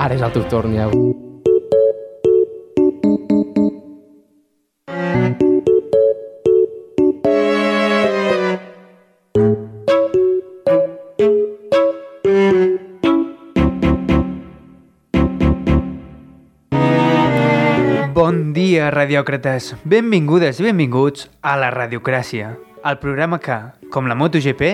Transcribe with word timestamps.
Ara 0.00 0.14
és 0.16 0.22
el 0.24 0.30
teu 0.32 0.46
torn, 0.48 0.72
ja. 0.72 0.86
Bon 18.16 18.54
dia, 18.56 18.88
radiòcrates. 18.94 19.74
Benvingudes 19.84 20.62
i 20.62 20.64
benvinguts 20.70 21.28
a 21.44 21.58
la 21.60 21.68
Radiocràcia, 21.76 22.54
el 22.88 22.98
programa 23.04 23.36
que, 23.36 23.60
com 23.92 24.08
la 24.08 24.16
MotoGP, 24.16 24.64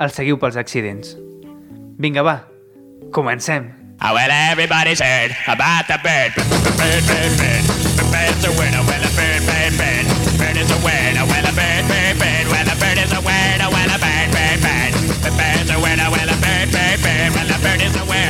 el 0.00 0.16
seguiu 0.16 0.40
pels 0.40 0.56
accidents. 0.56 1.12
Vinga, 2.00 2.24
va, 2.24 2.38
comencem. 3.12 3.81
Oh, 4.04 4.14
well, 4.14 4.30
everybody's 4.50 4.98
heard 4.98 5.30
about 5.46 5.86
the 5.86 5.94
bird. 6.02 6.34
Bird, 6.34 7.02
bird, 7.06 7.32
bird. 7.38 7.62
Bird's 8.10 8.42
a 8.42 8.50
winner. 8.58 8.82
Well, 8.82 8.98
a 8.98 9.10
bird, 9.14 9.46
bird, 9.46 9.78
bird. 9.78 10.04
Bird 10.42 10.56
is 10.58 10.70
a 10.74 10.78
winner. 10.82 11.22
Well, 11.22 11.46
a 11.46 11.54
bird, 11.54 11.86
bird, 11.86 12.18
bird. 12.18 12.46
Well, 12.50 12.66
a 12.66 12.74
bird 12.82 12.98
is 12.98 13.12
a 13.14 13.22
winner. 13.22 13.70
Well, 13.70 13.90
a 13.94 13.98
bird, 14.02 14.28
bird, 14.34 14.58
bird. 14.58 14.92
The 15.22 15.30
bird's 15.30 15.70
a 15.70 15.78
winner. 15.78 16.10
Well, 16.10 16.30
a 16.34 16.38
bird, 16.42 16.68
bird, 16.74 16.98
bird. 16.98 17.30
Well, 17.30 17.46
a 17.46 17.58
bird 17.62 17.78
is 17.78 17.94
a 17.94 18.02
winner. 18.02 18.21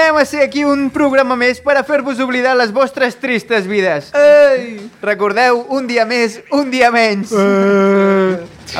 Tornem 0.00 0.16
a 0.16 0.24
ser 0.24 0.40
aquí 0.40 0.62
un 0.64 0.86
programa 0.88 1.34
més 1.36 1.58
per 1.60 1.74
a 1.76 1.82
fer-vos 1.84 2.16
oblidar 2.24 2.54
les 2.56 2.70
vostres 2.72 3.18
tristes 3.20 3.66
vides. 3.68 4.06
Ei! 4.16 4.78
Recordeu, 5.04 5.58
un 5.76 5.84
dia 5.90 6.06
més, 6.08 6.38
un 6.56 6.70
dia 6.72 6.88
menys. 6.88 7.34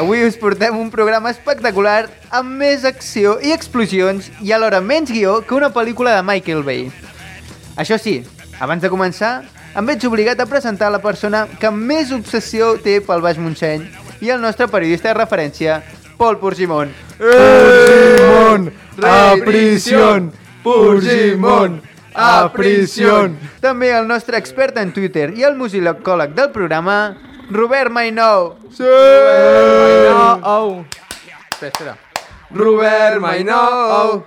Avui 0.00 0.24
us 0.24 0.38
portem 0.40 0.78
un 0.80 0.88
programa 0.88 1.28
espectacular 1.28 2.08
amb 2.32 2.56
més 2.62 2.88
acció 2.88 3.36
i 3.44 3.52
explosions 3.52 4.32
i 4.40 4.56
alhora 4.56 4.80
menys 4.80 5.12
guió 5.12 5.42
que 5.44 5.58
una 5.60 5.68
pel·lícula 5.76 6.16
de 6.16 6.24
Michael 6.24 6.64
Bay. 6.64 6.88
Això 7.76 8.00
sí, 8.00 8.22
abans 8.56 8.80
de 8.80 8.88
començar, 8.88 9.44
em 9.76 9.92
veig 9.92 10.08
obligat 10.08 10.40
a 10.40 10.48
presentar 10.48 10.88
la 10.88 11.04
persona 11.04 11.44
que 11.60 11.68
més 11.68 12.16
obsessió 12.16 12.78
té 12.80 13.02
pel 13.04 13.20
Baix 13.20 13.36
Montseny 13.36 13.90
i 14.24 14.32
el 14.32 14.40
nostre 14.40 14.72
periodista 14.72 15.12
de 15.12 15.18
referència, 15.20 15.82
Pol 16.16 16.40
Porgimon. 16.40 16.96
Purgimón, 17.20 18.70
a 19.04 19.34
prisión, 19.44 20.32
Purgimón, 20.62 21.80
a 22.14 22.52
prisión. 22.52 23.38
També 23.60 23.90
el 23.96 24.08
nostre 24.08 24.38
expert 24.38 24.76
en 24.78 24.92
Twitter 24.92 25.30
i 25.36 25.44
el 25.48 25.56
musicòleg 25.56 26.34
del 26.36 26.50
programa, 26.52 27.16
Robert 27.50 27.90
Mainou. 27.90 28.56
Sí! 28.70 28.84
Oh. 28.84 30.84
Espera, 31.50 31.72
espera. 31.72 31.96
Robert 32.50 33.20
Mainou. 33.20 34.24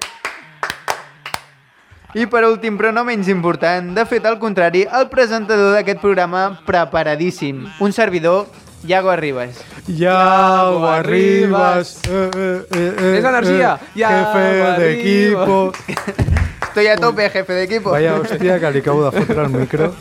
I 2.13 2.27
per 2.29 2.43
últim, 2.45 2.75
però 2.77 2.91
no 2.93 3.01
menys 3.07 3.29
important, 3.31 3.87
de 3.95 4.03
fet 4.05 4.25
al 4.29 4.35
contrari, 4.37 4.83
el 4.85 5.07
presentador 5.09 5.71
d'aquest 5.73 5.97
programa 6.01 6.59
preparadíssim, 6.67 7.63
un 7.81 7.95
servidor, 7.95 8.45
Iago 8.85 9.09
Arribas. 9.11 9.55
Yago 9.87 10.87
Arribas. 10.87 11.99
Eh, 12.07 12.31
eh, 12.35 12.65
eh, 12.71 12.95
eh, 12.97 13.11
Més 13.15 13.25
energia. 13.25 13.79
eh, 13.81 13.99
Yago 13.99 14.33
Jefe 14.33 14.81
de 14.81 14.93
equipo. 14.99 15.71
Estoy 16.73 16.87
a 16.87 16.97
tope, 16.97 17.29
jefe 17.29 17.53
d'equipo. 17.53 17.91
Vaya 17.93 18.15
hòstia 18.17 18.55
que 18.59 18.71
li 18.73 18.79
acabo 18.81 19.03
de 19.05 19.11
fotre 19.13 19.41
al 19.43 19.51
micro. 19.53 19.91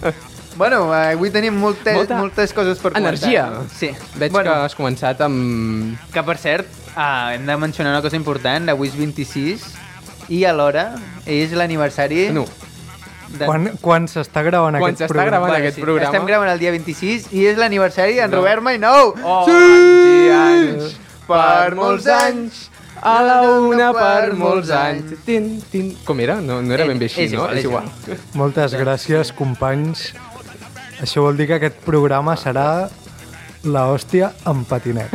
Bueno, 0.56 0.86
eh, 0.97 1.12
avui 1.12 1.28
tenim 1.30 1.53
moltes, 1.60 1.94
Molta 1.94 2.16
moltes 2.16 2.53
coses 2.56 2.78
per 2.80 2.94
comentar. 2.94 3.12
Energia. 3.12 3.44
Sí. 3.77 3.91
Veig 4.16 4.33
bueno, 4.33 4.50
que 4.50 4.64
has 4.70 4.75
començat 4.75 5.20
amb... 5.20 5.98
Que 6.15 6.25
per 6.25 6.38
cert, 6.41 6.66
ah, 6.97 7.34
hem 7.34 7.44
de 7.44 7.56
mencionar 7.60 7.92
una 7.92 8.00
cosa 8.00 8.16
important, 8.16 8.72
avui 8.72 8.88
és 8.88 8.97
26 8.97 9.66
i 10.32 10.44
alhora 10.48 10.94
és 11.26 11.53
l'aniversari... 11.53 12.31
No, 12.32 12.47
de... 13.38 13.47
Quan, 13.47 13.70
quan 13.82 14.09
s'està 14.10 14.43
gravant 14.47 14.76
Quan 14.78 14.93
aquest 14.94 15.09
programa? 15.09 15.31
gravant 15.31 15.54
aquest 15.59 15.81
programa. 15.81 16.10
Estem 16.10 16.26
gravant 16.28 16.50
el 16.53 16.59
dia 16.62 16.72
26 16.75 17.31
i 17.32 17.47
és 17.53 17.56
l'aniversari 17.60 18.19
d'en 18.20 18.32
Robert 18.34 18.62
Mainou. 18.66 19.15
Oh, 19.22 19.43
sí! 19.48 20.28
anys 20.37 20.98
Per 21.26 21.75
molts 21.78 22.06
anys, 22.12 22.65
a 23.00 23.15
la 23.25 23.37
una 23.62 23.92
per 23.94 24.32
molts 24.38 24.71
anys. 24.75 25.15
Tin, 25.26 25.47
tin. 25.72 25.92
Com 26.04 26.21
era? 26.21 26.41
No, 26.44 26.60
no 26.62 26.75
era 26.75 26.84
ben 26.88 26.98
bé 27.00 27.09
així, 27.10 27.25
És 27.28 27.32
no? 27.32 27.47
igual, 27.47 27.53
És 27.56 27.62
és 27.62 27.71
igual. 27.71 28.26
Moltes 28.38 28.75
gràcies, 28.78 29.32
companys. 29.38 30.10
Això 31.03 31.25
vol 31.25 31.38
dir 31.41 31.48
que 31.50 31.56
aquest 31.59 31.81
programa 31.87 32.37
serà 32.38 32.66
la 33.65 33.84
hòstia 33.93 34.33
en 34.50 34.65
patinet. 34.67 35.12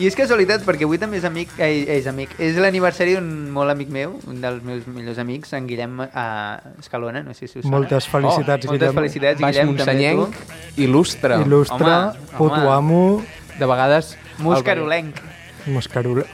I 0.00 0.08
és 0.08 0.16
casualitat 0.18 0.64
perquè 0.66 0.86
avui 0.88 0.98
també 0.98 1.20
és 1.20 1.26
amic, 1.28 1.52
eh, 1.62 1.84
és 1.98 2.06
amic, 2.10 2.32
és 2.42 2.56
l'aniversari 2.58 3.14
d'un 3.16 3.28
molt 3.54 3.70
amic 3.70 3.92
meu, 3.94 4.16
un 4.30 4.40
dels 4.42 4.64
meus 4.66 4.88
millors 4.90 5.20
amics, 5.22 5.52
en 5.54 5.68
Guillem 5.70 6.00
eh, 6.06 6.80
Escalona, 6.82 7.22
no 7.26 7.34
sé 7.36 7.46
si 7.46 7.60
us 7.60 7.64
sona. 7.64 7.76
Moltes 7.76 8.08
felicitats, 8.10 8.66
oh, 8.66 8.72
Moltes 8.72 8.88
Guillem. 8.90 8.98
felicitats, 8.98 9.40
Baix 9.44 9.60
Guillem, 9.60 9.76
també 9.78 10.10
tu. 10.16 10.82
Il·lustre. 10.86 11.38
Il·lustre, 11.44 11.94
Home, 11.94 12.34
puto 12.36 12.58
home. 12.60 12.74
amo, 12.74 13.22
De 13.60 13.66
vegades... 13.70 14.16
Muscarolenc. 14.40 15.18
moscarula... 15.66 16.24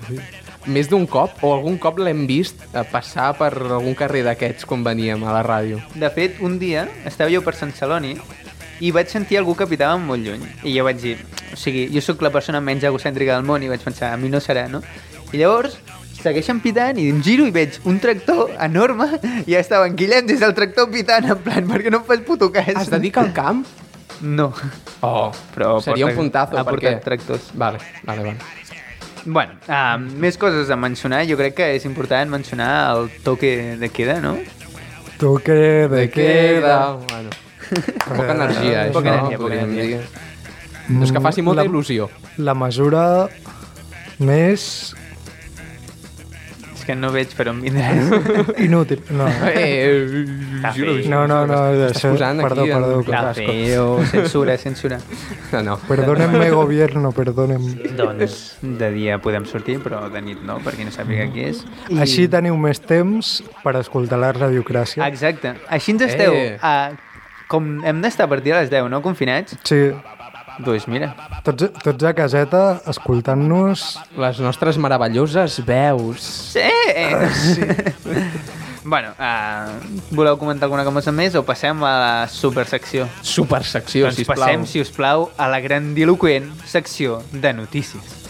Més 0.66 0.88
d'un 0.90 1.04
cop, 1.06 1.30
o 1.46 1.52
algun 1.54 1.76
cop 1.78 2.00
l'hem 2.02 2.24
vist 2.26 2.58
eh, 2.72 2.80
passar 2.90 3.28
per 3.38 3.52
algun 3.54 3.94
carrer 3.94 4.24
d'aquests 4.26 4.66
quan 4.66 4.82
veníem 4.82 5.22
a 5.22 5.30
la 5.36 5.42
ràdio. 5.46 5.78
De 5.94 6.08
fet, 6.10 6.40
un 6.42 6.56
dia 6.58 6.88
estava 7.06 7.30
jo 7.30 7.38
per 7.46 7.54
Sant 7.54 7.70
Celoni 7.76 8.16
i 8.80 8.90
vaig 8.92 9.08
sentir 9.08 9.38
algú 9.38 9.54
que 9.56 9.66
pitava 9.66 9.96
molt 9.98 10.24
lluny. 10.26 10.42
I 10.64 10.74
jo 10.76 10.84
vaig 10.84 10.98
dir, 11.00 11.16
o 11.52 11.56
sigui, 11.56 11.86
jo 11.94 12.00
sóc 12.04 12.22
la 12.22 12.30
persona 12.34 12.60
menys 12.60 12.84
egocèntrica 12.84 13.36
del 13.38 13.44
món 13.48 13.62
i 13.62 13.68
vaig 13.72 13.80
pensar, 13.84 14.12
a 14.12 14.16
mi 14.20 14.28
no 14.28 14.40
serà, 14.40 14.66
no? 14.68 14.82
I 15.32 15.38
llavors 15.40 15.78
segueixen 16.22 16.58
pitant 16.60 16.98
i 16.98 17.08
em 17.12 17.20
giro 17.22 17.44
i 17.46 17.52
veig 17.54 17.76
un 17.86 17.98
tractor 18.02 18.50
enorme 18.60 19.06
i 19.46 19.52
ja 19.52 19.60
estava 19.60 19.86
en 19.86 19.94
Guillem 19.96 20.26
des 20.26 20.40
del 20.40 20.54
tractor 20.54 20.90
pitant 20.90 21.28
en 21.30 21.38
plan, 21.44 21.66
perquè 21.68 21.90
no 21.92 22.00
em 22.02 22.04
fas 22.08 22.20
puto 22.26 22.50
cas. 22.52 22.68
Es 22.74 22.90
dedica 22.90 23.20
al 23.22 23.32
camp? 23.36 23.64
No, 24.22 24.52
Oh, 25.04 25.30
però 25.54 25.76
seria 25.84 26.06
porta- 26.06 26.10
un 26.10 26.16
puntazo, 26.24 26.56
ha 26.56 26.64
perquè... 26.64 26.92
portat 26.96 27.04
tractors. 27.04 27.50
Vale, 27.54 27.78
vale, 28.02 28.22
vale. 28.22 28.36
Bueno, 29.26 29.52
uh, 29.68 29.98
més 30.22 30.38
coses 30.38 30.70
a 30.70 30.76
mencionar. 30.76 31.24
Jo 31.28 31.36
crec 31.36 31.54
que 31.58 31.66
és 31.76 31.84
important 31.84 32.30
mencionar 32.30 32.70
el 32.96 33.10
toque 33.24 33.76
de 33.76 33.88
queda, 33.90 34.20
no? 34.22 34.36
Toque 35.18 35.86
de 35.90 36.08
queda. 36.10 36.92
Bueno, 37.08 37.30
poca 38.06 38.32
energia, 38.32 38.86
eh, 38.86 38.90
Poca 38.92 39.08
això, 39.10 39.18
energia, 39.18 39.38
poca 39.38 39.54
energia. 39.62 40.00
No 40.88 41.02
és 41.04 41.10
que 41.12 41.20
faci 41.20 41.42
molta 41.42 41.62
La- 41.64 41.68
il·lusió. 41.68 42.08
La 42.38 42.54
mesura 42.54 43.28
més 44.18 44.94
És 46.76 46.84
que 46.86 46.94
no 46.94 47.08
veig 47.10 47.32
per 47.34 47.48
on 47.50 47.58
vindràs. 47.64 48.06
inútil. 48.62 49.00
No, 49.10 49.26
Eh, 49.50 51.02
no, 51.08 51.24
no, 51.26 51.40
no 51.48 51.56
Estàs 51.72 51.96
això, 51.96 52.12
posant 52.14 52.40
perdó, 52.44 52.62
aquí 52.62 52.70
perdó. 52.70 52.92
en- 52.92 53.00
que 53.02 53.10
Clar, 53.10 53.24
asco. 53.32 53.46
Cafè 53.46 53.78
o 53.80 54.04
censura, 54.06 54.56
censura. 54.58 54.98
No, 55.52 55.62
no. 55.62 55.76
Perdónenme, 55.88 56.50
gobierno, 56.50 57.10
perdónenme. 57.10 57.90
Doncs 57.98 58.58
de 58.62 58.92
dia 58.92 59.18
podem 59.18 59.44
sortir, 59.46 59.80
però 59.82 60.04
de 60.12 60.22
nit 60.22 60.38
no, 60.46 60.60
perquè 60.62 60.84
no 60.86 60.92
sàpiga 60.94 61.26
qui 61.32 61.48
és. 61.50 61.64
I... 61.90 61.98
Així 62.06 62.28
teniu 62.30 62.54
més 62.56 62.78
temps 62.80 63.40
per 63.64 63.74
escoltar 63.82 64.20
la 64.22 64.30
radiocràcia. 64.36 65.02
Exacte. 65.10 65.56
Així 65.68 65.90
ens 65.96 66.02
esteu. 66.06 66.32
Eh. 66.34 66.58
A... 66.62 66.92
Com 67.50 67.76
hem 67.86 68.00
d'estar 68.02 68.26
a 68.26 68.30
partir 68.30 68.52
de 68.52 68.60
les 68.60 68.70
10, 68.72 68.88
no? 68.90 69.02
Confinats? 69.04 69.54
Sí, 69.64 69.92
Doncs 70.56 70.86
mira. 70.88 71.10
tots, 71.44 71.68
tots 71.84 72.04
a 72.08 72.14
caseta 72.16 72.80
escoltant-nos 72.88 73.82
Les 74.16 74.38
nostres 74.40 74.78
meravelloses 74.80 75.58
veus. 75.66 76.24
Sí! 76.56 76.64
sí. 77.36 77.66
bueno, 78.84 79.12
uh, 79.20 79.76
voleu 80.16 80.38
comentar 80.40 80.66
alguna 80.70 80.86
cosa 80.86 81.12
més 81.12 81.36
o 81.36 81.44
passem 81.44 81.84
a 81.84 81.94
la 82.00 82.14
supersecció? 82.32 83.04
Super 83.20 83.64
secció, 83.68 84.06
doncs 84.08 84.22
sisplau. 84.22 84.46
passem, 84.46 84.64
si 84.66 84.80
us 84.80 84.92
plau, 84.94 85.28
a 85.36 85.50
la 85.52 85.60
grandiloquent 85.60 86.48
secció 86.64 87.20
de 87.32 87.52
notícies. 87.52 88.24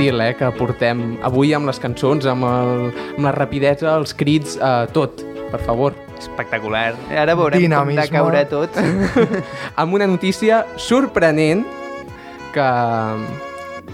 Estil, 0.00 0.20
eh, 0.20 0.34
que 0.34 0.48
portem 0.56 1.18
avui 1.26 1.52
amb 1.52 1.68
les 1.68 1.78
cançons, 1.80 2.24
amb, 2.24 2.46
el, 2.48 2.86
amb 3.18 3.26
la 3.26 3.32
rapidesa, 3.36 3.98
els 3.98 4.14
crits, 4.16 4.56
eh, 4.56 4.86
tot, 4.94 5.20
per 5.50 5.60
favor. 5.60 5.94
Espectacular. 6.16 6.94
Ara 7.12 7.34
veurem 7.36 7.60
Dinamisme. 7.60 8.06
com 8.08 8.08
de 8.08 8.14
caure 8.16 8.44
tot. 8.48 8.78
amb 9.80 9.94
una 9.94 10.06
notícia 10.06 10.64
sorprenent 10.76 11.66
que, 12.54 12.68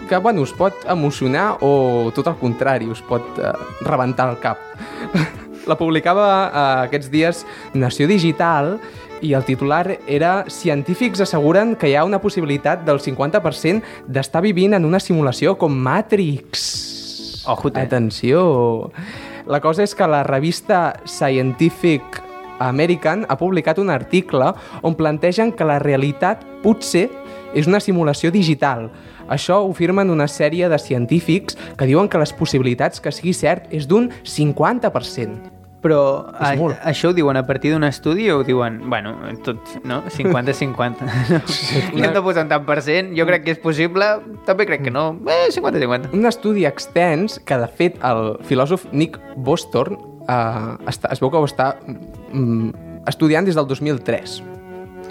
que 0.08 0.16
bueno, 0.18 0.42
us 0.42 0.52
pot 0.54 0.86
emocionar 0.88 1.56
o 1.60 2.12
tot 2.14 2.30
el 2.30 2.38
contrari, 2.38 2.86
us 2.86 3.02
pot 3.02 3.40
eh, 3.42 3.50
rebentar 3.82 4.30
el 4.30 4.38
cap. 4.38 4.62
La 5.66 5.74
publicava 5.74 6.28
eh, 6.46 6.86
aquests 6.86 7.10
dies 7.10 7.42
Nació 7.74 8.06
Digital 8.06 8.76
I 9.22 9.32
el 9.32 9.44
titular 9.44 9.98
era 10.06 10.44
Científics 10.48 11.22
asseguren 11.24 11.74
que 11.76 11.88
hi 11.88 11.94
ha 11.96 12.04
una 12.04 12.20
possibilitat 12.20 12.84
del 12.84 13.00
50% 13.00 14.04
d'estar 14.12 14.42
vivint 14.44 14.76
en 14.76 14.84
una 14.84 15.00
simulació 15.00 15.56
com 15.56 15.72
Matrix. 15.72 17.44
Ojute. 17.48 17.80
Atenció. 17.80 18.92
La 19.46 19.62
cosa 19.64 19.86
és 19.86 19.94
que 19.94 20.08
la 20.10 20.22
revista 20.26 21.00
Scientific 21.06 22.20
American 22.58 23.24
ha 23.28 23.38
publicat 23.40 23.78
un 23.78 23.90
article 23.90 24.52
on 24.82 24.96
plantegen 24.98 25.52
que 25.52 25.64
la 25.64 25.78
realitat 25.80 26.44
potser 26.62 27.08
és 27.56 27.68
una 27.70 27.80
simulació 27.80 28.30
digital. 28.34 28.90
Això 29.32 29.62
ho 29.64 29.72
firmen 29.74 30.12
una 30.12 30.28
sèrie 30.28 30.68
de 30.68 30.78
científics 30.78 31.56
que 31.78 31.88
diuen 31.88 32.08
que 32.08 32.20
les 32.20 32.36
possibilitats 32.36 33.00
que 33.00 33.14
sigui 33.14 33.32
cert 33.34 33.72
és 33.72 33.88
d'un 33.88 34.10
50%. 34.24 35.55
Però 35.86 36.26
a, 36.34 36.50
això 36.90 37.12
ho 37.12 37.14
diuen 37.14 37.38
a 37.38 37.44
partir 37.46 37.70
d'un 37.70 37.86
estudi 37.86 38.24
o 38.34 38.40
ho 38.40 38.44
diuen, 38.46 38.80
bueno, 38.90 39.12
tot, 39.46 39.76
no? 39.86 40.00
50-50. 40.10 41.06
No? 41.06 41.38
Li 41.94 42.02
hem 42.02 42.16
de 42.16 42.22
posar 42.24 42.42
un 42.42 42.50
tant 42.50 42.64
per 42.66 42.80
cent, 42.82 43.12
jo 43.14 43.26
crec 43.28 43.44
que 43.44 43.54
és 43.54 43.62
possible, 43.62 44.08
també 44.48 44.66
crec 44.66 44.82
que 44.88 44.90
no. 44.90 45.12
Eh, 45.30 45.46
50-50. 45.54 46.10
Un 46.16 46.26
estudi 46.26 46.66
extens 46.66 47.38
que, 47.38 47.60
de 47.62 47.70
fet, 47.78 48.02
el 48.06 48.34
filòsof 48.48 48.88
Nick 48.90 49.20
Bostorn 49.46 49.94
eh, 50.26 50.90
està, 50.90 51.14
es 51.14 51.22
veu 51.22 51.30
que 51.30 51.38
ho 51.38 51.46
està 51.46 51.70
mm, 51.86 53.04
estudiant 53.06 53.46
des 53.46 53.54
del 53.54 53.68
2003, 53.70 54.38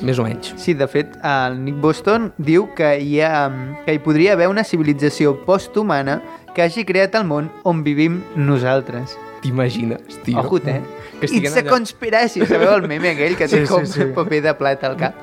més 0.04 0.19
o 0.19 0.25
menys. 0.27 0.51
Sí, 0.60 0.75
de 0.75 0.88
fet, 0.92 1.16
el 1.24 1.62
Nick 1.63 1.80
Boston 1.83 2.33
diu 2.36 2.68
que 2.75 2.98
hi, 3.00 3.22
ha, 3.24 3.45
que 3.86 3.95
hi 3.95 4.04
podria 4.04 4.36
haver 4.36 4.51
una 4.51 4.68
civilització 4.68 5.38
posthumana 5.48 6.19
que 6.56 6.68
hagi 6.68 6.83
creat 6.88 7.16
el 7.16 7.27
món 7.27 7.48
on 7.63 7.83
vivim 7.88 8.19
nosaltres. 8.36 9.16
T'imagines, 9.45 10.01
tio? 10.25 10.42
Ojut, 10.42 10.68
eh? 10.68 10.81
Que 11.21 11.30
It's 11.31 11.56
a 11.56 11.62
allà. 11.62 11.69
conspiracy, 11.71 12.42
sabeu 12.45 12.74
el 12.75 12.88
meme 12.92 13.13
aquell 13.13 13.38
que 13.39 13.45
té 13.51 13.62
Sí, 13.62 13.65
sí, 13.65 13.71
com 13.71 13.86
sí. 13.88 14.09
paper 14.18 14.42
de 14.44 14.53
plata 14.59 14.89
al 14.89 14.97
cap? 15.00 15.13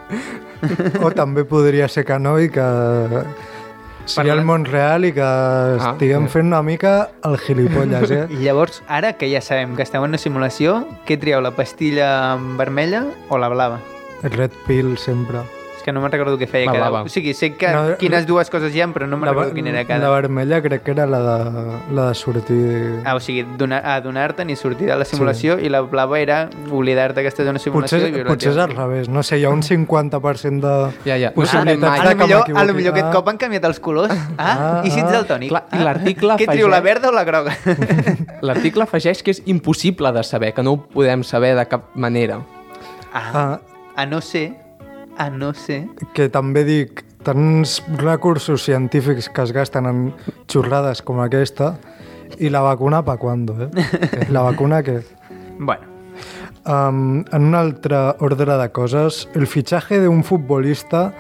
O 1.03 1.11
també 1.13 1.43
podria 1.45 1.89
ser 1.91 2.05
que 2.09 2.17
no 2.23 2.39
i 2.41 2.49
que 2.55 2.63
sigui 4.07 4.17
Parlant- 4.17 4.39
el 4.39 4.45
món 4.49 4.65
real 4.67 5.05
i 5.07 5.13
que 5.15 5.27
estiguem 5.77 6.29
fent 6.33 6.49
una 6.49 6.63
mica 6.67 7.11
el 7.29 7.37
gilipolles, 7.39 8.11
eh? 8.11 8.25
I 8.35 8.41
llavors, 8.47 8.81
ara 8.89 9.13
que 9.19 9.29
ja 9.31 9.41
sabem 9.45 9.77
que 9.77 9.83
estem 9.85 10.03
en 10.03 10.15
una 10.15 10.19
simulació, 10.23 10.81
què 11.07 11.19
trieu, 11.21 11.43
la 11.45 11.53
pastilla 11.55 12.37
vermella 12.59 13.05
o 13.29 13.39
la 13.39 13.49
blava? 13.53 13.79
Red 14.23 14.55
pill 14.67 14.97
sempre. 14.99 15.43
És 15.83 15.87
que 15.89 15.91
no 15.91 15.99
me'n 16.01 16.13
recordo 16.15 16.37
què 16.39 16.47
feia 16.47 16.69
La 16.69 16.73
cada... 16.77 16.89
blava. 16.93 17.01
O 17.09 17.11
sigui, 17.11 17.33
sé 17.35 17.49
que 17.59 17.67
No, 17.75 17.97
quines 17.99 18.23
dues 18.29 18.47
coses 18.53 18.71
hi 18.71 18.81
ha, 18.85 18.87
però 18.95 19.09
no 19.11 19.17
me'n 19.19 19.33
recordo 19.33 19.51
quina 19.57 19.73
era 19.73 19.83
cada. 19.89 20.05
la 20.07 20.13
vermella 20.15 20.61
crec 20.63 20.85
que 20.87 20.93
era 20.95 21.07
la 21.11 21.19
de, 21.27 21.63
la 21.97 22.05
de 22.11 22.15
sortir... 22.15 23.01
Ah, 23.05 23.17
o 23.17 23.21
sigui, 23.21 23.43
donar, 23.59 23.81
adonar-te'n 23.97 24.53
i 24.55 24.57
sortir 24.57 24.87
de 24.87 24.95
la 25.01 25.05
simulació 25.09 25.57
i 25.59 25.69
la 25.73 25.81
blava 25.83 26.21
era 26.23 26.45
oblidar-te 26.71 27.25
que 27.27 27.33
estàs 27.33 27.49
en 27.51 27.57
una 27.57 27.63
simulació 27.65 27.99
Potser, 27.99 28.13
i 28.13 28.15
viure 28.15 28.31
potser 28.31 28.53
és 28.53 28.61
al 28.63 28.77
revés, 28.77 29.09
no 29.11 29.25
sé, 29.27 29.41
hi 29.43 29.45
ha 29.45 29.51
un 29.51 29.63
50% 29.67 30.63
de 30.63 30.75
Ja, 31.11 31.17
ja. 31.19 31.33
Possibilitats 31.35 31.83
sabem 31.83 31.83
mai. 31.83 31.99
a 31.99 32.03
de 32.03 32.15
lo 32.15 32.17
que 32.17 32.25
millor, 32.25 32.39
a 32.39 32.45
m'equivoqui. 32.47 32.67
lo 32.71 32.75
millor 32.79 32.93
aquest 32.95 33.09
Ah. 33.09 33.13
cop 33.19 33.29
han 33.35 33.43
canviat 33.43 33.65
els 33.73 33.81
colors. 33.81 34.15
Ah, 34.39 34.55
Ah, 34.63 34.83
i 34.87 34.91
si 34.91 35.01
ets 35.01 35.09
ah. 35.11 35.19
daltònic. 35.19 35.49
Clar, 35.51 35.65
i 35.73 35.83
l'article 35.83 36.37
Què 36.39 36.47
trio, 36.53 36.69
la 36.69 36.81
verda 36.81 37.09
o 37.11 37.13
la 37.13 37.25
groga? 37.25 37.57
L'article 38.47 38.85
afegeix 38.87 39.23
que 39.23 39.33
és 39.35 39.43
impossible 39.47 40.13
de 40.15 40.23
saber, 40.23 40.53
que 40.55 40.63
no 40.63 40.73
ho 40.77 40.81
podem 40.87 41.23
saber 41.25 41.57
de 41.59 41.67
cap 41.67 41.91
manera. 41.97 42.39
ah, 43.13 43.31
Ah, 43.35 43.61
a 43.97 44.07
no 44.07 44.21
ser, 44.21 44.53
a 45.19 45.31
no 45.31 45.53
ser... 45.55 45.87
que 46.15 46.29
també 46.33 46.65
dic, 46.65 47.05
tants 47.23 47.81
recursos 48.01 48.65
científics 48.65 49.29
que 49.31 49.47
es 49.47 49.55
gasten 49.55 49.87
en 49.87 50.05
xurrades 50.51 51.03
com 51.07 51.23
aquesta 51.23 51.77
i 52.39 52.51
la 52.51 52.63
vacuna 52.65 53.05
pa 53.05 53.19
quando, 53.21 53.57
eh? 53.63 53.71
La 54.35 54.43
vacuna 54.43 54.83
que... 54.83 55.03
Bueno, 55.59 55.93
Um, 56.65 57.25
en 57.33 57.43
un 57.43 57.55
altre 57.57 57.97
ordre 58.21 58.57
de 58.57 58.69
coses, 58.71 59.29
el 59.35 59.49
fichaje 59.49 59.99
de 59.99 60.07
un 60.07 60.23
futbolista 60.23 61.13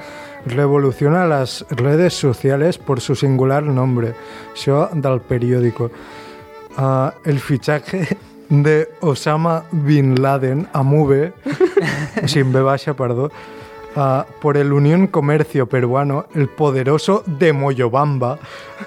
revoluciona 0.47 1.27
las 1.27 1.67
redes 1.71 2.15
sociales 2.15 2.79
por 2.79 3.00
su 3.00 3.17
singular 3.17 3.65
nombre. 3.65 4.15
Això 4.55 4.87
del 4.94 5.19
periódico. 5.21 5.91
Uh, 6.79 7.11
el 7.25 7.41
fichaje 7.41 8.17
de 8.49 8.89
Osama 9.00 9.65
Bin 9.73 10.23
Laden, 10.23 10.69
o 10.73 10.85
sigui, 12.29 12.47
amb 12.47 12.55
V 12.55 12.62
baixa, 12.62 12.94
perdó, 12.94 13.33
uh, 13.97 14.23
por 14.41 14.56
el 14.56 14.73
Unión 14.73 15.06
Comercio 15.06 15.67
Peruano, 15.67 16.27
el 16.35 16.49
poderoso 16.49 17.23
de 17.27 17.53
Moyobamba 17.53 18.39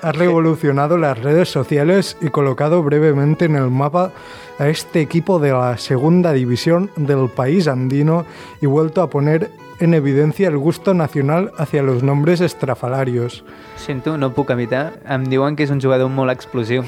ha 0.01 0.11
revolucionado 0.11 0.97
las 0.97 1.17
redes 1.17 1.49
sociales 1.49 2.17
y 2.21 2.29
colocado 2.29 2.83
brevemente 2.83 3.45
en 3.45 3.55
el 3.55 3.69
mapa 3.71 4.11
a 4.59 4.67
este 4.67 5.01
equipo 5.01 5.39
de 5.39 5.51
la 5.51 5.77
segunda 5.77 6.33
división 6.33 6.89
del 6.95 7.29
país 7.29 7.67
andino 7.67 8.25
y 8.61 8.65
vuelto 8.65 9.01
a 9.01 9.09
poner 9.09 9.51
en 9.79 9.93
evidencia 9.93 10.47
el 10.47 10.57
gusto 10.57 10.93
nacional 10.93 11.51
hacia 11.57 11.83
los 11.83 12.03
nombres 12.03 12.41
estrafalarios. 12.41 13.43
sento, 13.75 14.17
no 14.17 14.33
puc 14.33 14.49
evitar. 14.49 14.95
Em 15.05 15.25
diuen 15.29 15.55
que 15.55 15.65
és 15.67 15.71
un 15.71 15.81
jugador 15.81 16.09
molt 16.09 16.31
explosiu. 16.33 16.83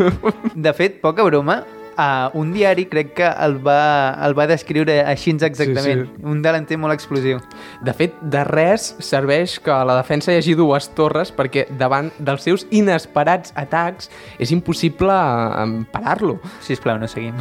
De 0.54 0.72
fet, 0.72 1.00
poca 1.02 1.26
broma, 1.26 1.64
uh, 1.98 2.30
un 2.38 2.52
diari 2.54 2.86
crec 2.88 3.12
que 3.18 3.28
el 3.28 3.58
va, 3.64 4.14
el 4.24 4.36
va 4.38 4.46
descriure 4.48 5.00
així 5.04 5.34
exactament. 5.34 6.06
Sí, 6.06 6.24
Un 6.24 6.40
delanter 6.42 6.78
molt 6.80 6.94
explosiu. 6.94 7.40
De 7.84 7.92
fet, 7.92 8.16
de 8.22 8.44
res 8.48 8.94
serveix 9.04 9.58
que 9.62 9.74
la 9.88 9.98
defensa 9.98 10.32
hi 10.32 10.40
hagi 10.40 10.54
dues 10.58 10.88
torres 10.96 11.32
perquè 11.34 11.66
davant 11.78 12.10
dels 12.18 12.46
seus 12.46 12.66
inesperats 12.70 13.52
atacs 13.58 14.08
és 14.38 14.52
impossible 14.54 15.12
eh, 15.12 15.66
parar-lo. 15.92 16.38
Sisplau, 16.64 16.98
no 16.98 17.10
seguim. 17.10 17.36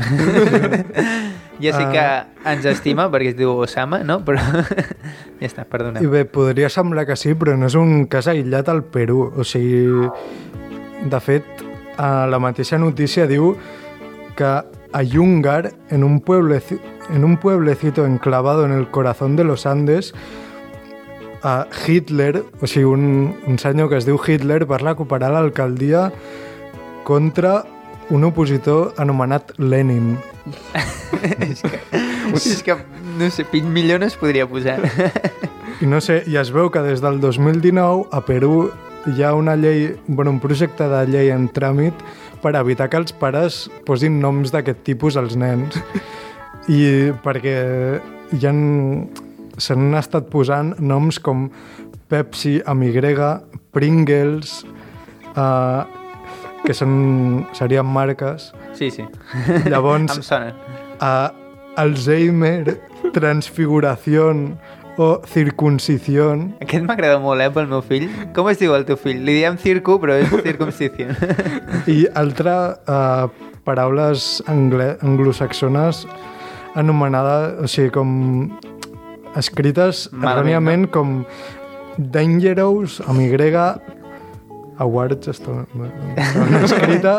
ja 1.64 1.74
sé 1.74 1.86
que 1.94 2.06
ens 2.52 2.68
estima 2.70 3.08
perquè 3.14 3.34
es 3.34 3.40
diu 3.40 3.56
Osama, 3.56 4.02
no? 4.04 4.20
Però 4.28 4.42
ja 5.40 5.48
està, 5.48 5.68
perdona. 5.70 6.04
I 6.04 6.12
bé, 6.12 6.26
podria 6.26 6.70
semblar 6.74 7.08
que 7.08 7.18
sí, 7.20 7.34
però 7.38 7.56
no 7.58 7.70
és 7.72 7.78
un 7.80 8.06
cas 8.12 8.30
aïllat 8.32 8.70
al 8.74 8.84
Perú. 8.92 9.30
O 9.38 9.48
sigui, 9.48 10.10
de 11.08 11.20
fet, 11.24 11.66
a 11.98 12.28
la 12.30 12.40
mateixa 12.42 12.78
notícia 12.78 13.26
diu 13.30 13.56
que 14.38 14.46
a 14.94 15.04
Yungar, 15.04 15.74
en 15.90 16.04
un, 16.06 16.22
puebleci- 16.24 16.80
en 17.14 17.26
un 17.26 17.36
pueblecito 17.38 18.06
enclavado 18.06 18.64
en 18.66 18.72
el 18.72 18.88
corazón 18.90 19.36
de 19.36 19.44
los 19.44 19.66
Andes, 19.66 20.14
a 21.44 21.68
Hitler, 21.86 22.44
o 22.62 22.68
sigui, 22.68 22.86
un, 22.86 23.36
un 23.46 23.60
senyor 23.60 23.90
que 23.90 23.98
es 23.98 24.06
diu 24.08 24.18
Hitler, 24.18 24.64
va 24.70 24.80
recuperar 24.82 25.30
l'alcaldia 25.36 26.12
contra 27.04 27.64
un 28.10 28.24
opositor 28.24 28.94
anomenat 28.98 29.52
Lenin. 29.60 30.16
és, 31.44 31.62
que, 31.62 31.80
és 32.34 32.64
que, 32.64 32.76
no 33.20 33.30
sé, 33.30 33.44
pit 33.52 33.66
millor 33.68 34.00
no 34.02 34.08
es 34.08 34.16
podria 34.16 34.48
posar. 34.48 34.80
I 35.84 35.86
no 35.92 36.00
sé, 36.02 36.24
i 36.26 36.40
es 36.40 36.50
veu 36.56 36.72
que 36.74 36.82
des 36.82 37.04
del 37.04 37.20
2019 37.22 38.08
a 38.12 38.22
Perú 38.26 38.70
hi 39.14 39.22
ha 39.24 39.34
una 39.38 39.56
llei, 39.60 39.92
bueno, 40.08 40.32
un 40.32 40.40
projecte 40.42 40.88
de 40.90 41.04
llei 41.08 41.30
en 41.36 41.50
tràmit 41.54 41.94
per 42.42 42.56
evitar 42.60 42.90
que 42.92 43.00
els 43.00 43.14
pares 43.16 43.66
posin 43.88 44.20
noms 44.24 44.54
d'aquest 44.54 44.84
tipus 44.88 45.18
als 45.20 45.36
nens. 45.40 45.78
I 46.68 47.12
perquè 47.24 47.58
hi 48.36 48.48
han, 48.48 48.62
s'han 49.58 49.94
estat 49.98 50.28
posant 50.32 50.74
noms 50.80 51.20
com 51.24 51.48
Pepsi 52.08 52.58
amb 52.66 52.84
Y, 52.88 53.22
Pringles, 53.76 54.62
uh, 55.36 55.84
que 56.66 56.76
són, 56.76 57.48
serien 57.56 57.86
marques. 57.88 58.52
Sí, 58.76 58.90
sí. 58.92 59.06
Llavors, 59.68 60.16
Em 60.18 60.24
sona. 60.24 60.54
a 61.00 61.32
Alzheimer, 61.78 62.78
transfiguración 63.14 64.58
o 64.98 65.22
circuncisión. 65.30 66.56
Aquest 66.62 66.86
m'agrada 66.90 67.20
molt, 67.22 67.42
eh, 67.42 67.52
pel 67.54 67.70
meu 67.70 67.84
fill. 67.86 68.08
Com 68.36 68.50
es 68.50 68.58
diu 68.60 68.74
el 68.76 68.86
teu 68.88 68.98
fill? 68.98 69.22
Li 69.26 69.38
diem 69.38 69.58
circo, 69.62 70.00
però 70.02 70.18
és 70.18 70.32
circumcisió. 70.44 71.14
I 71.94 72.08
altra 72.18 72.58
uh, 72.90 73.30
paraules 73.68 74.42
anglosaxones 74.50 76.06
anomenades, 76.78 77.62
o 77.62 77.70
sigui, 77.70 77.92
com 77.94 78.10
escrites 79.38 80.08
erròniament 80.18 80.88
com 80.94 81.22
Dangerous, 81.98 83.00
amb 83.10 83.22
Y, 83.22 83.54
Awards, 84.78 85.26
està 85.32 85.64
escrita, 86.62 87.14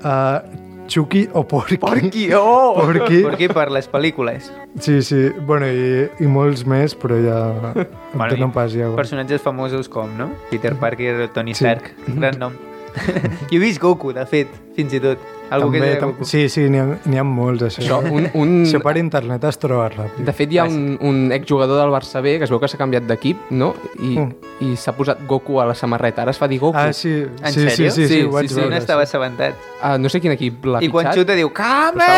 uh, 0.00 0.65
Chucky 0.86 1.26
o 1.32 1.42
Porky. 1.48 1.76
Porqui, 1.82 2.28
oh! 2.34 2.74
Porqui. 2.78 3.22
Porqui 3.24 3.48
per 3.52 3.66
les 3.74 3.88
pel·lícules. 3.90 4.50
Sí, 4.80 5.00
sí, 5.02 5.28
bueno, 5.48 5.66
i, 5.68 6.06
i 6.22 6.26
molts 6.30 6.64
més, 6.68 6.94
però 6.98 7.18
ja 7.22 7.40
Bueno, 7.74 7.88
bueno, 8.14 8.52
pas 8.54 8.72
ja. 8.72 8.88
Personatges 8.96 9.42
famosos 9.44 9.88
com, 9.92 10.10
no? 10.18 10.30
Peter 10.50 10.74
Parker 10.80 11.14
o 11.26 11.28
Tony 11.34 11.54
Sí. 11.54 11.64
Stark. 11.64 11.92
Gran 12.08 12.38
nom. 12.40 12.56
Jo 13.50 13.56
he 13.56 13.58
vist 13.62 13.80
Goku, 13.80 14.12
de 14.16 14.24
fet, 14.26 14.48
fins 14.76 14.92
i 14.96 15.00
tot. 15.00 15.18
Algú 15.50 15.68
que 15.70 15.78
També, 15.78 15.88
és 15.92 15.94
de 15.94 16.00
tam 16.02 16.10
Goku. 16.16 16.24
sí, 16.26 16.48
sí, 16.50 16.64
n'hi 16.72 16.80
ha, 16.80 17.20
ha 17.20 17.24
molts, 17.24 17.62
això. 17.68 17.82
Això, 17.84 17.98
un, 18.10 18.24
un, 18.34 18.54
Això 18.64 18.80
per 18.82 18.96
internet 18.98 19.44
es 19.46 19.58
troba 19.62 19.84
ràpid. 19.92 20.24
de 20.26 20.32
fet, 20.34 20.50
hi 20.52 20.58
ha 20.58 20.64
un, 20.66 20.96
un 21.06 21.20
exjugador 21.36 21.78
del 21.78 21.92
Barça 21.94 22.18
B 22.24 22.38
que 22.40 22.48
es 22.48 22.50
veu 22.50 22.58
que 22.58 22.66
s'ha 22.72 22.80
canviat 22.80 23.06
d'equip, 23.06 23.50
no? 23.50 23.74
I, 24.00 24.16
Mm. 24.16 24.32
i 24.66 24.76
s'ha 24.80 24.92
posat 24.96 25.20
Goku 25.28 25.60
a 25.60 25.66
la 25.68 25.74
samarreta. 25.78 26.22
Ara 26.22 26.32
es 26.34 26.38
fa 26.40 26.48
dir 26.48 26.58
Goku. 26.58 26.78
Ah, 26.78 26.92
sí, 26.92 27.12
En 27.42 27.52
sí, 27.52 27.60
sèrio? 27.68 27.90
sí, 27.90 27.90
sí, 27.90 28.08
sí, 28.08 28.14
Sí, 28.14 28.22
ho 28.24 28.30
vaig 28.32 28.48
sí, 28.48 28.54
Sí, 28.54 28.60
sí, 28.60 28.68
no 28.70 28.76
estava 28.76 29.02
assabentat. 29.02 29.54
Ah, 29.82 29.96
no 29.98 30.08
sé 30.08 30.20
quin 30.20 30.32
equip 30.32 30.64
l'ha 30.66 30.82
I 30.82 30.88
quan 30.90 31.12
xuta 31.14 31.34
diu, 31.38 31.52
Kame! 31.54 32.10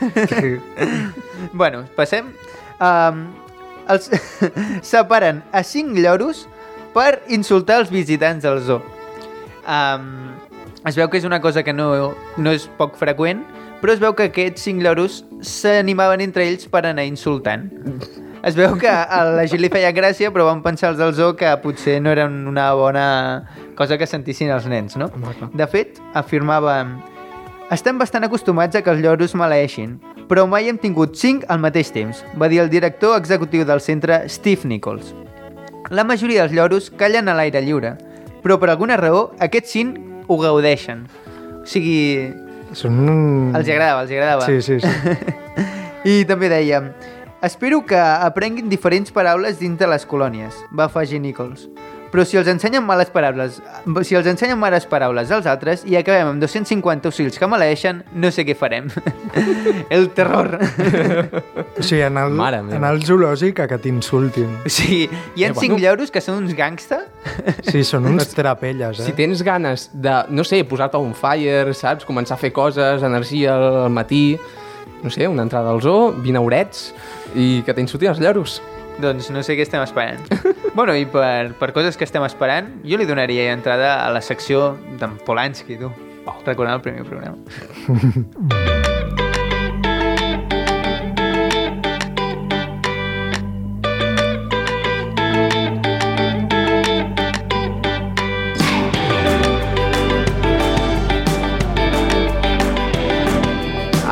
bueno, 1.52 1.84
passem. 1.96 2.26
Um, 2.80 3.26
els 3.90 4.08
separen 4.92 5.42
a 5.52 5.62
cinc 5.66 5.96
lloros 5.98 6.46
per 6.94 7.20
insultar 7.28 7.80
els 7.82 7.90
visitants 7.92 8.42
del 8.46 8.60
zoo. 8.64 8.80
Um, 9.70 10.32
es 10.88 10.96
veu 10.96 11.10
que 11.12 11.20
és 11.20 11.26
una 11.28 11.40
cosa 11.40 11.62
que 11.62 11.74
no, 11.76 12.14
no 12.36 12.54
és 12.56 12.66
poc 12.78 12.96
freqüent, 12.98 13.44
però 13.80 13.94
es 13.94 14.00
veu 14.02 14.16
que 14.16 14.26
aquests 14.30 14.64
cinc 14.66 14.82
lloros 14.84 15.20
s'animaven 15.46 16.24
entre 16.24 16.48
ells 16.48 16.66
per 16.72 16.82
anar 16.88 17.06
insultant. 17.08 17.68
Es 18.42 18.56
veu 18.56 18.74
que 18.80 18.88
a 18.88 19.20
la 19.28 19.44
gent 19.48 19.60
li 19.60 19.68
feia 19.72 19.92
gràcia, 19.92 20.32
però 20.32 20.46
van 20.48 20.62
pensar 20.64 20.94
els 20.94 21.00
del 21.00 21.12
zoo 21.14 21.36
que 21.36 21.52
potser 21.62 21.98
no 22.00 22.10
era 22.10 22.24
una 22.26 22.70
bona 22.74 23.06
cosa 23.76 24.00
que 24.00 24.08
sentissin 24.08 24.50
els 24.52 24.66
nens, 24.68 24.96
no? 24.96 25.10
De 25.52 25.68
fet, 25.68 26.00
afirmava 26.16 26.80
estem 27.70 28.00
bastant 28.00 28.24
acostumats 28.26 28.74
a 28.74 28.82
que 28.82 28.90
els 28.90 28.98
lloros 29.04 29.36
maleeixin, 29.38 29.92
però 30.26 30.42
mai 30.50 30.66
hem 30.66 30.78
tingut 30.80 31.14
cinc 31.20 31.44
al 31.46 31.60
mateix 31.62 31.92
temps, 31.94 32.24
va 32.40 32.48
dir 32.50 32.58
el 32.64 32.72
director 32.72 33.14
executiu 33.14 33.62
del 33.68 33.84
centre, 33.84 34.24
Steve 34.26 34.66
Nichols. 34.66 35.12
La 35.94 36.02
majoria 36.02 36.42
dels 36.42 36.56
lloros 36.56 36.88
callen 36.90 37.30
a 37.30 37.36
l'aire 37.38 37.62
lliure, 37.62 37.94
però 38.44 38.58
per 38.60 38.70
alguna 38.72 38.96
raó 39.00 39.30
aquests 39.38 39.76
cinc 39.76 39.98
ho 40.30 40.38
gaudeixen. 40.40 41.06
O 41.60 41.66
sigui, 41.68 42.30
Són 42.72 43.52
els 43.56 43.66
agradava, 43.66 44.04
els 44.04 44.12
agradava. 44.14 44.46
Sí, 44.46 44.60
sí, 44.62 44.78
sí. 44.80 44.88
I 46.10 46.24
també 46.24 46.48
deia 46.48 46.84
Espero 47.42 47.80
que 47.88 47.96
aprenguin 47.96 48.68
diferents 48.68 49.10
paraules 49.16 49.58
dins 49.62 49.78
de 49.80 49.86
les 49.88 50.04
colònies, 50.04 50.56
va 50.76 50.90
afegir 50.90 51.22
Nichols. 51.24 51.70
Però 52.10 52.24
si 52.26 52.36
els 52.40 52.48
ensenyen 52.50 52.82
males 52.82 53.10
paraules, 53.14 53.60
si 54.02 54.16
els 54.18 54.26
ensenyen 54.26 54.58
males 54.58 54.86
paraules 54.90 55.30
als 55.30 55.46
altres 55.46 55.84
i 55.86 55.94
acabem 55.94 56.26
amb 56.32 56.42
250 56.42 57.06
ocells 57.12 57.38
que 57.38 57.46
maleeixen, 57.46 58.00
no 58.18 58.32
sé 58.34 58.42
què 58.48 58.56
farem. 58.58 58.88
El 59.90 60.08
terror. 60.16 60.58
O 61.80 61.82
sigui, 61.82 62.02
en 62.04 62.18
el, 62.18 62.30
Mare 62.36 62.58
meva. 62.62 62.76
en 62.76 62.84
el 62.84 62.98
zoològic 63.06 63.60
a 63.62 63.66
que 63.70 63.78
t'insultin. 63.80 64.50
Sí, 64.68 65.06
hi 65.36 65.44
ha 65.46 65.48
Eh, 65.48 65.54
cinc 65.54 65.72
bueno. 65.72 65.78
lloros 65.78 66.10
que 66.12 66.20
són 66.20 66.42
uns 66.42 66.52
gangsta. 66.58 66.98
Sí, 67.64 67.80
són 67.88 68.04
uns 68.10 68.28
trapelles, 68.36 69.00
eh? 69.00 69.06
Si 69.06 69.14
tens 69.16 69.40
ganes 69.46 69.86
de, 69.94 70.12
no 70.34 70.44
sé, 70.44 70.60
posar-te 70.68 70.98
un 71.00 71.14
fire, 71.16 71.72
saps? 71.74 72.04
Començar 72.04 72.36
a 72.36 72.40
fer 72.42 72.50
coses, 72.52 73.02
energia 73.06 73.54
al 73.56 73.88
matí, 73.90 74.36
no 75.02 75.08
sé, 75.14 75.26
una 75.30 75.46
entrada 75.46 75.70
al 75.72 75.80
zoo, 75.80 76.10
20 76.18 76.36
eurets, 76.42 76.90
i 77.34 77.62
que 77.64 77.72
t'insultin 77.72 78.10
els 78.12 78.20
lloros. 78.20 78.58
Doncs 79.00 79.30
no 79.32 79.40
sé 79.40 79.56
què 79.56 79.64
estem 79.64 79.80
esperant. 79.80 80.20
bueno, 80.78 80.92
i 80.92 81.06
per, 81.08 81.54
per 81.56 81.70
coses 81.76 81.96
que 81.96 82.04
estem 82.04 82.24
esperant, 82.26 82.68
jo 82.84 83.00
li 83.00 83.08
donaria 83.08 83.48
entrada 83.54 83.94
a 84.04 84.10
la 84.12 84.20
secció 84.20 84.74
d'en 85.00 85.16
Polanski, 85.24 85.80
tu. 85.80 85.88
Oh, 86.28 86.36
recordant 86.44 86.76
el 86.76 86.84
primer 86.84 87.06
programa. 87.08 87.40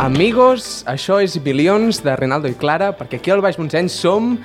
Amigos, 0.09 0.87
això 0.89 1.19
és 1.21 1.37
Bilions 1.45 2.01
de 2.01 2.15
Renaldo 2.17 2.49
i 2.49 2.57
Clara, 2.57 2.95
perquè 2.97 3.19
aquí 3.21 3.35
al 3.35 3.45
Baix 3.45 3.59
Montseny 3.61 3.91
som 3.93 4.39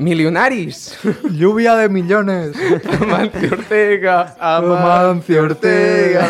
milionaris. 0.00 0.96
Lluvia 1.30 1.76
de 1.76 1.88
millones. 1.92 2.56
Amancio 3.00 3.52
Ortega, 3.52 4.34
Amancio 4.40 5.42
Ortega. 5.44 6.26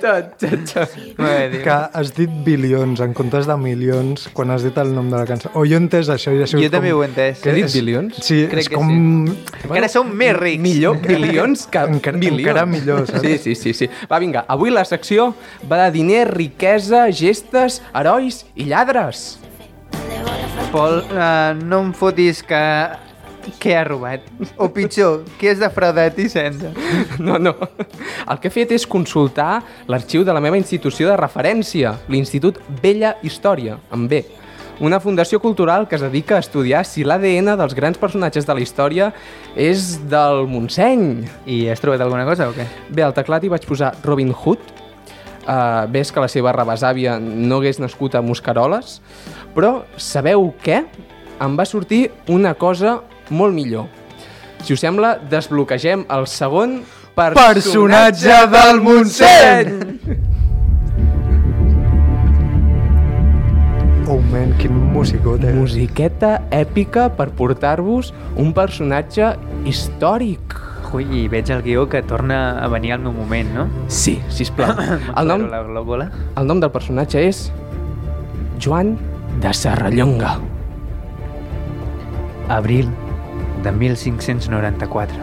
Ta. 0.00 0.86
Mare 1.18 1.48
de 1.50 1.58
Déu. 1.58 1.62
Que 1.64 1.76
has 1.92 2.12
dit 2.16 2.30
bilions 2.46 3.00
en 3.04 3.12
comptes 3.16 3.46
de 3.50 3.56
milions 3.60 4.28
quan 4.36 4.50
has 4.54 4.64
dit 4.66 4.76
el 4.80 4.94
nom 4.94 5.10
de 5.10 5.18
la 5.18 5.26
cançó. 5.28 5.50
O 5.54 5.64
jo 5.66 5.76
he 5.76 5.80
entès 5.82 6.08
això 6.12 6.32
i 6.36 6.40
ha 6.44 6.48
sigut 6.50 6.64
Jo 6.64 6.72
també 6.72 6.94
ho 6.94 7.02
he 7.04 7.08
entès. 7.10 7.42
Què 7.42 7.52
he 7.52 7.58
dit, 7.60 7.68
bilions? 7.74 8.20
Sí, 8.24 8.44
Crec 8.50 8.64
és 8.66 8.70
que 8.72 8.78
com... 8.78 9.26
Encara 9.66 9.90
som 9.92 10.08
més 10.16 10.34
rics. 10.38 10.62
Millor 10.64 11.00
bilions 11.04 11.66
que 11.70 11.82
Encara- 11.90 12.18
bilions. 12.20 12.40
encara 12.46 12.66
millor, 12.70 13.04
saps? 13.10 13.26
Sí, 13.26 13.36
sí, 13.42 13.54
sí, 13.58 13.74
sí. 13.82 13.90
Va, 14.10 14.18
vinga, 14.22 14.46
avui 14.48 14.70
la 14.72 14.84
secció 14.88 15.32
va 15.70 15.84
de 15.86 15.90
diner, 15.98 16.24
riquesa, 16.32 17.06
gestes, 17.12 17.82
herois 17.94 18.44
i 18.54 18.70
lladres. 18.70 19.26
Pol, 20.70 21.00
uh, 21.02 21.50
no 21.66 21.80
em 21.82 21.94
fotis 21.96 22.44
que... 22.46 22.58
Què 23.58 23.72
ha 23.74 23.82
robat? 23.88 24.26
O 24.60 24.68
pitjor, 24.70 25.24
que 25.40 25.48
és 25.50 25.58
defraudat 25.58 26.18
i 26.22 26.28
sense. 26.30 26.70
No, 27.18 27.38
no. 27.42 27.54
El 28.30 28.38
que 28.38 28.50
he 28.50 28.52
fet 28.54 28.74
és 28.76 28.84
consultar 28.86 29.62
l'arxiu 29.90 30.22
de 30.28 30.34
la 30.36 30.42
meva 30.44 30.60
institució 30.60 31.08
de 31.08 31.16
referència, 31.18 31.96
l'Institut 32.12 32.60
Bella 32.82 33.16
Història, 33.26 33.80
amb 33.90 34.12
B. 34.12 34.20
Una 34.80 35.00
fundació 35.00 35.40
cultural 35.42 35.88
que 35.88 35.98
es 35.98 36.04
dedica 36.04 36.38
a 36.38 36.44
estudiar 36.44 36.84
si 36.88 37.02
l'ADN 37.04 37.56
dels 37.58 37.74
grans 37.76 37.98
personatges 38.00 38.46
de 38.46 38.54
la 38.54 38.62
història 38.62 39.10
és 39.58 39.96
del 40.08 40.46
Montseny. 40.48 41.26
I 41.50 41.64
has 41.72 41.82
trobat 41.82 42.04
alguna 42.04 42.28
cosa 42.28 42.48
o 42.48 42.54
què? 42.56 42.68
Bé, 42.88 43.02
al 43.04 43.16
teclat 43.16 43.44
hi 43.44 43.50
vaig 43.52 43.66
posar 43.68 43.96
Robin 44.06 44.30
Hood. 44.30 44.62
Uh, 45.40 45.88
ves 45.90 46.12
que 46.12 46.22
la 46.22 46.28
seva 46.30 46.52
rebesàvia 46.54 47.18
no 47.18 47.58
hagués 47.58 47.80
nascut 47.80 48.14
a 48.14 48.20
Moscaroles, 48.22 49.00
però 49.54 49.84
sabeu 49.96 50.50
què? 50.64 50.82
Em 51.40 51.56
va 51.56 51.64
sortir 51.64 52.10
una 52.28 52.54
cosa 52.54 52.98
molt 53.30 53.54
millor. 53.56 53.86
Si 54.60 54.74
us 54.76 54.82
sembla, 54.84 55.14
desbloquegem 55.30 56.04
el 56.12 56.26
segon 56.28 56.82
Personatge 57.16 58.36
del 58.52 58.80
Montseny! 58.84 59.70
Oh, 64.10 64.18
man, 64.32 64.50
quin 64.58 64.74
musicot, 64.90 65.42
eh? 65.46 65.52
Musiqueta 65.54 66.40
èpica 66.50 67.06
per 67.14 67.28
portar-vos 67.38 68.10
un 68.40 68.50
personatge 68.56 69.34
històric. 69.70 70.56
Ui, 70.96 71.04
i 71.14 71.28
veig 71.30 71.52
el 71.54 71.60
guió 71.62 71.84
que 71.86 72.00
torna 72.02 72.40
a 72.58 72.66
venir 72.72 72.96
al 72.96 73.04
meu 73.04 73.12
moment, 73.14 73.52
no? 73.54 73.68
Sí, 73.86 74.16
sisplau. 74.34 74.72
El 75.20 75.30
nom, 75.30 75.44
La 75.52 75.62
glòbula. 75.62 76.08
el 76.40 76.48
nom 76.50 76.58
del 76.58 76.72
personatge 76.74 77.22
és 77.28 77.44
Joan 78.58 78.96
de 79.38 79.52
Serrallonga. 79.54 80.38
Abril 82.48 82.88
de 83.62 83.72
1594. 83.72 85.14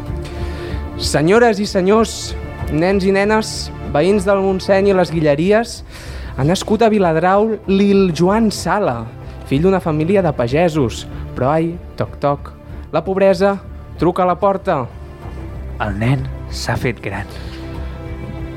Senyores 0.97 1.59
i 1.59 1.67
senyors, 1.69 2.35
nens 2.71 3.05
i 3.05 3.11
nenes, 3.13 3.71
veïns 3.93 4.25
del 4.27 4.41
Montseny 4.45 4.89
i 4.91 4.95
les 4.97 5.11
Guilleries, 5.13 5.81
ha 6.37 6.45
nascut 6.45 6.85
a 6.85 6.89
Viladrau 6.93 7.57
l'Il 7.67 8.11
Joan 8.15 8.51
Sala, 8.53 9.01
fill 9.49 9.65
d'una 9.65 9.81
família 9.83 10.23
de 10.25 10.33
pagesos. 10.37 11.05
Però 11.35 11.51
ai, 11.53 11.75
toc 11.99 12.17
toc, 12.23 12.53
la 12.93 13.03
pobresa 13.05 13.57
truca 13.99 14.23
a 14.23 14.31
la 14.31 14.39
porta. 14.39 14.85
El 15.83 15.99
nen 16.01 16.25
s'ha 16.49 16.77
fet 16.79 17.01
gran. 17.03 17.56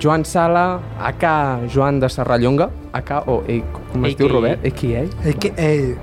Joan 0.00 0.24
Sala, 0.24 0.80
acá 0.98 1.60
Joan 1.68 2.00
de 2.00 2.08
Serrallonga, 2.08 2.70
acá 2.92 3.22
o 3.28 3.42
ei, 3.46 3.60
com 3.92 4.06
es 4.08 4.16
diu 4.16 4.30
Robert? 4.32 4.64
AKA. 4.64 5.04
Eh, 5.28 5.34
que, 5.38 5.52
eh, 5.56 5.96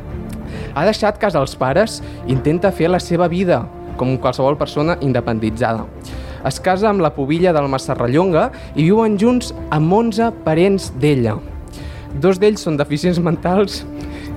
Ha 0.77 0.85
deixat 0.85 1.17
casa 1.19 1.39
als 1.41 1.55
pares 1.57 2.01
i 2.27 2.31
intenta 2.31 2.71
fer 2.71 2.87
la 2.89 2.99
seva 3.01 3.27
vida, 3.27 3.63
com 3.97 4.15
qualsevol 4.21 4.57
persona 4.57 4.97
independitzada. 5.01 5.85
Es 6.45 6.59
casa 6.61 6.87
amb 6.91 7.01
la 7.01 7.11
pobilla 7.15 7.51
del 7.51 7.67
Massarrallonga 7.67 8.51
i 8.75 8.85
viuen 8.85 9.17
junts 9.19 9.51
amb 9.73 9.91
11 9.91 10.29
parents 10.45 10.91
d'ella. 11.01 11.35
Dos 12.21 12.39
d'ells 12.39 12.63
són 12.63 12.77
deficients 12.77 13.19
mentals 13.19 13.81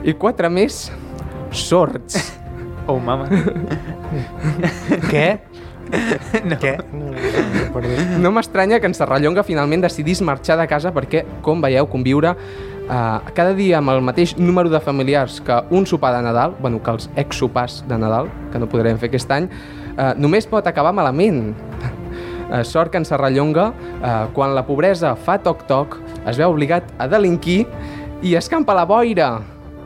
i 0.03 0.17
quatre 0.17 0.49
més 0.51 0.89
sords. 1.53 2.33
Oh, 2.89 2.99
mama. 2.99 3.29
què? 5.13 5.39
no. 6.49 6.57
Què? 6.57 6.75
No, 6.91 7.05
no, 7.05 7.13
no, 7.13 7.40
perdó. 7.73 8.19
No 8.21 8.33
m'estranya 8.35 8.81
que 8.81 8.89
en 8.91 8.95
Serrallonga 8.95 9.45
finalment 9.47 9.85
decidís 9.85 10.23
marxar 10.23 10.59
de 10.61 10.67
casa 10.71 10.93
perquè, 10.95 11.25
com 11.45 11.63
veieu, 11.63 11.89
conviure 11.91 12.35
eh, 12.35 13.33
cada 13.35 13.55
dia 13.55 13.79
amb 13.79 13.95
el 13.95 14.03
mateix 14.05 14.37
número 14.39 14.71
de 14.73 14.81
familiars 14.81 15.41
que 15.45 15.61
un 15.71 15.87
sopar 15.87 16.15
de 16.17 16.23
Nadal, 16.27 16.57
bueno, 16.61 16.83
que 16.83 16.91
els 16.91 17.11
ex-sopars 17.17 17.85
de 17.89 17.99
Nadal, 17.99 18.31
que 18.53 18.59
no 18.59 18.69
podrem 18.71 18.99
fer 18.99 19.11
aquest 19.11 19.31
any, 19.37 19.49
eh, 19.97 20.13
només 20.19 20.49
pot 20.51 20.67
acabar 20.67 20.93
malament. 20.97 21.55
Eh, 22.51 22.65
sort 22.65 22.91
que 22.91 22.99
en 22.99 23.07
Serrallonga, 23.07 23.69
eh, 24.03 24.27
quan 24.35 24.57
la 24.57 24.67
pobresa 24.67 25.15
fa 25.15 25.39
toc-toc, 25.39 26.01
es 26.27 26.37
veu 26.37 26.51
obligat 26.51 26.91
a 26.99 27.07
delinquir 27.07 27.63
i 28.27 28.35
escampa 28.35 28.75
la 28.75 28.85
boira 28.85 29.39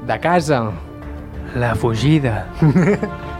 de 0.08 0.18
casa. 0.20 0.64
La 1.54 1.74
fugida. 1.74 2.46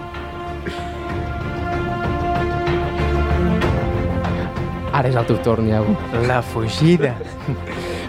Ara 4.95 5.11
és 5.11 5.17
el 5.19 5.27
teu 5.27 5.41
torn, 5.43 5.67
Iago. 5.67 5.97
La 6.29 6.39
fugida. 6.47 7.17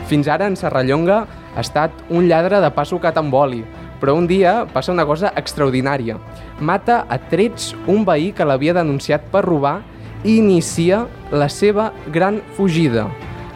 Fins 0.09 0.27
ara 0.29 0.45
en 0.45 0.57
Serrallonga 0.59 1.23
ha 1.55 1.63
estat 1.63 2.05
un 2.13 2.27
lladre 2.29 2.59
de 2.61 2.69
pa 2.75 2.85
sucat 2.85 3.17
amb 3.17 3.33
oli, 3.33 3.63
però 3.97 4.13
un 4.13 4.27
dia 4.29 4.67
passa 4.69 4.93
una 4.93 5.07
cosa 5.09 5.31
extraordinària. 5.39 6.19
Mata 6.61 7.01
a 7.09 7.17
trets 7.17 7.71
un 7.89 8.05
veí 8.05 8.29
que 8.37 8.45
l'havia 8.45 8.75
denunciat 8.77 9.25
per 9.33 9.41
robar 9.47 9.79
i 10.21 10.37
inicia 10.37 11.07
la 11.33 11.49
seva 11.49 11.89
gran 12.13 12.37
fugida. 12.53 13.07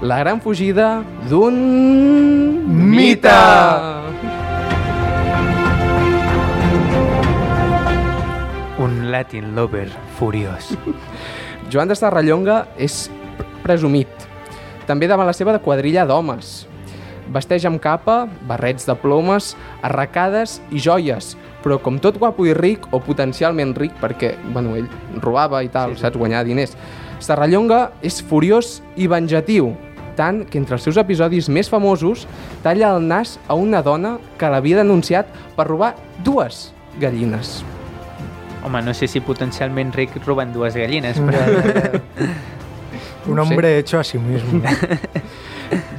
La 0.02 0.18
gran 0.24 0.42
fugida 0.42 1.04
d'un... 1.30 1.62
Mite! 2.66 3.38
un 8.80 9.12
Latin 9.12 9.54
lover 9.56 9.90
furiós. 10.18 10.72
Joan 11.70 11.92
de 11.92 11.96
Serrallonga 12.00 12.64
és 12.80 13.10
presumit. 13.70 14.10
També 14.90 15.08
davant 15.10 15.30
la 15.30 15.36
seva 15.38 15.60
quadrilla 15.62 16.08
d'homes. 16.10 16.64
Vesteix 17.30 17.68
amb 17.70 17.78
capa, 17.82 18.24
barrets 18.50 18.88
de 18.90 18.96
plomes, 18.98 19.52
arracades 19.86 20.58
i 20.74 20.82
joies, 20.82 21.36
però 21.62 21.78
com 21.84 22.00
tot 22.02 22.18
guapo 22.18 22.48
i 22.48 22.56
ric, 22.58 22.88
o 22.90 23.02
potencialment 23.04 23.76
ric, 23.78 23.94
perquè, 24.02 24.34
bueno, 24.50 24.74
ell 24.80 24.90
robava 25.22 25.62
i 25.62 25.70
tal, 25.70 25.94
sí, 25.94 26.00
sí. 26.00 26.08
saps, 26.08 26.18
guanyar 26.18 26.42
diners. 26.48 26.74
Serrallonga 27.22 27.92
és 28.02 28.18
furiós 28.26 28.80
i 28.98 29.06
venjatiu, 29.12 29.76
tant 30.18 30.42
que 30.50 30.58
entre 30.58 30.80
els 30.80 30.88
seus 30.88 30.98
episodis 30.98 31.52
més 31.54 31.70
famosos 31.70 32.26
talla 32.64 32.96
el 32.96 33.06
nas 33.06 33.38
a 33.48 33.56
una 33.60 33.84
dona 33.86 34.18
que 34.40 34.50
l'havia 34.50 34.82
denunciat 34.82 35.30
per 35.56 35.70
robar 35.70 35.94
dues 36.26 36.70
gallines. 37.00 37.60
Home, 38.66 38.82
no 38.84 38.96
sé 38.96 39.08
si 39.08 39.22
potencialment 39.24 39.94
ric 39.96 40.18
robant 40.26 40.56
dues 40.56 40.76
gallines, 40.80 41.22
però... 41.22 41.44
Un 43.30 43.36
No 43.36 43.44
ho 43.44 43.46
sé. 43.46 43.54
hombre 43.54 43.78
hecho 43.80 44.00
a 44.00 44.04
sí 44.04 44.18
mismo. 44.18 44.62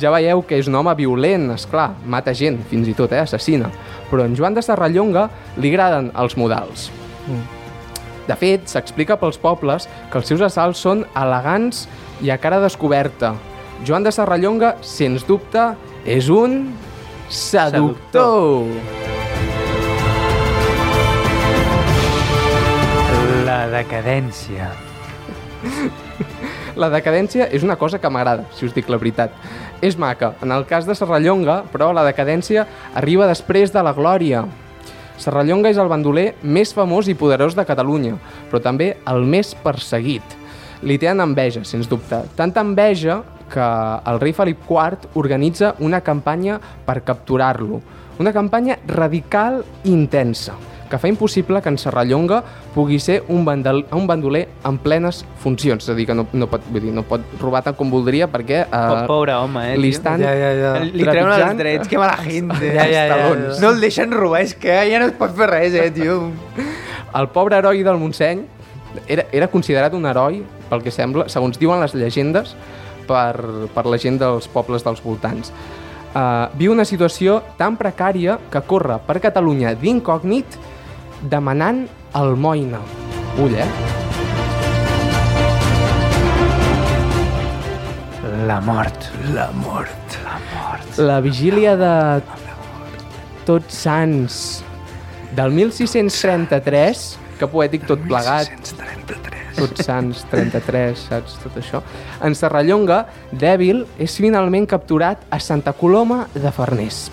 Ja 0.03 0.11
veieu 0.11 0.41
que 0.43 0.57
és 0.59 0.67
un 0.67 0.75
home 0.75 0.91
violent, 0.99 1.53
és 1.55 1.63
clar, 1.71 1.93
mata 2.11 2.33
gent, 2.35 2.57
fins 2.67 2.89
i 2.91 2.95
tot, 2.99 3.13
eh, 3.15 3.21
assassina. 3.23 3.69
Però 4.11 4.25
en 4.27 4.33
Joan 4.35 4.57
de 4.57 4.65
Serrallonga 4.67 5.29
li 5.63 5.71
agraden 5.71 6.09
els 6.19 6.35
modals. 6.41 6.89
De 8.27 8.35
fet, 8.35 8.67
s'explica 8.67 9.15
pels 9.21 9.39
pobles 9.39 9.87
que 10.11 10.19
els 10.19 10.27
seus 10.27 10.43
assalts 10.43 10.83
són 10.83 11.05
elegants 11.15 11.85
i 12.21 12.33
a 12.35 12.39
cara 12.43 12.59
descoberta. 12.59 13.37
Joan 13.87 14.03
de 14.03 14.11
Serrallonga, 14.11 14.75
sens 14.83 15.23
dubte, 15.29 15.69
és 16.05 16.27
un 16.35 16.73
seductor. 17.29 18.67
La 23.47 23.67
decadència. 23.71 24.73
La 26.81 26.89
decadència 26.89 27.45
és 27.53 27.61
una 27.61 27.77
cosa 27.77 27.99
que 28.01 28.09
m'agrada, 28.09 28.47
si 28.57 28.65
us 28.65 28.73
dic 28.73 28.87
la 28.89 28.97
veritat. 28.97 29.35
És 29.85 29.99
maca, 30.01 30.31
en 30.41 30.53
el 30.55 30.65
cas 30.65 30.87
de 30.89 30.95
Serrallonga, 30.97 31.59
però 31.69 31.91
la 31.93 32.07
decadència 32.07 32.65
arriba 32.97 33.29
després 33.29 33.75
de 33.75 33.83
la 33.85 33.93
glòria. 33.93 34.47
Serrallonga 35.21 35.69
és 35.69 35.77
el 35.77 35.91
bandoler 35.93 36.31
més 36.41 36.73
famós 36.73 37.11
i 37.13 37.17
poderós 37.21 37.53
de 37.59 37.67
Catalunya, 37.69 38.15
però 38.49 38.63
també 38.65 38.95
el 39.13 39.29
més 39.29 39.53
perseguit. 39.61 40.25
Li 40.81 40.97
tenen 40.97 41.21
enveja, 41.27 41.67
sens 41.69 41.91
dubte. 41.91 42.23
Tanta 42.39 42.65
enveja 42.65 43.19
que 43.53 43.69
el 44.09 44.23
rei 44.23 44.33
Felip 44.33 44.65
IV 44.65 45.13
organitza 45.21 45.75
una 45.85 46.01
campanya 46.01 46.57
per 46.87 47.03
capturar-lo. 47.05 47.83
Una 48.21 48.33
campanya 48.33 48.79
radical 48.89 49.61
i 49.85 49.93
intensa, 49.93 50.57
que 50.91 50.99
fa 50.99 51.09
impossible 51.09 51.63
que 51.63 51.71
en 51.71 51.79
Serrallonga 51.79 52.43
pugui 52.75 52.99
ser 53.01 53.23
un, 53.29 53.45
bandal, 53.47 53.85
un 53.97 54.07
bandoler 54.11 54.43
en 54.67 54.77
plenes 54.83 55.23
funcions. 55.41 55.85
És 55.87 55.93
a 55.93 55.97
dir, 55.97 56.09
que 56.11 56.17
no, 56.19 56.27
no, 56.33 56.51
pot, 56.51 56.67
vull 56.69 56.85
dir, 56.85 56.93
no 56.95 57.05
pot 57.07 57.25
robar 57.41 57.63
tant 57.65 57.79
com 57.79 57.93
voldria 57.93 58.29
perquè 58.31 58.65
eh, 58.67 58.83
Pobre 59.09 59.37
home, 59.39 59.65
eh, 59.73 59.79
li 59.81 59.95
estan 59.95 60.21
Ja, 60.21 60.35
ja, 60.37 60.51
ja. 60.59 60.73
Li 60.85 61.07
treuen 61.07 61.33
els 61.37 61.59
drets, 61.63 61.89
que 61.89 62.01
mala 62.01 62.19
gent. 62.27 62.53
Ja, 62.61 62.85
ja, 62.87 63.07
ja, 63.09 63.17
ja. 63.17 63.59
No 63.63 63.73
el 63.73 63.81
deixen 63.83 64.13
robar, 64.13 64.43
és 64.45 64.55
que 64.59 64.75
ja 64.91 65.01
no 65.01 65.09
es 65.09 65.17
pot 65.19 65.33
fer 65.37 65.49
res, 65.51 65.77
eh, 65.79 65.91
tio. 65.95 66.23
El 67.19 67.27
pobre 67.35 67.59
heroi 67.59 67.83
del 67.83 67.99
Montseny 67.99 68.45
era, 69.11 69.25
era 69.35 69.49
considerat 69.51 69.95
un 69.95 70.07
heroi, 70.07 70.45
pel 70.71 70.85
que 70.85 70.93
sembla, 70.95 71.27
segons 71.33 71.59
diuen 71.59 71.83
les 71.83 71.95
llegendes, 71.99 72.55
per, 73.11 73.67
per 73.75 73.87
la 73.91 73.99
gent 73.99 74.21
dels 74.21 74.47
pobles 74.51 74.87
dels 74.87 75.03
voltants. 75.03 75.51
Uh, 76.11 76.51
viu 76.59 76.73
una 76.75 76.87
situació 76.87 77.39
tan 77.59 77.77
precària 77.79 78.37
que 78.51 78.63
corre 78.67 78.97
per 79.07 79.21
Catalunya 79.23 79.77
d'incògnit 79.79 80.57
demanant 81.29 81.87
almoina. 82.17 82.81
Ull, 83.39 83.55
eh? 83.55 83.69
La 88.47 88.61
mort. 88.61 89.11
La 89.35 89.51
mort. 89.53 90.19
La 90.25 90.39
mort. 90.49 90.99
La 90.99 91.21
vigília 91.21 91.77
de 91.77 91.95
Tots 93.47 93.83
Sants 93.85 94.41
del 95.37 95.53
1633, 95.55 97.05
que 97.39 97.49
poètic 97.51 97.87
tot 97.89 98.03
plegat, 98.09 98.51
Tots 99.61 99.85
Sants 99.85 100.25
33, 100.31 101.07
saps, 101.11 101.37
tot 101.43 101.57
això. 101.61 101.83
En 102.25 102.37
Serrallonga, 102.39 103.05
dèbil, 103.33 103.85
és 104.01 104.17
finalment 104.17 104.67
capturat 104.71 105.21
a 105.29 105.41
Santa 105.43 105.75
Coloma 105.77 106.25
de 106.35 106.53
Farners. 106.55 107.09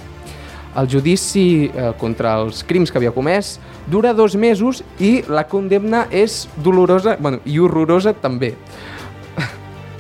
El 0.77 0.89
judici 0.91 1.71
eh, 1.73 1.91
contra 1.97 2.35
els 2.43 2.61
crims 2.67 2.91
que 2.93 2.99
havia 2.99 3.13
comès 3.15 3.55
dura 3.89 4.13
dos 4.13 4.35
mesos 4.37 4.83
i 5.01 5.23
la 5.25 5.47
condemna 5.49 6.05
és 6.13 6.43
dolorosa 6.63 7.15
bueno, 7.19 7.41
i 7.45 7.57
horrorosa 7.57 8.13
també. 8.13 8.53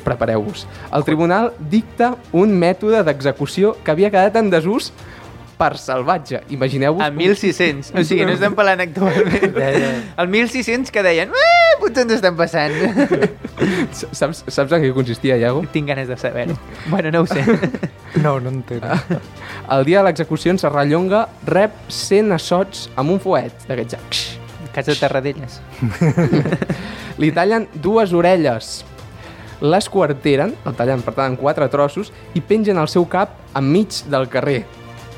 Prepareu-vos. 0.07 0.67
El 0.93 1.05
tribunal 1.07 1.51
dicta 1.71 2.13
un 2.31 2.53
mètode 2.53 3.01
d'execució 3.07 3.73
que 3.83 3.95
havia 3.95 4.13
quedat 4.13 4.37
en 4.37 4.51
desús 4.53 4.91
per 5.57 5.77
salvatge. 5.81 6.43
Imagineu-vos... 6.53 7.01
A 7.03 7.09
1600. 7.11 7.91
O 7.97 8.03
sigui, 8.05 8.25
no 8.27 8.35
estem 8.37 8.53
parlant 8.57 8.83
actualment. 8.85 9.57
Ja, 9.57 9.71
ja. 9.73 9.91
El 10.21 10.29
1600 10.33 10.93
que 10.93 11.03
deien, 11.05 11.33
eh, 11.33 11.75
potser 11.81 12.05
ens 12.05 12.17
estem 12.19 12.37
passant. 12.37 12.75
Saps, 14.13 14.43
saps 14.53 14.75
en 14.77 14.83
què 14.85 14.91
consistia, 14.93 15.37
Iago? 15.41 15.63
Tinc 15.73 15.89
ganes 15.89 16.07
de 16.11 16.17
saber-ho. 16.21 16.57
Bueno, 16.91 17.11
no 17.11 17.23
ho 17.25 17.29
sé. 17.29 17.41
No, 18.21 18.39
no 18.39 18.53
entenc. 18.53 18.85
El 19.73 19.85
dia 19.85 19.99
de 20.03 20.07
l'execució 20.07 20.53
en 20.53 20.61
Serrallonga 20.61 21.25
rep 21.49 21.73
100 21.89 22.31
assots 22.37 22.85
amb 22.95 23.17
un 23.17 23.19
fuet 23.23 23.65
d'aquests. 23.67 23.97
ja. 23.97 24.69
Casa 24.77 24.93
de 24.93 24.99
Terradelles. 25.01 25.57
Li 27.21 27.31
tallen 27.33 27.65
dues 27.81 28.13
orelles. 28.13 28.83
Les 29.57 29.87
quarteren, 29.89 30.51
el 30.69 30.75
tallen 30.77 31.01
per 31.01 31.15
tant 31.17 31.31
en 31.33 31.37
quatre 31.39 31.65
trossos, 31.73 32.11
i 32.37 32.43
pengen 32.45 32.77
el 32.77 32.89
seu 32.93 33.07
cap 33.09 33.33
enmig 33.57 34.03
del 34.05 34.29
carrer. 34.29 34.59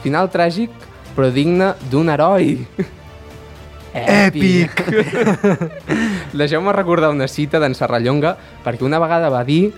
Final 0.03 0.29
tràgic, 0.31 0.71
però 1.15 1.29
digne 1.33 1.73
d'un 1.91 2.09
heroi. 2.13 2.57
Èpic! 3.93 4.83
Deixeu-me 6.39 6.73
recordar 6.75 7.09
una 7.11 7.27
cita 7.27 7.59
d'en 7.59 7.73
Serrallonga, 7.75 8.35
perquè 8.63 8.85
una 8.85 8.99
vegada 9.01 9.31
va 9.33 9.43
dir 9.43 9.71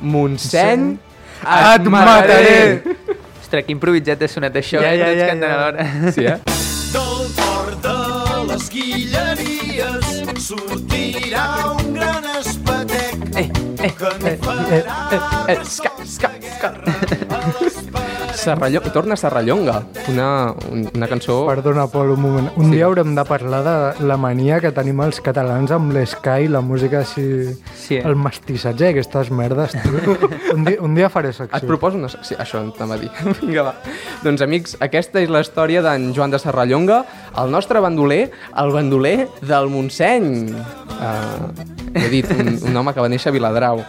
Montseny, 0.00 0.94
Et 1.44 1.88
mataré! 1.92 2.80
Ostres, 3.42 3.64
que 3.66 3.72
improvisat 3.74 4.22
ha 4.24 4.28
sonat 4.30 4.56
això. 4.56 4.80
Ja, 4.80 4.94
eh? 4.94 4.98
ja, 4.98 5.10
ja, 5.12 5.34
ja. 5.36 6.10
Sí, 6.12 6.24
eh? 6.24 6.38
Del 6.94 7.26
port 7.36 7.82
de 7.82 7.94
les 8.48 8.68
Guilleries 8.70 10.22
sortirà 10.44 11.46
un 11.72 11.92
gran 11.96 12.28
espatec 12.38 13.24
Eh, 13.34 13.48
eh, 13.82 13.90
que 13.98 14.12
no 14.22 14.34
farà 14.44 15.00
Eh, 15.48 15.58
esca, 15.58 15.90
esca, 16.04 16.30
esca. 16.38 17.93
Serrallonga, 18.44 18.92
torna 18.92 19.14
a 19.14 19.16
Serrallonga, 19.16 19.82
una, 20.12 20.28
un- 20.70 20.88
una 20.94 21.08
cançó... 21.08 21.46
Perdona, 21.48 21.86
Pol, 21.88 22.10
un 22.12 22.20
moment. 22.20 22.50
Un 22.56 22.66
Sí. 22.68 22.76
dia 22.76 22.84
haurem 22.86 23.14
de 23.16 23.24
parlar 23.24 23.62
de 23.64 24.04
la 24.06 24.16
mania 24.20 24.60
que 24.60 24.70
tenim 24.72 25.00
els 25.00 25.20
catalans 25.24 25.70
amb 25.72 25.92
l'Sky, 25.96 26.48
la 26.52 26.60
música 26.60 27.00
així... 27.00 27.24
Sí. 27.74 27.96
El 27.98 28.16
mestissatge 28.16 28.90
aquestes 28.92 29.30
merdes. 29.30 29.74
Un 30.54 30.64
dia, 30.64 30.76
un 30.80 30.94
dia 30.94 31.08
faré 31.10 31.32
secció. 31.32 31.56
Et 31.58 31.66
proposo 31.66 31.96
una 31.98 32.08
secció. 32.08 32.36
Això 32.38 32.60
anava 32.62 32.94
a 32.94 32.98
dir. 33.00 33.10
Vinga, 33.40 33.64
va. 33.66 33.72
Doncs, 34.22 34.42
amics, 34.44 34.76
aquesta 34.84 35.20
és 35.24 35.28
la 35.32 35.40
història 35.42 35.82
d'en 35.82 36.12
Joan 36.14 36.30
de 36.30 36.38
Serrallonga, 36.38 37.00
el 37.42 37.50
nostre 37.50 37.80
bandoler, 37.82 38.30
el 38.62 38.70
bandoler 38.74 39.16
del 39.42 39.68
Montseny. 39.72 40.52
Uh, 40.94 41.50
he 41.98 42.08
dit, 42.12 42.28
un, 42.30 42.54
un 42.70 42.76
home 42.76 42.94
que 42.94 43.02
va 43.02 43.08
néixer 43.10 43.32
a 43.32 43.34
Viladrau. 43.34 43.82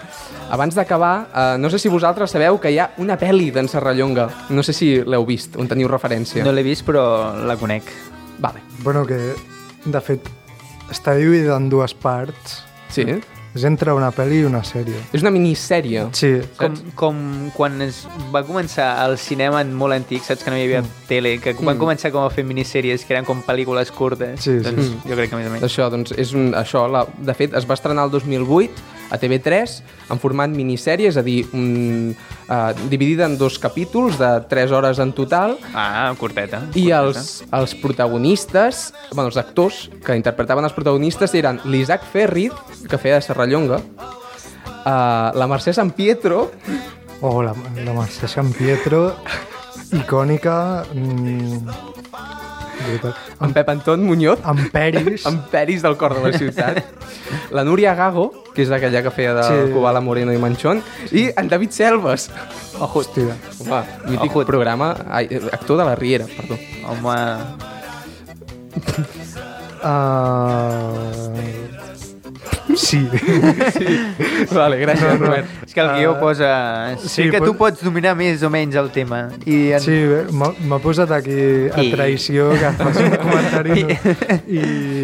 Abans 0.49 0.75
d'acabar, 0.77 1.15
uh, 1.33 1.57
no 1.57 1.69
sé 1.73 1.79
si 1.81 1.89
vosaltres 1.89 2.31
sabeu 2.35 2.59
que 2.61 2.69
hi 2.71 2.77
ha 2.79 2.91
una 3.01 3.17
pel·li 3.17 3.49
d'en 3.53 3.67
Serrallonga. 3.71 4.27
No 4.53 4.63
sé 4.63 4.75
si 4.77 4.91
l'heu 5.01 5.25
vist, 5.25 5.57
on 5.57 5.67
teniu 5.67 5.89
referència. 5.89 6.45
No 6.45 6.53
l'he 6.53 6.63
vist, 6.65 6.85
però 6.85 7.05
la 7.45 7.57
conec. 7.57 7.89
Vale. 8.39 8.61
Bueno, 8.83 9.05
que, 9.09 9.17
de 9.85 10.01
fet, 10.05 10.29
està 10.93 11.15
dividida 11.17 11.57
en 11.57 11.69
dues 11.73 11.95
parts. 11.97 12.59
Sí? 12.93 13.07
És 13.55 13.63
entre 13.63 13.93
una 13.95 14.09
pel·li 14.11 14.41
i 14.41 14.45
una 14.45 14.61
sèrie. 14.67 14.97
És 15.15 15.21
una 15.23 15.31
minissèrie. 15.31 16.09
Sí, 16.11 16.33
Com, 16.59 16.73
com 16.99 17.19
quan 17.55 17.81
es 17.85 18.01
va 18.33 18.41
començar 18.43 18.89
el 19.05 19.17
cinema 19.17 19.61
en 19.63 19.71
molt 19.73 19.95
antic, 19.95 20.23
saps 20.27 20.43
que 20.43 20.51
no 20.51 20.57
hi 20.59 20.65
havia 20.67 20.83
tele, 21.07 21.37
que 21.39 21.53
van 21.61 21.79
començar 21.79 22.11
com 22.11 22.25
a 22.25 22.29
fer 22.33 22.43
minissèries 22.43 23.05
que 23.07 23.15
eren 23.15 23.23
com 23.27 23.39
pel·lícules 23.47 23.91
curtes. 23.95 24.41
Sí, 24.43 24.57
sí. 24.59 24.63
doncs 24.65 24.91
jo 25.07 25.15
crec 25.15 25.31
que 25.31 25.39
més 25.39 25.47
o 25.47 25.53
menys. 25.55 25.63
Això, 25.69 25.87
doncs, 25.93 26.11
és 26.19 26.33
un, 26.35 26.51
això, 26.59 26.83
la, 26.91 27.05
de 27.17 27.33
fet, 27.37 27.55
es 27.55 27.65
va 27.69 27.77
estrenar 27.79 28.05
el 28.09 28.11
2008 28.11 28.91
a 29.13 29.19
TV3 29.21 29.75
en 30.09 30.19
format 30.19 30.49
minissèrie, 30.49 31.07
és 31.11 31.17
a 31.17 31.21
dir, 31.23 31.45
un, 31.53 32.15
uh, 32.49 32.73
dividida 32.89 33.27
en 33.29 33.37
dos 33.37 33.59
capítols 33.61 34.17
de 34.17 34.31
3 34.49 34.71
hores 34.73 34.99
en 34.99 35.13
total, 35.13 35.55
Ah, 35.73 36.11
curteta. 36.17 36.63
i 36.73 36.89
curteta. 36.89 36.99
els, 37.05 37.43
els 37.53 37.75
protagonistes, 37.75 38.93
bueno, 39.13 39.27
els 39.29 39.37
actors 39.37 39.89
que 40.03 40.15
interpretaven 40.17 40.65
els 40.65 40.73
protagonistes 40.73 41.33
eren 41.37 41.59
l'Isaac 41.65 42.03
Ferri, 42.11 42.49
que 42.89 42.97
feia 42.97 43.15
de 43.19 43.21
Serrallonga, 43.45 43.77
uh, 43.77 45.37
la 45.37 45.47
Mercè 45.47 45.71
San 45.71 45.91
Pietro, 45.91 46.51
Oh, 47.21 47.41
la, 47.41 47.53
la 47.83 47.93
Mercè 47.93 48.27
San 48.27 48.51
Pietro, 48.51 49.15
icònica... 49.93 50.85
Mm. 50.93 51.69
En 53.41 53.53
Pep 53.53 53.69
Anton 53.71 54.03
Muñoz, 54.03 54.39
Amb 54.43 54.67
peris. 54.69 55.23
en 55.29 55.39
Peris 55.49 55.81
del 55.81 55.95
cor 55.97 56.13
de 56.13 56.21
la 56.21 56.37
ciutat. 56.37 56.83
La 57.49 57.63
Núria 57.63 57.95
Gago, 57.95 58.27
que 58.53 58.61
és 58.65 58.71
aquella 58.75 59.01
que 59.01 59.09
feia 59.15 59.33
de 59.33 59.43
Sí. 59.47 59.71
Cubala 59.73 60.01
Moreno 60.01 60.33
i 60.33 60.37
Manchón, 60.41 60.83
i 61.11 61.29
en 61.37 61.47
David 61.49 61.71
Selves. 61.71 62.29
Ojo, 62.77 62.99
Hòstia. 62.99 63.37
Home, 63.61 63.81
mític 64.09 64.35
Ojo. 64.35 64.45
programa, 64.45 64.91
ai, 65.09 65.27
eh, 65.31 65.41
actor 65.51 65.77
de 65.79 65.85
la 65.85 65.95
Riera, 65.95 66.25
perdó. 66.35 66.57
home... 66.89 67.15
Uh... 69.85 71.94
Sí. 72.73 72.99
Vale, 74.51 74.77
gràcies, 74.81 75.19
Robert. 75.19 75.45
És 75.67 75.73
que 75.75 75.81
el 75.83 75.89
guió 75.99 76.15
posa... 76.19 76.95
Sí, 76.97 77.09
sí, 77.09 77.25
que 77.29 77.37
pot- 77.39 77.45
tu 77.51 77.53
pots 77.59 77.83
dominar 77.85 78.15
més 78.17 78.41
o 78.43 78.49
menys 78.49 78.75
el 78.79 78.89
tema. 78.95 79.19
I 79.45 79.59
en... 79.77 79.83
Sí, 79.83 79.97
m'ha 80.33 80.79
posat 80.83 81.11
aquí 81.15 81.37
a 81.69 81.83
I- 81.83 81.91
traïció 81.93 82.49
que 82.57 82.71
fas 82.79 82.99
un 83.03 83.15
comentari 83.21 83.85
no? 83.85 83.97
i... 84.49 84.63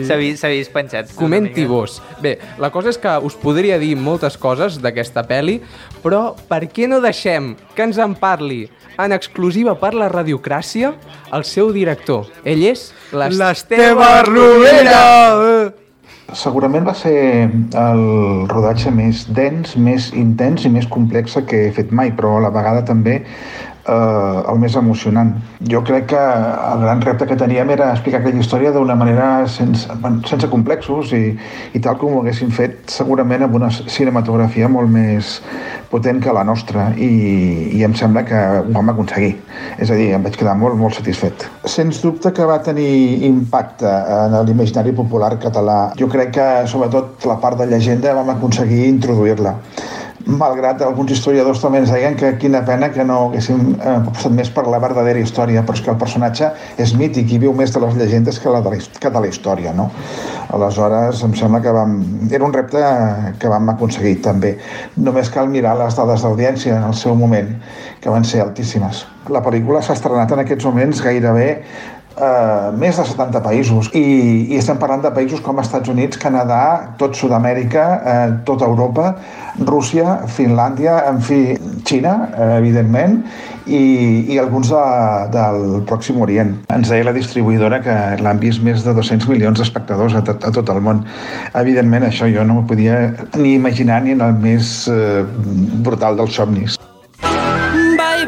S'ha 0.10 0.18
vist, 0.20 0.74
penjat. 0.74 1.14
Comenti 1.18 1.66
vos. 1.70 2.00
Bé, 2.24 2.38
la 2.62 2.72
cosa 2.74 2.90
és 2.94 2.98
que 3.02 3.14
us 3.30 3.38
podria 3.40 3.78
dir 3.82 3.94
moltes 4.00 4.38
coses 4.42 4.80
d'aquesta 4.82 5.24
peli, 5.30 5.60
però 6.04 6.32
per 6.50 6.64
què 6.74 6.90
no 6.90 7.02
deixem 7.04 7.54
que 7.76 7.86
ens 7.86 8.02
en 8.02 8.16
parli 8.20 8.64
en 9.02 9.14
exclusiva 9.16 9.78
per 9.80 9.94
la 9.98 10.10
radiocràcia 10.12 10.96
el 11.34 11.46
seu 11.48 11.72
director? 11.76 12.26
Ell 12.44 12.66
és 12.74 12.90
L'Esteve 13.14 14.10
Rovira! 14.28 15.72
Segurament 16.32 16.86
va 16.88 16.94
ser 16.96 17.14
el 17.76 18.04
rodatge 18.48 18.92
més 18.96 19.26
dens, 19.36 19.74
més 19.76 20.12
intens 20.16 20.64
i 20.64 20.72
més 20.72 20.88
complex 20.88 21.36
que 21.48 21.66
he 21.66 21.74
fet 21.76 21.92
mai, 21.92 22.14
però 22.16 22.38
a 22.38 22.44
la 22.46 22.54
vegada 22.56 22.86
també 22.88 23.18
eh, 23.88 24.52
el 24.52 24.60
més 24.62 24.76
emocionant. 24.76 25.34
Jo 25.72 25.82
crec 25.88 26.08
que 26.14 26.22
el 26.22 26.86
gran 26.86 27.02
repte 27.02 27.28
que 27.28 27.38
teníem 27.40 27.70
era 27.76 27.92
explicar 27.94 28.22
aquella 28.22 28.42
història 28.42 28.72
d'una 28.76 28.96
manera 28.96 29.48
sense, 29.48 29.90
sense 30.30 30.50
complexos 30.52 31.14
i, 31.18 31.24
i 31.74 31.84
tal 31.84 31.98
com 32.02 32.16
ho 32.16 32.24
haguéssim 32.24 32.52
fet 32.56 32.92
segurament 32.92 33.46
amb 33.46 33.58
una 33.62 33.72
cinematografia 33.72 34.70
molt 34.72 34.92
més 34.92 35.40
potent 35.92 36.22
que 36.24 36.34
la 36.34 36.44
nostra 36.48 36.90
i, 36.96 37.12
i 37.76 37.84
em 37.84 37.96
sembla 37.98 38.24
que 38.28 38.42
ho 38.62 38.68
vam 38.72 38.94
aconseguir. 38.94 39.34
És 39.82 39.92
a 39.92 39.98
dir, 40.00 40.12
em 40.16 40.24
vaig 40.24 40.38
quedar 40.40 40.56
molt, 40.58 40.78
molt 40.80 40.96
satisfet. 40.98 41.48
Sens 41.68 42.02
dubte 42.04 42.32
que 42.36 42.48
va 42.48 42.62
tenir 42.64 43.26
impacte 43.28 43.90
en 43.90 44.38
l'imaginari 44.48 44.96
popular 44.96 45.34
català. 45.42 45.80
Jo 46.00 46.08
crec 46.12 46.36
que, 46.38 46.48
sobretot, 46.72 47.28
la 47.28 47.40
part 47.44 47.60
de 47.60 47.68
llegenda 47.72 48.16
vam 48.18 48.32
aconseguir 48.36 48.86
introduir-la 48.88 49.58
malgrat 50.26 50.82
alguns 50.86 51.12
historiadors 51.16 51.62
també 51.62 51.82
ens 51.82 51.92
deien 51.92 52.16
que 52.18 52.34
quina 52.42 52.62
pena 52.66 52.90
que 52.94 53.04
no 53.08 53.18
haguéssim 53.28 53.76
eh, 53.76 53.96
apostat 53.96 54.34
més 54.36 54.52
per 54.54 54.66
la 54.70 54.80
verdadera 54.84 55.20
història, 55.22 55.64
però 55.66 55.78
és 55.78 55.84
que 55.86 55.92
el 55.94 56.00
personatge 56.02 56.52
és 56.82 56.94
mític 56.98 57.32
i 57.32 57.40
viu 57.42 57.54
més 57.58 57.74
de 57.74 57.82
les 57.84 57.96
llegendes 58.00 58.40
que, 58.40 58.50
la 58.54 58.62
de 58.66 58.74
la, 58.74 58.82
que 59.02 59.14
de 59.14 59.24
la 59.24 59.32
història, 59.32 59.74
no? 59.78 59.90
Aleshores, 60.52 61.24
em 61.28 61.36
sembla 61.38 61.62
que 61.64 61.74
vam... 61.76 61.98
Era 62.32 62.46
un 62.46 62.54
repte 62.54 62.82
que 63.40 63.52
vam 63.52 63.72
aconseguir, 63.74 64.18
també. 64.26 64.56
Només 64.98 65.32
cal 65.32 65.50
mirar 65.52 65.78
les 65.80 65.96
dades 65.98 66.26
d'audiència 66.26 66.78
en 66.78 66.90
el 66.90 66.98
seu 66.98 67.16
moment, 67.16 67.56
que 68.02 68.12
van 68.12 68.28
ser 68.28 68.44
altíssimes. 68.44 69.06
La 69.32 69.44
pel·lícula 69.46 69.84
s'ha 69.86 69.96
estrenat 69.98 70.32
en 70.34 70.44
aquests 70.44 70.66
moments 70.68 71.04
gairebé 71.06 71.50
eh, 72.18 72.72
més 72.78 72.98
de 72.98 73.06
70 73.08 73.42
països 73.46 73.90
i, 73.98 74.04
i 74.52 74.60
estem 74.60 74.80
parlant 74.82 75.04
de 75.04 75.12
països 75.16 75.42
com 75.46 75.60
Estats 75.62 75.92
Units, 75.92 76.20
Canadà, 76.22 76.62
tot 77.00 77.18
Sud-amèrica, 77.18 77.86
eh, 78.02 78.28
tota 78.48 78.68
Europa, 78.68 79.16
Rússia, 79.68 80.20
Finlàndia, 80.32 80.98
en 81.10 81.22
fi, 81.24 81.42
Xina, 81.88 82.16
eh, 82.32 82.52
evidentment, 82.60 83.22
i, 83.68 83.82
i 84.34 84.40
alguns 84.42 84.72
de, 84.74 84.84
del 85.36 85.82
Pròxim 85.90 86.22
Orient. 86.24 86.56
Ens 86.74 86.92
deia 86.92 87.08
la 87.08 87.16
distribuïdora 87.16 87.82
que 87.86 87.98
l'han 88.22 88.42
vist 88.42 88.64
més 88.66 88.86
de 88.86 88.96
200 88.98 89.30
milions 89.32 89.62
d'espectadors 89.62 90.18
a, 90.18 90.24
a 90.24 90.54
tot 90.54 90.72
el 90.74 90.82
món. 90.84 91.06
Evidentment, 91.62 92.08
això 92.08 92.30
jo 92.32 92.46
no 92.48 92.60
m'ho 92.60 92.68
podia 92.70 93.02
ni 93.38 93.56
imaginar 93.58 94.02
ni 94.06 94.18
en 94.18 94.26
el 94.26 94.38
més 94.42 94.88
eh, 94.92 95.22
brutal 95.86 96.20
dels 96.20 96.40
somnis. 96.40 96.82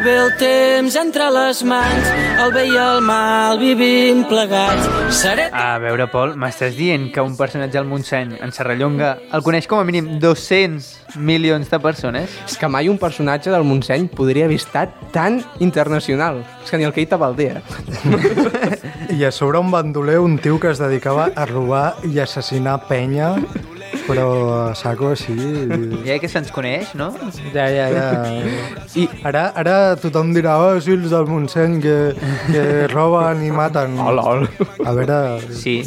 Ve 0.03 0.17
el 0.19 0.33
temps 0.35 0.95
entre 0.99 1.29
les 1.31 1.61
mans, 1.63 2.07
el 2.43 2.49
bé 2.51 2.65
i 2.67 2.73
el 2.75 2.97
mal 3.07 3.55
vivim 3.61 4.25
plegats. 4.27 4.89
Seré... 5.15 5.45
A 5.55 5.77
veure, 5.79 6.09
Pol, 6.11 6.33
m'estàs 6.35 6.75
dient 6.75 7.05
que 7.15 7.23
un 7.23 7.37
personatge 7.39 7.79
al 7.79 7.87
Montseny, 7.87 8.33
en 8.43 8.51
Serrallonga, 8.51 9.13
el 9.31 9.45
coneix 9.45 9.69
com 9.71 9.79
a 9.79 9.87
mínim 9.87 10.17
200 10.19 11.15
milions 11.23 11.71
de 11.71 11.79
persones? 11.79 12.35
És 12.43 12.59
que 12.59 12.67
mai 12.67 12.91
un 12.91 12.99
personatge 12.99 13.53
del 13.53 13.63
Montseny 13.63 14.09
podria 14.11 14.49
haver 14.49 14.59
estat 14.59 14.91
tan 15.15 15.39
internacional. 15.63 16.43
És 16.65 16.73
que 16.73 16.81
ni 16.81 16.89
el 16.89 16.91
Keita 16.91 17.15
Valdea. 17.21 17.61
I 19.15 19.23
a 19.23 19.31
sobre 19.31 19.63
un 19.63 19.71
bandoler, 19.71 20.19
un 20.19 20.35
tio 20.35 20.59
que 20.59 20.73
es 20.75 20.83
dedicava 20.83 21.29
a 21.31 21.47
robar 21.47 21.93
i 22.11 22.19
assassinar 22.19 22.81
penya, 22.91 23.37
però 24.07 24.25
a 24.69 24.75
saco 24.75 25.09
així... 25.13 25.33
Ja 26.05 26.17
que 26.21 26.29
se'ns 26.31 26.51
coneix, 26.53 26.91
no? 26.99 27.09
Ja, 27.53 27.65
ja, 27.71 27.87
ja. 27.93 28.05
I 28.99 29.05
ara, 29.25 29.45
ara 29.59 29.75
tothom 30.01 30.33
dirà, 30.35 30.57
oh, 30.59 30.79
sí, 30.83 30.93
els 30.97 31.09
del 31.13 31.27
Montseny 31.29 31.79
que, 31.83 31.95
que 32.49 32.63
roben 32.93 33.43
i 33.47 33.51
maten. 33.55 33.95
Oh, 34.03 34.11
lol. 34.11 34.43
A 34.83 34.91
veure... 34.97 35.17
Sí, 35.55 35.77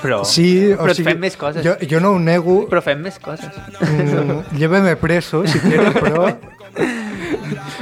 però... 0.00 0.22
Sí, 0.24 0.72
o 0.72 0.80
però 0.86 0.94
sigui, 0.96 1.10
fem 1.10 1.20
més 1.26 1.36
coses. 1.36 1.64
Jo, 1.66 1.74
jo 1.90 2.00
no 2.00 2.14
ho 2.16 2.20
nego, 2.22 2.62
Però 2.70 2.80
fem 2.84 3.02
més 3.04 3.18
coses. 3.20 3.52
mm, 3.82 4.56
lléveme 4.56 4.94
preso, 5.00 5.42
si 5.46 5.60
quiere, 5.60 5.90
però... 5.96 6.30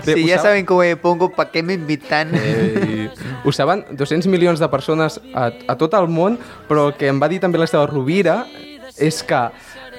Bé, 0.05 0.13
sí, 0.15 0.27
ja 0.29 0.37
sab- 0.37 0.51
saben 0.51 0.67
que 0.67 0.75
ho 0.75 0.83
pongo, 1.01 1.31
pa 1.33 1.47
què 1.53 1.63
m'invitant? 1.65 2.35
Eh, 2.37 3.09
ho 3.45 3.53
saben 3.55 3.85
200 3.97 4.29
milions 4.33 4.61
de 4.61 4.69
persones 4.69 5.17
a, 5.33 5.49
a 5.69 5.77
tot 5.81 5.95
el 5.97 6.09
món, 6.13 6.37
però 6.69 6.89
el 6.91 6.97
que 6.99 7.09
em 7.09 7.21
va 7.23 7.31
dir 7.33 7.41
també 7.41 7.59
l'Esteve 7.63 7.87
Rovira 7.89 8.43
és 9.01 9.23
que 9.27 9.41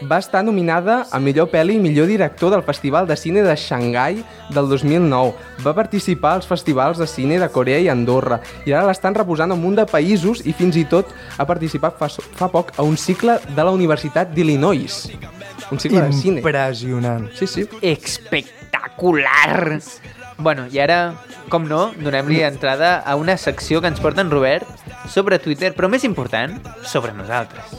va 0.03 0.19
estar 0.19 0.43
nominada 0.43 1.05
a 1.11 1.19
millor 1.19 1.47
pel·li 1.51 1.77
i 1.77 1.81
millor 1.81 2.07
director 2.11 2.51
del 2.51 2.63
Festival 2.67 3.07
de 3.07 3.15
Cine 3.17 3.43
de 3.45 3.55
Xangai 3.55 4.19
del 4.53 4.69
2009. 4.69 5.33
Va 5.65 5.75
participar 5.77 6.35
als 6.35 6.47
festivals 6.47 6.99
de 6.99 7.07
cine 7.07 7.39
de 7.39 7.49
Corea 7.49 7.79
i 7.79 7.89
Andorra 7.89 8.41
i 8.65 8.73
ara 8.73 8.87
l'estan 8.89 9.15
reposant 9.15 9.51
en 9.51 9.57
un 9.57 9.63
munt 9.63 9.79
de 9.79 9.87
països 9.89 10.43
i 10.45 10.53
fins 10.53 10.75
i 10.77 10.85
tot 10.89 11.13
ha 11.37 11.45
participat 11.47 11.97
fa, 11.99 12.09
fa 12.09 12.51
poc 12.51 12.73
a 12.77 12.83
un 12.83 12.97
cicle 12.97 13.39
de 13.47 13.63
la 13.63 13.71
Universitat 13.71 14.33
d'Illinois. 14.35 15.05
Un 15.71 15.79
cicle 15.79 16.01
de 16.01 16.13
cine. 16.13 16.43
Impressionant. 16.43 17.29
Sí, 17.33 17.47
sí. 17.47 17.65
Espectacular! 17.81 19.79
Bueno, 20.37 20.65
i 20.67 20.81
ara, 20.83 21.15
com 21.49 21.63
no, 21.69 21.93
donem-li 21.95 22.41
entrada 22.43 22.97
a 22.99 23.15
una 23.15 23.37
secció 23.39 23.79
que 23.81 23.87
ens 23.87 24.01
porta 24.03 24.21
en 24.25 24.31
Robert 24.33 24.67
sobre 25.07 25.39
Twitter, 25.39 25.71
però 25.77 25.87
més 25.89 26.03
important, 26.03 26.59
sobre 26.83 27.15
nosaltres. 27.15 27.71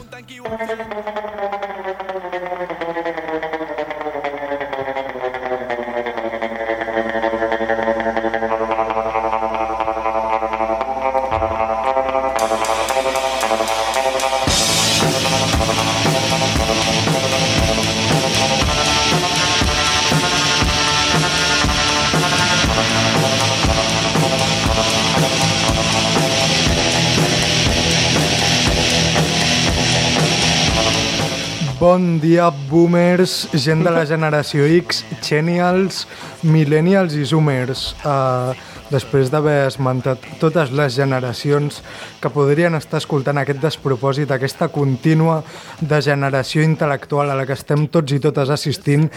Bon 31.97 32.19
dia, 32.21 32.51
boomers, 32.69 33.47
gent 33.57 33.79
de 33.81 33.89
la 33.89 34.03
generació 34.05 34.67
X, 34.69 34.99
genials, 35.25 36.03
millennials 36.45 37.15
i 37.17 37.23
zoomers. 37.25 37.87
Uh, 38.05 38.51
després 38.91 39.31
d'haver 39.33 39.55
esmentat 39.63 40.27
totes 40.37 40.69
les 40.77 40.93
generacions 40.93 41.79
que 42.21 42.29
podrien 42.35 42.77
estar 42.77 43.01
escoltant 43.01 43.41
aquest 43.41 43.63
despropòsit, 43.65 44.29
aquesta 44.29 44.69
contínua 44.69 45.39
degeneració 45.81 46.61
intel·lectual 46.69 47.33
a 47.33 47.39
la 47.41 47.49
que 47.49 47.57
estem 47.57 47.89
tots 47.89 48.13
i 48.13 48.21
totes 48.21 48.53
assistint, 48.53 49.09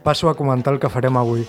passo 0.00 0.32
a 0.32 0.36
comentar 0.38 0.72
el 0.72 0.80
que 0.80 0.88
farem 0.96 1.20
avui. 1.20 1.44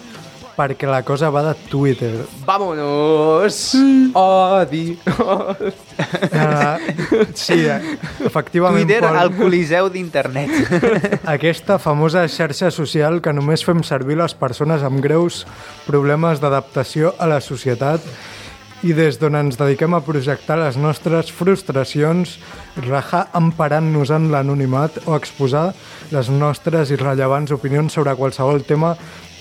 Perquè 0.53 0.85
la 0.85 1.01
cosa 1.01 1.31
va 1.33 1.41
de 1.47 1.53
Twitter. 1.69 2.11
Vámonos! 2.45 3.73
Odi! 4.13 4.99
Uh, 5.03 6.77
sí, 7.33 7.57
eh, 7.65 7.97
efectivament, 8.25 8.85
Twitter, 8.85 9.01
Pol. 9.07 9.17
el 9.17 9.31
coliseu 9.37 9.89
d'internet. 9.89 10.53
Aquesta 11.35 11.79
famosa 11.81 12.27
xarxa 12.29 12.69
social 12.73 13.17
que 13.23 13.33
només 13.33 13.65
fem 13.65 13.81
servir 13.85 14.19
les 14.21 14.37
persones 14.37 14.85
amb 14.85 15.01
greus 15.01 15.43
problemes 15.87 16.43
d'adaptació 16.43 17.15
a 17.17 17.29
la 17.33 17.41
societat 17.41 18.05
i 18.83 18.91
des 18.93 19.15
d'on 19.19 19.35
ens 19.39 19.55
dediquem 19.59 19.93
a 19.95 20.01
projectar 20.03 20.57
les 20.59 20.75
nostres 20.77 21.31
frustracions, 21.31 22.35
rajar 22.83 23.29
emparant-nos 23.37 24.11
en 24.11 24.29
l'anonimat 24.33 24.97
o 25.05 25.15
exposar 25.15 25.69
les 26.11 26.29
nostres 26.29 26.91
irrellevants 26.91 27.53
opinions 27.55 27.95
sobre 27.95 28.15
qualsevol 28.19 28.63
tema 28.67 28.93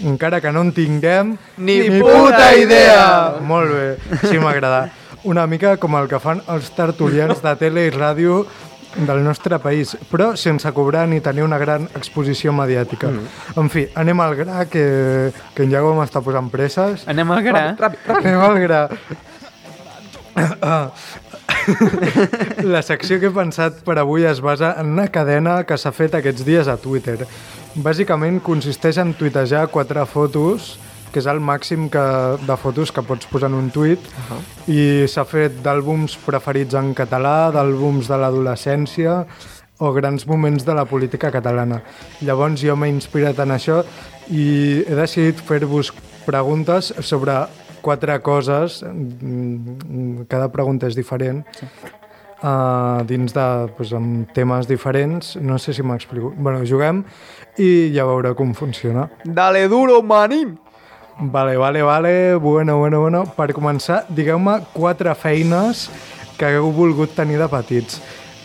encara 0.07 0.41
que 0.41 0.53
no 0.55 0.63
en 0.63 0.73
tinguem 0.73 1.37
Ni 1.59 1.79
puta 2.01 2.53
idea! 2.57 3.39
Molt 3.43 3.75
bé, 3.75 4.19
sí 4.29 4.39
m'agrada. 4.39 4.91
una 5.25 5.47
mica 5.47 5.77
com 5.77 5.95
el 5.95 6.09
que 6.11 6.19
fan 6.19 6.43
els 6.51 6.71
tertulians 6.75 7.43
de 7.43 7.55
tele 7.59 7.87
i 7.87 7.93
ràdio 7.95 8.45
del 8.97 9.23
nostre 9.25 9.59
país, 9.59 9.97
però 10.11 10.33
sense 10.37 10.69
cobrar 10.77 11.07
ni 11.09 11.21
tenir 11.25 11.45
una 11.47 11.59
gran 11.59 11.87
exposició 11.97 12.53
mediàtica. 12.53 13.09
Mm. 13.09 13.59
En 13.63 13.71
fi, 13.73 13.87
anem 13.97 14.21
al 14.21 14.35
gra, 14.37 14.67
que, 14.69 15.33
que 15.55 15.65
en 15.65 15.73
Iago 15.73 15.95
m'està 15.97 16.21
posant 16.21 16.51
presses. 16.53 17.07
Anem 17.09 17.31
al 17.33 17.43
gra. 17.47 17.63
Ràpid, 17.79 18.03
ràpid. 18.05 18.19
Anem 18.19 18.43
al 18.51 18.59
gra. 18.67 18.83
La 22.75 22.83
secció 22.83 23.19
que 23.21 23.29
he 23.29 23.35
pensat 23.35 23.83
per 23.87 23.99
avui 24.01 24.25
es 24.29 24.41
basa 24.43 24.75
en 24.81 24.95
una 24.95 25.09
cadena 25.13 25.63
que 25.69 25.79
s'ha 25.79 25.93
fet 25.95 26.15
aquests 26.19 26.47
dies 26.47 26.69
a 26.69 26.79
Twitter. 26.81 27.19
Bàsicament 27.75 28.41
consisteix 28.45 28.99
en 29.01 29.15
tuitejar 29.17 29.69
quatre 29.73 30.05
fotos, 30.07 30.77
que 31.13 31.21
és 31.21 31.29
el 31.29 31.41
màxim 31.45 31.89
que, 31.93 32.03
de 32.41 32.57
fotos 32.57 32.93
que 32.93 33.05
pots 33.05 33.29
posar 33.29 33.51
en 33.53 33.59
un 33.59 33.71
tuit, 33.71 34.01
uh 34.01 34.05
-huh. 34.29 34.41
i 34.73 35.09
s'ha 35.09 35.25
fet 35.25 35.63
d'àlbums 35.63 36.17
preferits 36.27 36.75
en 36.75 36.95
català, 36.95 37.53
d'àlbums 37.53 38.09
de 38.09 38.17
l'adolescència 38.17 39.27
o 39.79 39.93
grans 39.93 40.27
moments 40.27 40.65
de 40.65 40.75
la 40.75 40.85
política 40.85 41.31
catalana. 41.31 41.83
Llavors 42.21 42.61
jo 42.61 42.77
m'he 42.77 42.89
inspirat 42.89 43.39
en 43.39 43.51
això 43.51 43.85
i 44.31 44.85
he 44.87 44.95
decidit 44.95 45.41
fer-vos 45.41 45.93
preguntes 46.25 46.95
sobre 47.01 47.33
quatre 47.83 48.19
coses, 48.25 48.81
mm, 48.87 50.25
cada 50.31 50.49
pregunta 50.55 50.89
és 50.89 50.97
diferent, 50.97 51.43
sí. 51.59 51.69
uh, 52.43 53.03
dins 53.09 53.35
de 53.35 53.47
pues, 53.77 53.93
amb 53.93 54.31
temes 54.33 54.71
diferents, 54.71 55.37
no 55.43 55.59
sé 55.59 55.75
si 55.75 55.83
m'explico. 55.83 56.33
bueno, 56.37 56.65
juguem 56.65 57.05
i 57.59 57.93
ja 57.95 58.07
veureu 58.09 58.35
com 58.35 58.55
funciona. 58.55 59.11
Dale 59.25 59.69
duro, 59.69 60.03
manín! 60.03 60.59
Vale, 61.19 61.57
vale, 61.57 61.83
vale, 61.83 62.35
bueno, 62.37 62.79
bueno, 62.79 63.01
bueno. 63.01 63.25
Per 63.37 63.53
començar, 63.53 64.07
digueu-me 64.09 64.63
quatre 64.73 65.13
feines 65.15 65.91
que 66.39 66.49
hagueu 66.49 66.73
volgut 66.73 67.13
tenir 67.15 67.39
de 67.39 67.49
petits. 67.53 68.01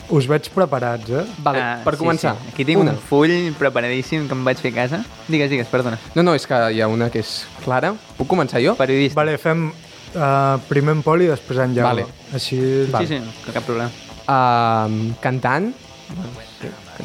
Us 0.10 0.28
veig 0.30 0.46
preparats, 0.56 1.10
eh? 1.12 1.26
Vale, 1.44 1.60
Ah, 1.62 1.82
per 1.84 1.96
sí, 1.98 2.00
començar. 2.00 2.36
Sí. 2.40 2.52
Aquí 2.54 2.64
tinc 2.66 2.80
una. 2.80 2.92
un 2.96 2.98
full 3.10 3.34
preparadíssim 3.60 4.28
que 4.30 4.34
em 4.38 4.44
vaig 4.46 4.58
fer 4.64 4.72
a 4.72 4.76
casa. 4.76 5.02
Digues, 5.28 5.50
digues, 5.52 5.68
perdona. 5.68 5.98
No, 6.16 6.24
no, 6.24 6.34
és 6.34 6.46
que 6.48 6.56
hi 6.72 6.80
ha 6.82 6.88
una 6.88 7.10
que 7.12 7.20
és 7.20 7.46
clara. 7.66 7.94
Puc 8.18 8.28
començar 8.32 8.62
jo? 8.64 8.76
Periodista. 8.80 9.20
Vale, 9.20 9.38
fem 9.38 9.66
uh, 9.68 10.58
primer 10.70 10.96
en 10.96 11.04
Pol 11.04 11.22
i 11.26 11.28
després 11.28 11.60
en 11.60 11.76
Iago. 11.76 11.90
Vale. 11.90 12.06
Així... 12.34 12.56
Sí, 12.88 13.08
sí, 13.12 13.20
no, 13.20 13.36
cap 13.52 13.68
problema. 13.68 13.92
Uh, 14.28 15.14
cantant. 15.20 15.74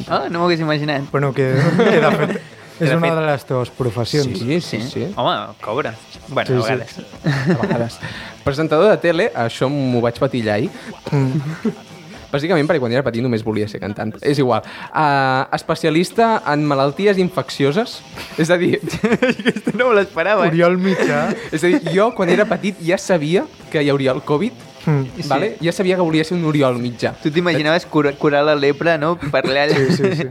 Ah, 0.07 0.25
no 0.31 0.39
m'ho 0.39 0.45
hagués 0.47 0.61
imaginat. 0.63 1.03
Bueno, 1.11 1.33
que, 1.35 1.51
que 1.77 1.99
de 1.99 2.11
fet 2.17 2.37
és 2.79 2.89
De 2.89 2.95
una 2.97 3.07
fet- 3.09 3.19
de 3.19 3.25
les 3.27 3.43
teves 3.45 3.69
professions. 3.69 4.39
Sí, 4.39 4.61
sí, 4.61 4.79
sí. 4.81 5.03
Home, 5.15 5.35
cobra. 5.61 5.93
Bueno, 6.29 6.47
Sí, 6.47 6.53
a 6.53 6.61
sí. 6.63 6.71
vegades. 6.71 7.59
A 7.59 7.61
vegades. 7.67 7.99
Presentador 8.43 8.89
de 8.89 8.97
tele, 8.97 9.27
això 9.35 9.67
m'ho 9.69 9.99
vaig 10.01 10.17
patillar 10.23 10.55
ahir. 10.55 10.71
Bàsicament 12.33 12.67
perquè 12.69 12.81
quan 12.81 12.91
era 12.95 13.05
petit 13.05 13.21
només 13.23 13.43
volia 13.45 13.67
ser 13.69 13.79
cantant. 13.83 14.15
És 14.25 14.41
igual. 14.41 14.65
Uh, 14.89 15.45
especialista 15.53 16.39
en 16.49 16.65
malalties 16.65 17.21
infeccioses. 17.21 17.99
És 18.41 18.49
a 18.49 18.57
dir, 18.57 18.79
Aquesta 19.13 19.75
no 19.77 19.91
me 19.91 19.99
l'esperava, 20.01 20.47
eh? 20.47 20.51
Oriol 20.51 20.79
Mitjà. 20.81 21.27
és 21.55 21.61
a 21.63 21.69
dir, 21.69 21.81
jo 21.93 22.09
quan 22.17 22.33
era 22.33 22.49
petit 22.49 22.81
ja 22.83 22.97
sabia 22.97 23.45
que 23.71 23.83
hi 23.85 23.93
hauria 23.93 24.11
el 24.17 24.23
Covid, 24.25 24.69
Mm. 24.83 25.03
Sí. 25.15 25.23
vale? 25.29 25.47
ja 25.63 25.71
sabia 25.71 25.95
que 25.95 26.03
volia 26.03 26.25
ser 26.27 26.35
un 26.35 26.43
Oriol 26.43 26.75
mitjà. 26.75 27.13
Tu 27.23 27.31
t'imaginaves 27.31 27.85
curar, 27.87 28.17
curar 28.19 28.41
la 28.43 28.51
lepra, 28.59 28.97
no? 28.97 29.13
Per 29.15 29.39
allà. 29.45 29.69
Sí, 29.71 29.95
sí, 29.95 30.09
sí. 30.19 30.27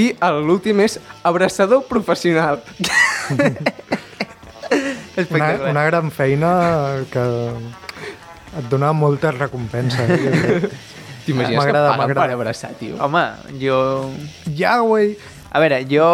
I 0.00 0.06
l'últim 0.46 0.80
és 0.80 0.96
abraçador 1.28 1.84
professional. 1.90 2.62
Una, 5.30 5.46
una 5.70 5.84
gran 5.84 6.10
feina 6.14 7.04
que 7.10 7.22
et 8.56 8.68
dona 8.70 8.92
moltes 8.96 9.34
recompenses. 9.36 10.00
Eh? 10.10 10.68
T'imagines 11.28 11.66
que 11.68 11.72
paguen 11.76 12.14
per 12.16 12.30
abraçar, 12.32 12.70
tio? 12.80 12.96
Home, 13.04 13.24
jo... 13.60 14.10
ja, 14.56 14.78
güey! 14.80 15.16
A 15.52 15.60
veure, 15.60 15.82
jo... 15.90 16.06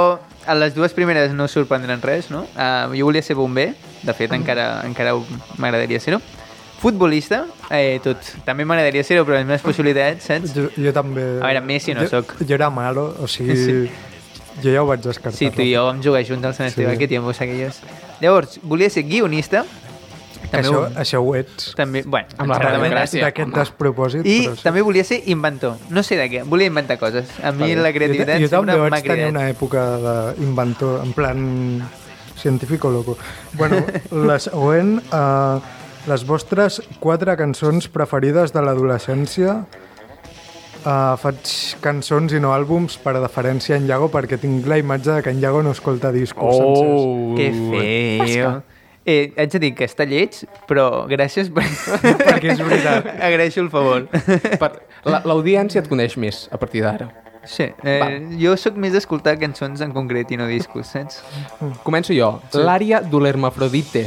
A 0.45 0.53
les 0.59 0.75
dues 0.75 0.93
primeres 0.93 1.33
no 1.33 1.47
sorprendran 1.49 2.03
res, 2.05 2.27
no? 2.29 2.43
Uh, 2.53 2.91
jo 2.93 3.07
volia 3.09 3.23
ser 3.25 3.33
bomber, 3.39 3.71
de 4.05 4.13
fet 4.13 4.33
encara, 4.37 4.83
encara 4.85 5.15
ho- 5.17 5.25
m'agradaria 5.57 5.97
ser-ho. 6.03 6.19
Futbolista, 6.83 7.47
eh, 7.73 7.97
tot. 8.05 8.21
També 8.45 8.67
m'agradaria 8.69 9.01
ser-ho, 9.09 9.23
però 9.25 9.39
les 9.39 9.47
meves 9.49 9.63
possibilitats, 9.65 10.27
saps? 10.29 10.53
Jo, 10.53 10.67
jo 10.77 10.93
també... 10.93 11.25
A 11.41 11.47
veure, 11.49 11.63
Messi 11.65 11.95
no 11.97 12.05
jo, 12.05 12.11
sóc. 12.19 12.35
Jo 12.45 12.59
era 12.59 12.69
malo, 12.75 13.07
o 13.25 13.29
sigui... 13.31 13.57
Sí. 13.65 14.61
Jo 14.63 14.71
ja 14.71 14.83
ho 14.85 14.87
vaig 14.87 15.01
descartar. 15.03 15.35
Sí, 15.35 15.49
tu 15.51 15.65
i 15.65 15.73
jo 15.73 15.81
vam 15.89 15.99
jugar 16.05 16.21
junts 16.29 16.45
al 16.47 16.53
Sant 16.55 16.69
Esteve, 16.69 16.93
Sí. 16.93 16.99
que 17.01 17.09
tiempos 17.11 17.41
aquellos. 17.43 17.81
Llavors, 18.21 18.61
volia 18.63 18.87
ser 18.93 19.03
guionista. 19.09 19.65
També, 20.51 20.69
Això, 20.69 20.81
ho- 20.81 21.01
això 21.01 21.21
ho 21.25 21.35
ets. 21.35 21.75
també, 21.75 22.03
bueno, 22.07 22.29
Amb 22.39 22.51
la 22.53 22.59
radiogràcia. 22.59 23.25
D'aquest 23.25 23.55
despropòsit. 23.57 24.27
I 24.27 24.37
però 24.47 24.57
sí. 24.57 24.63
també 24.63 24.83
volia 24.83 25.05
ser 25.05 25.23
inventor. 25.33 25.77
No 25.91 26.03
sé 26.03 26.17
de 26.21 26.29
què, 26.31 26.43
volia 26.45 26.67
inventar 26.71 26.99
coses. 26.99 27.27
A 27.43 27.51
mi 27.53 27.71
Vale. 27.73 27.83
la 27.83 27.93
creativitat 27.93 28.39
jo, 28.39 28.47
jo 28.47 28.51
també 28.53 28.73
sempre 28.73 28.83
m'ha 28.83 28.91
vaig 28.91 29.03
tenir 29.03 29.15
cridat. 29.17 29.31
una 29.31 29.49
època 29.51 29.85
d'inventor, 30.39 31.01
en 31.05 31.13
plan 31.13 31.83
científic 32.37 32.85
o 32.85 32.91
loco. 32.91 33.17
Bueno, 33.55 33.81
la 34.29 34.39
següent, 34.39 34.99
uh, 35.13 35.61
les 36.07 36.25
vostres 36.29 36.83
quatre 37.01 37.37
cançons 37.41 37.89
preferides 37.89 38.53
de 38.53 38.63
l'adolescència. 38.63 39.65
Uh, 40.85 41.17
faig 41.17 41.49
cançons 41.81 42.35
i 42.37 42.41
no 42.45 42.51
àlbums 42.53 42.99
per 43.01 43.15
deferència 43.17 43.73
a 43.73 43.79
en 43.81 43.87
Iago 43.89 44.11
perquè 44.13 44.37
tinc 44.37 44.67
la 44.69 44.77
imatge 44.77 45.15
de 45.15 45.23
que 45.25 45.33
en 45.33 45.41
Iago 45.41 45.63
no 45.65 45.71
escolta 45.73 46.11
discos 46.13 46.59
sencers. 46.59 47.39
Que 47.39 47.47
feo. 48.29 48.51
Eh, 49.07 49.33
haig 49.37 49.51
de 49.53 49.59
dir 49.61 49.75
que 49.77 49.85
està 49.85 50.07
lleig, 50.09 50.39
però 50.69 51.05
gràcies 51.11 51.51
per... 51.53 51.65
Perquè 52.29 52.55
és 52.55 52.61
veritat. 52.65 53.11
Agraeixo 53.21 53.61
el 53.61 53.69
favor. 53.73 54.07
Per... 54.09 54.71
la- 55.05 55.21
L'audiència 55.29 55.83
et 55.83 55.89
coneix 55.91 56.17
més 56.17 56.47
a 56.51 56.57
partir 56.61 56.81
d'ara. 56.87 57.11
Sí, 57.45 57.67
eh, 57.85 58.23
jo 58.41 58.55
sóc 58.57 58.79
més 58.81 58.95
d'escoltar 58.97 59.35
cançons 59.37 59.83
en 59.85 59.91
concret 59.93 60.31
i 60.33 60.39
no 60.41 60.47
discos, 60.49 60.89
saps? 60.95 61.19
Començo 61.85 62.17
jo. 62.17 62.31
L'àrea 62.57 63.03
d'Ulermafrodite. 63.05 64.07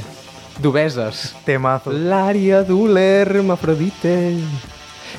D'Obeses. 0.57 1.35
Temazo. 1.45 1.93
L'àrea 1.93 2.63
d'Ulermafrodite. 2.65 4.15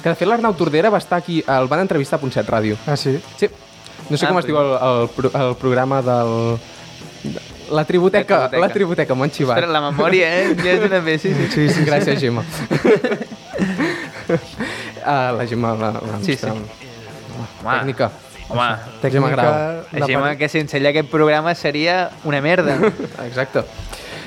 Que 0.03 0.09
de 0.11 0.17
fet 0.19 0.27
l'Arnau 0.27 0.57
Tordera 0.59 0.91
va 0.91 0.99
estar 0.99 1.21
aquí, 1.23 1.38
el 1.47 1.71
van 1.71 1.85
entrevistar 1.87 2.19
a 2.19 2.27
7 2.27 2.43
Ràdio. 2.51 2.77
Ah, 2.91 2.97
sí? 2.99 3.14
Sí. 3.38 3.47
No 4.11 4.17
sé 4.19 4.27
Ah, 4.27 4.31
com 4.33 4.38
es 4.43 4.47
diu 4.51 4.59
el, 4.59 4.75
el, 4.75 5.31
el 5.45 5.55
programa 5.62 6.03
del... 6.03 6.59
La 7.71 7.85
tributeca, 7.85 8.39
La 8.39 8.49
tributeca. 8.49 8.67
la 8.67 8.73
tributeca, 8.73 9.15
m'ho 9.15 9.25
han 9.25 9.31
xivat. 9.31 9.59
Ostres, 9.59 9.73
la 9.73 9.81
memòria, 9.91 10.29
eh? 10.41 10.55
Ja 10.57 10.71
és 10.73 10.85
una 10.87 11.01
més, 11.05 11.21
sí, 11.21 11.35
sí. 11.35 11.49
Sí, 11.53 11.69
sí, 11.69 11.85
gràcies, 11.85 12.19
Gemma. 12.21 12.45
uh, 14.29 15.33
la 15.39 15.47
Gemma, 15.47 15.75
la, 15.75 15.91
la 15.93 16.19
Sí, 16.23 16.33
nostra 16.33 16.53
Home, 16.53 16.65
tècnica. 17.79 18.11
Home, 18.49 19.11
Gemma 19.11 19.29
Grau. 19.31 19.45
la 19.93 20.07
part- 20.07 20.39
que 20.39 20.49
sense 20.49 20.77
ella 20.79 20.91
aquest 20.91 21.11
programa 21.11 21.55
seria 21.55 22.11
una 22.25 22.41
merda. 22.41 22.79
Exacte. 23.27 23.65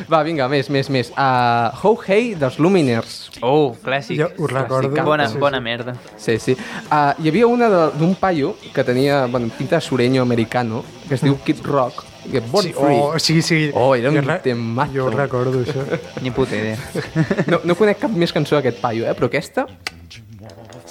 Va, 0.09 0.23
vinga, 0.23 0.47
més, 0.49 0.67
més, 0.69 0.89
més. 0.89 1.11
Uh, 1.13 1.69
How 1.81 1.97
Hey 2.07 2.33
dels 2.35 2.57
Luminers. 2.59 3.29
Oh, 3.41 3.75
clàssic. 3.83 4.17
Jo 4.17 4.29
us 4.37 4.51
recordo... 4.51 4.89
Bona, 5.05 5.27
sí, 5.29 5.37
bona 5.37 5.57
sí. 5.57 5.63
merda. 5.63 5.93
Sí, 6.17 6.39
sí. 6.39 6.55
Uh, 6.89 7.13
hi 7.21 7.29
havia 7.29 7.47
una 7.47 7.69
de- 7.69 7.91
d'un 7.99 8.15
paio 8.15 8.55
que 8.73 8.83
tenia, 8.83 9.25
bueno, 9.27 9.49
pinta 9.57 9.75
de 9.77 9.81
sureño 9.81 10.21
americano, 10.23 10.83
que 11.07 11.15
es 11.15 11.21
diu 11.21 11.37
Kid 11.45 11.61
Rock, 11.65 12.03
que 12.29 12.39
Born 12.41 12.67
Sí, 12.67 12.73
Free. 12.73 12.97
oh, 12.99 13.19
sí, 13.19 13.41
sí. 13.41 13.71
Oh, 13.73 13.95
era 13.95 14.09
un 14.11 14.27
temazo. 14.43 14.91
Jo 14.93 15.05
ho 15.05 15.09
recordo, 15.11 15.63
això. 15.63 15.81
Ni 16.21 16.31
puta 16.31 16.55
idea. 16.55 16.77
No, 17.47 17.61
no 17.63 17.75
conec 17.75 17.99
cap 18.03 18.11
més 18.11 18.31
cançó 18.33 18.55
d'aquest 18.59 18.79
paio, 18.81 19.05
eh? 19.07 19.15
però 19.17 19.25
aquesta 19.31 19.65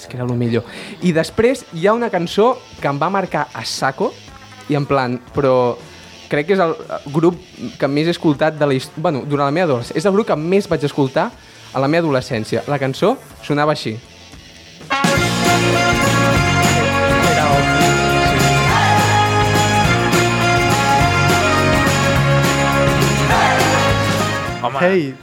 és 0.01 0.07
que 0.09 0.17
era 0.17 0.25
el 0.25 0.33
millor. 0.33 0.63
I 1.05 1.11
després 1.13 1.63
hi 1.77 1.85
ha 1.87 1.93
una 1.93 2.09
cançó 2.09 2.55
que 2.81 2.87
em 2.89 2.97
va 2.99 3.09
marcar 3.13 3.47
a 3.53 3.63
saco 3.65 4.11
i 4.69 4.75
en 4.75 4.85
plan, 4.89 5.19
però 5.35 5.75
crec 6.31 6.47
que 6.47 6.53
és 6.55 6.61
el 6.63 6.73
grup 7.13 7.37
que 7.77 7.87
més 7.91 8.07
he 8.07 8.13
escoltat 8.15 8.57
de 8.57 8.65
la 8.65 8.73
hist- 8.73 8.95
bueno, 8.97 9.21
durant 9.27 9.45
la 9.49 9.51
meva 9.53 9.67
adolescència. 9.69 9.97
És 9.99 10.05
el 10.09 10.13
grup 10.15 10.27
que 10.31 10.35
més 10.39 10.67
vaig 10.71 10.83
escoltar 10.87 11.29
a 11.73 11.79
la 11.79 11.87
meva 11.87 12.07
adolescència. 12.07 12.63
La 12.67 12.79
cançó 12.79 13.17
sonava 13.45 13.71
així. 13.77 13.97
Era 14.89 16.50
Home, 24.61 24.77
Hey, 24.81 25.15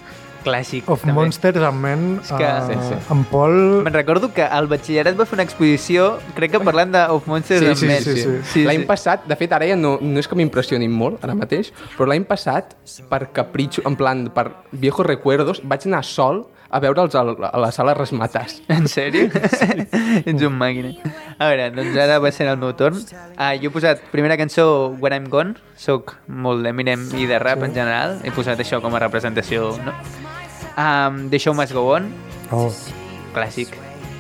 clàssic. 0.45 0.85
of 0.89 1.01
també. 1.03 1.13
Monsters 1.15 1.63
and 1.63 1.81
Men, 1.81 2.21
És 2.23 2.29
que- 2.33 2.45
uh, 2.45 2.67
Sí, 2.67 2.75
sí. 2.89 2.95
en 3.13 3.25
Pol... 3.25 3.83
Me'n 3.85 3.93
recordo 3.95 4.33
que 4.33 4.43
al 4.43 4.67
batxillerat 4.69 5.19
va 5.19 5.27
fer 5.27 5.37
una 5.37 5.43
exposició, 5.45 6.19
crec 6.35 6.53
que 6.53 6.61
parlant 6.61 6.93
de 6.95 7.03
Of 7.13 7.27
Monsters 7.27 7.61
Sí, 7.61 7.67
and 7.67 7.77
sí, 7.77 7.87
Men. 7.87 8.03
sí, 8.03 8.17
sí. 8.17 8.37
sí, 8.53 8.65
l'any 8.65 8.81
sí. 8.81 8.87
passat, 8.87 9.27
de 9.27 9.37
fet, 9.37 9.53
ara 9.53 9.67
ja 9.67 9.77
no, 9.77 9.99
no 10.01 10.19
és 10.21 10.29
que 10.29 10.35
m'impressionin 10.39 10.91
molt, 10.91 11.23
ara 11.25 11.35
mateix, 11.35 11.73
però 11.97 12.07
l'any 12.09 12.25
passat, 12.25 12.75
per 13.09 13.29
capritxo, 13.33 13.83
en 13.87 13.97
plan, 13.97 14.29
per 14.35 14.51
viejos 14.73 15.05
recuerdos, 15.07 15.61
vaig 15.65 15.87
anar 15.87 16.05
sol 16.05 16.47
a 16.71 16.81
veure'ls 16.85 17.15
a, 17.17 17.23
la- 17.25 17.49
a 17.53 17.59
la 17.63 17.71
sala 17.73 17.95
Resmatàs. 17.97 18.59
En 18.69 18.87
sèrio? 18.89 19.31
Sí. 19.33 19.87
Ets 20.27 20.43
un 20.45 20.55
màquina. 20.61 20.93
A 21.39 21.49
veure, 21.49 21.71
doncs 21.77 21.97
ara 21.97 22.19
va 22.21 22.31
ser 22.35 22.49
el 22.51 22.59
meu 22.61 22.75
torn. 22.77 22.99
Uh, 23.39 23.55
jo 23.63 23.71
he 23.71 23.75
posat 23.75 24.03
primera 24.13 24.37
cançó 24.37 24.69
When 25.01 25.17
I'm 25.17 25.29
Gone. 25.33 25.57
Soc 25.81 26.17
molt 26.29 26.65
d'Eminem 26.67 27.09
i 27.17 27.27
de 27.31 27.39
rap 27.41 27.63
en 27.65 27.73
general. 27.77 28.19
He 28.25 28.31
posat 28.37 28.61
això 28.61 28.83
com 28.85 28.95
a 28.99 29.03
representació, 29.07 29.73
no? 29.87 29.97
Um, 30.79 31.29
The 31.33 31.39
Show 31.43 31.55
Must 31.59 31.73
Go 31.75 31.89
On, 31.97 32.13
Oh, 32.53 32.69
clàssic. 33.35 33.73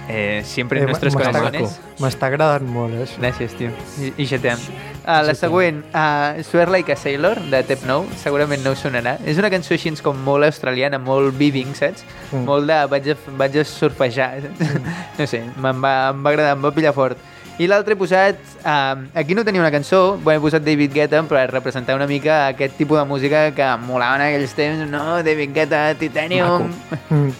Eh, 0.09 0.42
siempre 0.44 0.79
eh, 0.79 0.83
en 0.83 0.88
nuestros 0.88 1.14
m'està- 1.14 1.33
corazones. 1.33 1.79
M'està 2.01 2.27
agradant 2.31 2.64
molt, 2.64 2.94
eh, 2.94 3.05
això. 3.05 3.21
Gràcies, 3.21 3.55
tio. 3.59 3.71
I, 4.01 4.12
i 4.16 4.27
ja 4.27 4.38
t'hem. 4.40 4.59
Uh, 5.05 5.21
la 5.25 5.35
següent, 5.37 5.83
uh, 5.92 6.42
Swear 6.44 6.71
Like 6.73 6.92
a 6.92 6.97
Sailor, 6.97 7.40
de 7.53 7.62
Tep 7.64 7.85
Nou, 7.88 8.07
segurament 8.21 8.64
no 8.64 8.73
us 8.73 8.83
sonarà. 8.85 9.18
És 9.29 9.38
una 9.40 9.51
cançó 9.53 9.77
així 9.77 9.92
com 10.05 10.16
molt 10.25 10.44
australiana, 10.49 10.99
molt 10.99 11.37
viving, 11.37 11.75
saps? 11.77 12.05
Mm. 12.33 12.44
Molt 12.49 12.66
de 12.68 12.79
vaig 12.88 13.11
a, 13.12 13.16
vaig 13.37 13.61
a 13.61 13.64
surfejar. 13.64 14.49
no 15.18 15.27
sé, 15.27 15.44
em 15.44 15.62
va, 15.62 15.73
em 16.11 16.25
va 16.25 16.31
agradar, 16.33 16.57
em 16.57 16.64
va 16.64 16.73
pillar 16.73 16.94
fort. 16.97 17.21
I 17.59 17.66
l'altre 17.66 17.97
he 17.97 17.99
posat... 17.99 18.40
Uh, 18.62 19.09
aquí 19.18 19.35
no 19.35 19.44
tenia 19.44 19.61
una 19.61 19.73
cançó, 19.75 20.16
bueno, 20.23 20.38
he 20.38 20.42
posat 20.44 20.62
David 20.62 20.92
Guetta 20.94 21.23
per 21.29 21.51
representar 21.51 21.97
una 21.97 22.07
mica 22.07 22.47
aquest 22.49 22.77
tipus 22.79 23.01
de 23.01 23.05
música 23.05 23.51
que 23.53 23.71
molaven 23.85 24.23
en 24.23 24.29
aquells 24.29 24.55
temps. 24.55 24.88
No, 24.88 25.23
David 25.23 25.53
Guetta, 25.57 25.94
Titanium... 25.99 26.71
Mm, 27.11 27.33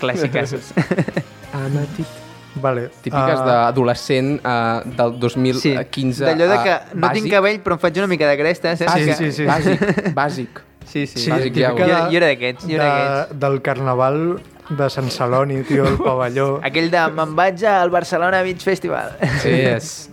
Clàssicassos. 0.00 0.72
Anatit. 1.66 2.06
vale. 2.58 2.88
Típiques 3.02 3.38
ah, 3.38 3.44
d'adolescent 3.46 4.32
uh, 4.40 4.80
del 4.98 5.12
2015. 5.22 6.24
D'allò 6.26 6.48
de 6.50 6.56
que 6.64 6.72
ah, 6.72 6.80
no 6.94 7.10
tinc 7.14 7.26
bàsic. 7.28 7.30
cabell 7.36 7.60
però 7.62 7.76
em 7.76 7.82
faig 7.84 8.00
una 8.02 8.08
mica 8.10 8.26
de 8.30 8.36
cresta, 8.40 8.72
saps? 8.76 8.94
Sí, 8.98 9.04
que... 9.06 9.14
sí, 9.14 9.32
sí. 9.32 9.46
Bàsic, 9.52 10.12
bàsic. 10.16 10.62
Sí, 10.88 11.06
sí. 11.06 11.20
Sí, 11.20 11.30
bàsic, 11.30 11.52
típica 11.54 11.86
ja 11.86 12.04
de- 12.06 12.10
jo 12.10 12.16
era 12.22 12.30
d'aquests, 12.32 12.66
de- 12.66 12.78
d'aquests. 12.80 13.38
Del 13.44 13.60
carnaval 13.62 14.20
de 14.68 14.90
Sant 14.90 15.08
Celoni, 15.12 15.62
tio, 15.68 15.86
el 15.86 15.98
pavelló. 16.00 16.48
Aquell 16.68 16.90
de 16.92 17.06
me'n 17.14 17.34
vaig 17.38 17.62
al 17.68 17.90
Barcelona 17.94 18.42
Beach 18.42 18.64
Festival. 18.66 19.14
Sí, 19.42 19.54
és... 19.70 20.08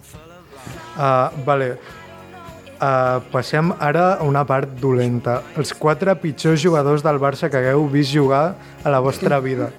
Uh, 0.95 1.31
vale. 1.49 1.75
Uh, 2.75 3.21
passem 3.31 3.71
ara 3.79 4.17
a 4.19 4.23
una 4.27 4.43
part 4.45 4.69
dolenta. 4.81 5.39
Els 5.58 5.71
quatre 5.73 6.13
pitjors 6.19 6.60
jugadors 6.62 7.03
del 7.03 7.17
Barça 7.23 7.49
que 7.49 7.58
hagueu 7.63 7.88
vist 7.89 8.12
jugar 8.13 8.49
a 8.84 8.91
la 8.91 8.99
vostra 8.99 9.39
vida. 9.39 9.71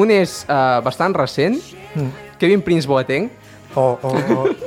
Un 0.00 0.10
és 0.16 0.40
uh, 0.48 0.80
bastant 0.86 1.16
recent, 1.18 1.60
Mm. 1.90 2.10
Kevin 2.38 2.60
Prince 2.62 2.86
Boateng. 2.86 3.24
Oh, 3.74 3.98
oh, 4.06 4.14
oh. 4.36 4.44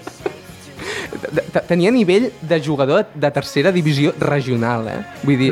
T- 1.33 1.41
t- 1.53 1.61
Tenia 1.69 1.89
nivell 1.91 2.25
de 2.41 2.57
jugador 2.61 3.05
de 3.15 3.29
tercera 3.31 3.71
divisió 3.71 4.11
regional, 4.19 4.83
eh? 4.91 4.97
Vull 5.23 5.37
dir, 5.39 5.51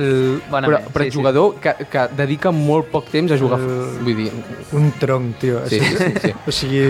Bona 0.52 0.68
però, 0.68 0.80
però 0.92 1.06
sí, 1.06 1.12
sí. 1.14 1.16
jugador 1.18 1.56
que, 1.64 1.74
que 1.90 2.04
dedica 2.18 2.52
molt 2.52 2.90
poc 2.92 3.08
temps 3.14 3.32
a 3.32 3.38
jugar. 3.40 3.60
El- 3.64 4.02
Vull 4.04 4.18
dir, 4.20 4.32
un 4.76 4.92
tronc, 5.00 5.38
tio. 5.40 5.62
sí, 5.72 5.80
sí, 5.80 5.96
sí. 5.96 6.12
sí. 6.28 6.34
O 6.48 6.52
sigui... 6.52 6.84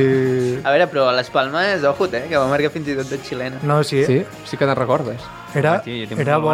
A 0.66 0.74
veure, 0.74 0.88
però 0.92 1.06
a 1.12 1.14
les 1.20 1.30
Palmes, 1.30 1.86
ojut, 1.92 2.18
eh? 2.18 2.26
Que 2.32 2.40
va 2.42 2.48
marcar 2.50 2.74
fins 2.74 2.90
i 2.90 2.98
tot 2.98 3.14
de 3.14 3.22
xilena. 3.22 3.62
No, 3.64 3.84
sigui, 3.86 4.06
Sí, 4.10 4.20
sí 4.50 4.58
que 4.58 4.66
te'n 4.66 4.76
recordes. 4.80 5.22
Era, 5.56 5.78
jo 5.86 6.08
tinc 6.10 6.20
era 6.20 6.38
bo 6.38 6.52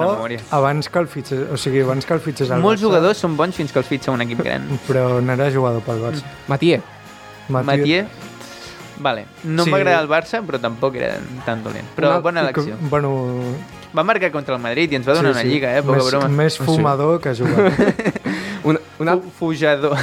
abans 0.51 0.89
que 0.89 0.99
el 0.99 1.07
fitxés, 1.07 1.45
o 1.51 1.57
sigui, 1.57 1.81
abans 1.81 2.05
que 2.05 2.13
el 2.13 2.19
fitxés 2.19 2.51
al 2.51 2.61
Molts 2.61 2.81
Barça, 2.81 2.87
jugadors 2.87 3.17
són 3.17 3.35
bons 3.37 3.55
fins 3.55 3.71
que 3.71 3.79
els 3.79 3.87
fitxa 3.87 4.11
un 4.11 4.21
equip 4.21 4.41
gran. 4.43 4.67
però 4.87 5.21
no 5.21 5.33
era 5.33 5.51
jugador 5.51 5.81
pel 5.81 5.99
Barça. 6.01 6.23
Matier. 6.47 6.81
Matier, 7.49 8.07
vale. 8.99 9.25
No 9.43 9.63
Sí. 9.63 9.69
sí. 9.69 9.71
m'agrada 9.71 10.01
el 10.01 10.09
Barça, 10.09 10.41
però 10.45 10.59
tampoc 10.59 10.95
era 10.95 11.15
tan 11.45 11.63
dolent. 11.63 11.85
Però 11.95 12.09
Una- 12.15 12.19
bona 12.19 12.41
elecció. 12.41 12.75
Bueno, 12.89 13.13
Va 13.95 14.03
marcar 14.03 14.29
contra 14.31 14.53
el 14.53 14.61
Madrid 14.61 14.91
i 14.91 14.95
ens 14.97 15.07
va 15.07 15.13
donar 15.15 15.31
una 15.31 15.43
lliga, 15.47 15.71
eh? 15.77 15.81
Poca 15.81 15.95
més, 15.97 16.07
broma. 16.11 16.27
Més 16.27 16.57
fumador 16.59 17.21
que 17.21 17.31
jugador. 17.33 17.71
Un, 18.67 18.77
un, 18.99 19.09
al, 19.09 19.21
Fu- 19.21 19.31
Fujador. 19.53 19.95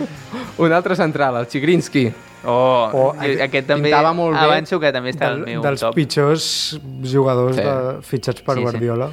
un 0.58 0.72
altre 0.72 0.94
central, 0.96 1.36
el 1.40 1.48
Chigrinsky. 1.48 2.12
Oh, 2.46 3.12
jo- 3.20 3.42
aquest 3.44 3.66
també... 3.66 3.90
molt 4.14 4.34
bé. 4.36 4.40
Avanço 4.44 4.78
que 4.80 4.92
també 4.92 5.10
està 5.14 5.30
Del, 5.30 5.44
meu 5.46 5.62
dels 5.62 5.80
top. 5.80 5.94
pitjors 5.94 6.78
jugadors 7.02 7.56
Sí. 7.56 7.62
de, 7.62 8.02
fitxats 8.02 8.42
per 8.42 8.54
Sí, 8.54 8.60
sí. 8.60 8.64
Guardiola. 8.64 9.10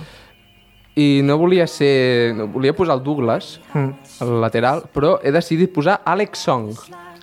I 0.96 1.22
no 1.24 1.38
volia 1.38 1.68
ser... 1.68 2.34
No, 2.36 2.48
volia 2.48 2.74
posar 2.76 2.98
el 2.98 3.04
Douglas, 3.04 3.60
Mm. 3.74 3.94
el 4.22 4.42
lateral, 4.42 4.84
però 4.94 5.20
he 5.24 5.32
decidit 5.32 5.72
posar 5.74 6.02
Alex 6.04 6.40
Song. 6.40 6.74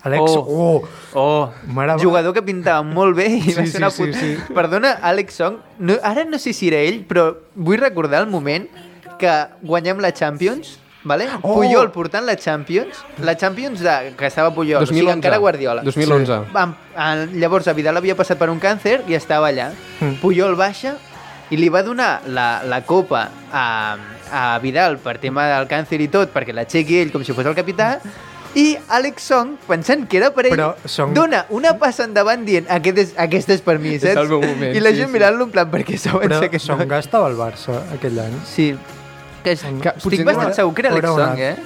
Alex, 0.02 0.22
Oh. 0.30 0.46
oh, 0.48 0.88
Oh, 1.14 1.50
Mare 1.66 1.96
jugador 2.00 2.32
que 2.32 2.40
pintava 2.40 2.82
molt 2.86 3.16
bé 3.16 3.26
i 3.26 3.40
Sí, 3.42 3.52
va 3.58 3.64
sí, 3.66 3.72
ser 3.72 3.80
una 3.82 3.90
sí, 3.90 4.04
puta... 4.06 4.18
sí. 4.18 4.36
Perdona, 4.54 4.92
Alex 5.02 5.34
Song, 5.34 5.56
no, 5.80 5.96
ara 6.02 6.24
no 6.24 6.38
sé 6.38 6.52
si 6.54 6.68
era 6.68 6.78
ell, 6.78 7.04
però 7.06 7.34
vull 7.54 7.76
recordar 7.78 8.22
el 8.22 8.30
moment 8.30 8.68
que 9.18 9.32
guanyem 9.62 9.98
la 10.00 10.12
Champions, 10.14 10.78
vale? 11.04 11.28
Oh! 11.42 11.54
Puyol 11.60 11.90
portant 11.94 12.24
la 12.26 12.36
Champions, 12.36 13.04
la 13.22 13.36
Champions 13.36 13.80
de, 13.80 14.14
que 14.18 14.26
estava 14.26 14.52
Puyol, 14.54 14.80
2011. 14.80 14.92
o 14.92 14.94
sigui, 14.94 15.12
encara 15.16 15.38
Guardiola. 15.38 15.82
2011. 15.82 16.40
Vam, 16.52 16.74
a, 16.96 17.14
llavors, 17.32 17.68
a 17.68 17.72
Vidal 17.72 17.96
havia 17.96 18.16
passat 18.18 18.38
per 18.38 18.50
un 18.50 18.60
càncer 18.60 19.02
i 19.08 19.14
estava 19.14 19.48
allà. 19.52 19.70
Mm. 20.00 20.18
Puyol 20.22 20.56
baixa 20.58 20.96
i 21.50 21.56
li 21.56 21.68
va 21.72 21.82
donar 21.82 22.20
la, 22.28 22.62
la 22.68 22.82
copa 22.84 23.28
a, 23.50 23.66
a 24.30 24.58
Vidal 24.60 24.98
per 25.00 25.16
tema 25.18 25.46
del 25.54 25.68
càncer 25.70 26.00
i 26.04 26.08
tot, 26.12 26.32
perquè 26.34 26.52
l'aixequi 26.52 26.98
ell 27.00 27.12
com 27.14 27.24
si 27.24 27.32
fos 27.32 27.46
el 27.48 27.54
capità, 27.56 27.94
i 28.58 28.76
Alex 28.88 29.22
Song, 29.28 29.54
pensant 29.68 30.06
que 30.08 30.16
era 30.18 30.30
per 30.34 30.46
ell, 30.48 30.54
Però 30.56 30.74
Song- 30.88 31.12
dona 31.14 31.44
una 31.54 31.74
passa 31.78 32.04
endavant 32.08 32.44
dient 32.44 32.66
aquest 32.74 32.98
és, 32.98 33.10
aquest 33.16 33.50
és 33.54 33.60
per 33.64 33.78
mi, 33.78 33.94
És 33.94 34.02
saps? 34.02 34.16
el 34.24 34.28
meu 34.32 34.40
moment, 34.42 34.74
I 34.74 34.80
la 34.80 34.90
sí, 34.90 34.96
gent 35.02 35.08
sí. 35.08 35.12
mirant-lo 35.14 35.44
en 35.48 35.50
plan, 35.52 35.68
perquè 35.70 35.96
saben 36.00 36.28
però 36.32 36.48
que 36.50 36.58
Songa 36.58 36.98
estava 36.98 37.28
al 37.28 37.36
Barça 37.38 37.76
aquell 37.94 38.18
any. 38.24 38.38
Sí. 38.48 38.70
Que, 39.48 39.52
és, 39.56 39.62
Que 39.82 39.88
estic 39.96 40.20
no 40.20 40.26
bastant 40.28 40.48
era- 40.50 40.54
segur 40.58 40.74
que 40.74 40.82
era 40.84 40.90
Alex 40.92 41.08
Song, 41.08 41.38
eh? 41.38 41.56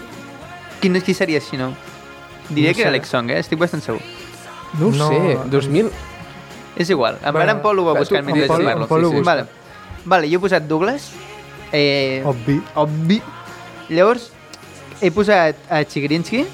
Qui, 0.81 0.89
no- 0.89 1.01
qui 1.03 1.15
seria 1.15 1.41
si 1.41 1.57
no? 1.57 1.73
Diria 2.49 2.71
No 2.71 2.77
que 2.77 2.83
era. 2.83 2.91
Alex 2.91 3.09
Song, 3.09 3.31
eh? 3.31 3.39
Estic 3.39 3.59
bastant 3.59 3.83
segur. 3.83 4.01
No 4.79 4.87
ho 4.89 4.91
No, 4.93 5.09
sé, 5.09 5.39
2000... 5.51 5.91
És 6.77 6.89
igual. 6.91 7.19
En, 7.23 7.33
Bueno, 7.33 7.53
en 7.53 7.61
Pol 7.61 7.79
ho 7.79 7.85
va 7.85 7.93
tu- 7.95 7.99
buscar 8.01 8.21
en 8.21 8.27
mentre 8.27 8.47
Pol- 8.47 8.65
parlo. 8.65 8.83
en 8.83 8.89
Pol 8.89 9.05
ho 9.05 9.11
busca. 9.11 9.25
Vale. 9.35 9.45
vale, 10.05 10.29
jo 10.31 10.37
he 10.39 10.41
posat 10.41 10.63
Douglas. 10.67 11.11
Eh, 11.73 12.23
Obvi. 12.25 12.63
obvi. 12.75 13.21
Llavors, 13.91 14.31
he 15.01 15.11
posat 15.11 15.57
a 15.71 15.85
Chigrinsky. 15.85 16.47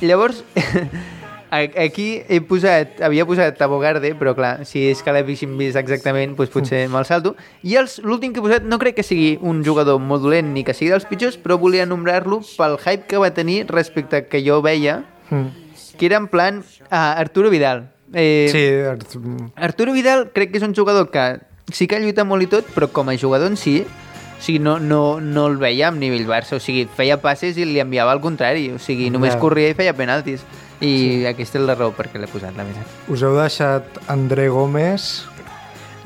Llavors, 0.00 0.42
aquí 1.50 2.22
he 2.28 2.40
posat, 2.40 3.00
havia 3.02 3.26
posat 3.26 3.60
a 3.60 3.66
Bogarde, 3.66 4.14
però 4.14 4.34
clar, 4.36 4.64
si 4.66 4.86
és 4.90 5.02
que 5.02 5.12
l'haguéssim 5.12 5.56
vist 5.58 5.76
exactament, 5.76 6.36
doncs 6.38 6.50
potser 6.54 6.84
me'l 6.88 7.04
salto. 7.04 7.34
I 7.62 7.76
l'últim 8.02 8.32
que 8.32 8.38
he 8.40 8.42
posat 8.44 8.62
no 8.62 8.78
crec 8.78 8.94
que 9.00 9.02
sigui 9.02 9.38
un 9.42 9.64
jugador 9.64 9.98
molt 10.00 10.22
dolent 10.22 10.52
ni 10.54 10.62
que 10.64 10.74
sigui 10.74 10.90
dels 10.94 11.04
pitjors, 11.10 11.36
però 11.38 11.58
volia 11.58 11.86
nombrar-lo 11.86 12.40
pel 12.56 12.78
hype 12.78 13.06
que 13.10 13.18
va 13.18 13.32
tenir 13.34 13.66
respecte 13.68 14.16
a 14.16 14.28
que 14.28 14.42
jo 14.46 14.60
veia, 14.62 15.04
Mm. 15.30 15.46
que 15.96 16.06
era 16.06 16.16
en 16.16 16.26
plan 16.26 16.58
uh, 16.90 16.94
Arturo 17.18 17.50
Vidal. 17.50 17.90
Eh, 18.12 18.48
Sí, 18.50 18.64
Art- 18.90 19.54
Arturo 19.54 19.92
Vidal 19.92 20.32
crec 20.34 20.50
que 20.50 20.58
és 20.58 20.64
un 20.64 20.74
jugador 20.74 21.10
que 21.12 21.38
sí 21.72 21.86
que 21.86 22.00
lluita 22.00 22.24
molt 22.24 22.42
i 22.42 22.46
tot, 22.48 22.66
però 22.74 22.88
com 22.90 23.08
a 23.10 23.16
jugador 23.16 23.46
en 23.46 23.56
si, 23.56 23.84
o 23.86 24.42
sigui, 24.42 24.58
no, 24.58 24.80
no, 24.80 25.20
no 25.20 25.46
el 25.46 25.56
veia 25.58 25.86
amb 25.86 26.00
nivell 26.00 26.26
Barça, 26.26 26.56
o 26.56 26.58
sigui, 26.58 26.88
feia 26.96 27.20
passes 27.22 27.56
i 27.58 27.64
li 27.64 27.78
enviava 27.78 28.10
al 28.10 28.20
contrari, 28.20 28.72
o 28.74 28.78
sigui, 28.82 29.10
només 29.10 29.34
Ja. 29.34 29.38
corria 29.38 29.68
i 29.70 29.74
feia 29.74 29.94
penaltis. 29.94 30.42
I 30.80 30.90
sí. 30.92 31.26
aquesta 31.28 31.58
és 31.60 31.64
la 31.68 31.74
raó 31.76 31.92
perquè 31.92 32.16
l'he 32.20 32.26
posat, 32.30 32.54
la 32.56 32.64
veritat. 32.64 32.86
us 33.12 33.22
heu 33.26 33.34
deixat 33.36 33.98
André 34.08 34.48
Gómez 34.48 35.26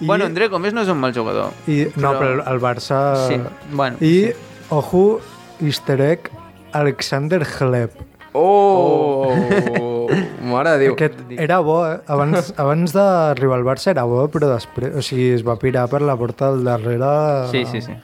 I... 0.00 0.06
Bueno, 0.08 0.24
André 0.26 0.48
Gómez 0.50 0.74
no 0.74 0.82
és 0.82 0.88
un 0.90 0.98
mal 0.98 1.12
jugador. 1.14 1.52
i, 1.70 1.84
no, 1.94 2.10
però- 2.18 2.18
però 2.18 2.48
el 2.50 2.58
Barça... 2.60 2.98
Sí, 3.28 3.36
bueno, 3.70 3.96
I, 4.00 4.32
sí. 4.32 4.32
ojo, 4.74 5.20
easter 5.62 6.00
egg, 6.02 6.30
Alexander 6.72 7.46
Hleb. 7.46 7.90
Oh! 8.32 10.08
Mare 10.44 10.70
de 10.74 10.78
Déu. 10.82 10.92
Aquest 10.94 11.20
era 11.38 11.60
bo, 11.64 11.78
eh? 11.86 12.00
Abans, 12.10 12.50
abans 12.64 12.92
d'arribar 12.92 13.60
al 13.60 13.64
Barça 13.66 13.92
era 13.94 14.02
bo, 14.10 14.26
però 14.28 14.50
després... 14.50 14.90
O 14.98 15.02
sigui, 15.06 15.30
es 15.38 15.44
va 15.46 15.54
pirar 15.62 15.86
per 15.92 16.02
la 16.02 16.16
porta 16.18 16.50
del 16.52 16.64
darrere... 16.66 17.12
Sí, 17.54 17.64
sí, 17.70 17.80
sí. 17.86 17.94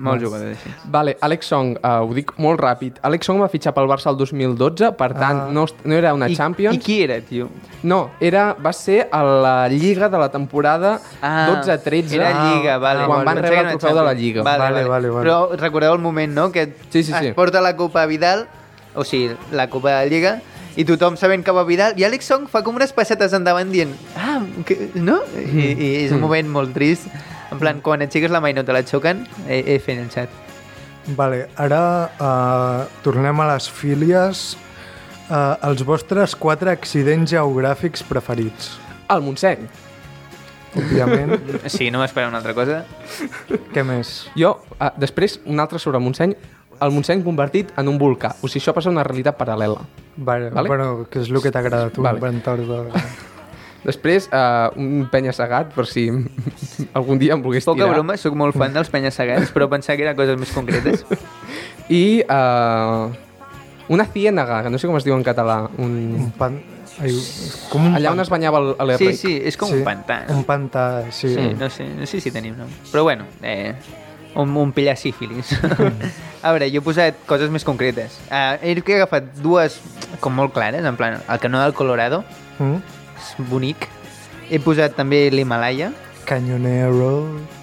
Molt 0.00 0.22
jugador 0.24 0.48
així. 0.54 0.70
Vale, 0.90 1.16
Alex 1.20 1.46
Song, 1.52 1.74
uh, 1.76 2.00
ho 2.06 2.14
dic 2.16 2.30
molt 2.40 2.60
ràpid. 2.62 2.98
Alex 3.04 3.26
Song 3.28 3.40
va 3.42 3.48
fitxar 3.52 3.74
pel 3.76 3.88
Barça 3.90 4.08
el 4.10 4.16
2012, 4.16 4.92
per 4.96 5.10
tant, 5.12 5.42
Ah. 5.42 5.48
no, 5.52 5.66
no 5.84 5.94
era 5.94 6.14
una 6.16 6.28
I, 6.28 6.36
Champions. 6.36 6.76
I 6.76 6.80
qui 6.80 7.02
era, 7.04 7.20
tio? 7.20 7.48
No, 7.82 8.10
era, 8.20 8.54
va 8.54 8.72
ser 8.72 9.08
a 9.12 9.22
la 9.22 9.68
Lliga 9.68 10.08
de 10.08 10.18
la 10.18 10.30
temporada 10.30 11.00
Ah, 11.20 11.48
12-13. 11.62 12.14
Era 12.16 12.32
Lliga, 12.54 12.78
vale. 12.78 13.04
Quan 13.06 13.24
van 13.24 13.38
rebre 13.44 13.60
el 13.60 13.78
trofeu 13.78 13.96
de 13.98 14.04
la. 14.04 14.14
Lliga. 14.14 14.42
Vale, 14.42 14.58
Vale, 14.64 14.84
vale, 14.88 15.08
vale. 15.10 15.24
Però 15.28 15.56
recordeu 15.60 15.92
el 15.92 16.00
moment, 16.00 16.32
no? 16.34 16.50
Que 16.50 16.66
Sí, 16.90 17.02
sí, 17.04 17.12
sí. 17.12 17.26
es 17.28 17.34
porta 17.34 17.60
la 17.60 17.76
Copa 17.76 18.06
Vidal, 18.06 18.46
o 18.94 19.04
sigui, 19.04 19.36
la 19.52 19.68
Copa 19.68 19.90
de 19.90 19.94
la 19.96 20.06
Lliga, 20.06 20.40
i 20.76 20.84
tothom 20.86 21.16
sabent 21.18 21.42
que 21.44 21.50
va 21.52 21.64
Vidal, 21.66 21.92
i 21.98 22.04
Alex 22.06 22.24
Song 22.30 22.46
fa 22.48 22.62
com 22.62 22.76
unes 22.78 22.92
passetes 22.94 23.32
endavant 23.36 23.70
dient 23.72 23.90
ah, 24.16 24.40
que, 24.64 24.90
no? 24.94 25.18
I, 25.36 25.74
I 25.74 25.88
és 26.06 26.12
un 26.14 26.20
moment 26.22 26.46
molt 26.48 26.72
trist. 26.72 27.08
En 27.50 27.58
plan, 27.58 27.80
quan 27.82 28.02
aixeques 28.04 28.30
la 28.30 28.40
mà 28.42 28.52
i 28.52 28.54
no 28.56 28.64
te 28.64 28.74
la 28.74 28.82
xoquen, 28.86 29.24
he, 29.48 29.60
he 29.74 29.78
fet 29.82 29.98
el 29.98 30.10
xat. 30.12 30.30
Vale, 31.16 31.46
ara 31.58 31.82
uh, 32.20 32.84
tornem 33.04 33.40
a 33.42 33.48
les 33.54 33.68
fílies. 33.72 34.54
Uh, 35.30 35.54
els 35.68 35.82
vostres 35.86 36.34
quatre 36.38 36.72
accidents 36.74 37.30
geogràfics 37.30 38.02
preferits. 38.06 38.72
Al 39.10 39.22
Montseny. 39.26 39.66
Òbviament. 40.78 41.36
Sí, 41.70 41.90
no 41.90 41.98
m'esperava 42.02 42.30
una 42.30 42.40
altra 42.42 42.54
cosa. 42.54 42.82
Què 43.74 43.84
més? 43.86 44.24
Jo, 44.38 44.56
uh, 44.78 44.90
després, 44.98 45.38
un 45.46 45.62
altre 45.62 45.78
sobre 45.82 45.98
el 45.98 46.06
Montseny, 46.06 46.34
el 46.80 46.94
Montseny 46.94 47.22
convertit 47.26 47.72
en 47.78 47.90
un 47.90 47.98
volcà. 48.00 48.32
O 48.40 48.48
sigui, 48.48 48.62
això 48.62 48.74
passa 48.76 48.90
a 48.90 48.94
una 48.94 49.04
realitat 49.06 49.38
paral·lela. 49.38 49.82
Vale, 50.16 50.50
Vale. 50.50 50.68
Bueno, 50.68 50.86
que 51.10 51.22
és 51.22 51.30
el 51.30 51.42
que 51.42 51.52
t'agrada 51.52 51.90
a 51.90 51.94
tu, 51.94 52.02
Vale. 52.02 52.18
inventar 52.22 52.58
de... 52.58 52.84
Després, 53.84 54.26
uh, 54.28 54.68
un 54.76 55.06
penya-segat, 55.10 55.70
per 55.72 55.86
si 55.88 56.08
algun 56.98 57.18
dia 57.18 57.32
em 57.36 57.40
volgués 57.42 57.64
Poca 57.64 57.80
tirar. 57.82 57.94
broma, 57.96 58.16
sóc 58.20 58.34
molt 58.36 58.56
fan 58.58 58.74
dels 58.76 58.90
penya-segats, 58.92 59.52
però 59.56 59.70
pensava 59.72 59.96
que 59.96 60.04
eren 60.04 60.16
coses 60.18 60.36
més 60.40 60.52
concretes. 60.52 61.06
i 61.88 62.20
uh, 62.28 63.08
una 63.88 64.04
ciénaga, 64.06 64.62
que 64.62 64.70
no 64.70 64.78
sé 64.78 64.86
com 64.90 64.98
es 65.00 65.06
diu 65.08 65.16
en 65.16 65.24
català. 65.24 65.62
Un... 65.78 65.96
Un 66.26 66.30
pan... 66.36 66.60
Ai, 67.00 67.14
com 67.70 67.86
un 67.88 67.94
Allà 67.96 68.10
pan- 68.10 68.18
on 68.18 68.24
es 68.26 68.28
banyava 68.28 68.58
el- 68.60 68.74
Sí, 68.76 68.84
l'Erric. 68.90 69.16
sí, 69.16 69.32
és 69.48 69.56
com 69.56 69.72
un 69.72 69.80
pantà. 69.86 70.18
Un 70.34 70.44
pantà, 70.44 70.84
sí. 71.10 71.30
Sí, 71.32 71.48
no 71.56 71.70
sé, 71.72 71.86
no 71.96 72.04
sé 72.06 72.20
si 72.20 72.30
tenim 72.34 72.58
nom. 72.58 72.68
Però 72.92 73.02
bueno, 73.06 73.24
eh, 73.40 73.72
un, 74.34 74.52
un 74.60 74.72
pillar 74.76 74.98
sífilis. 75.00 75.54
a 76.42 76.52
veure, 76.52 76.68
jo 76.68 76.82
he 76.82 76.84
posat 76.84 77.22
coses 77.30 77.48
més 77.50 77.64
concretes. 77.64 78.18
Uh, 78.28 78.58
he 78.60 78.74
agafat 78.98 79.32
dues 79.40 79.80
com 80.20 80.36
molt 80.36 80.52
clares, 80.52 80.84
en 80.84 80.98
plan, 81.00 81.16
el 81.24 81.40
canó 81.40 81.62
del 81.64 81.72
Colorado, 81.72 82.22
Mm? 82.60 82.76
És 83.30 83.48
bonic. 83.50 83.88
He 84.50 84.58
posat 84.62 84.96
també 84.98 85.28
l'Himalaya. 85.30 85.92
Canyonero... 86.26 87.12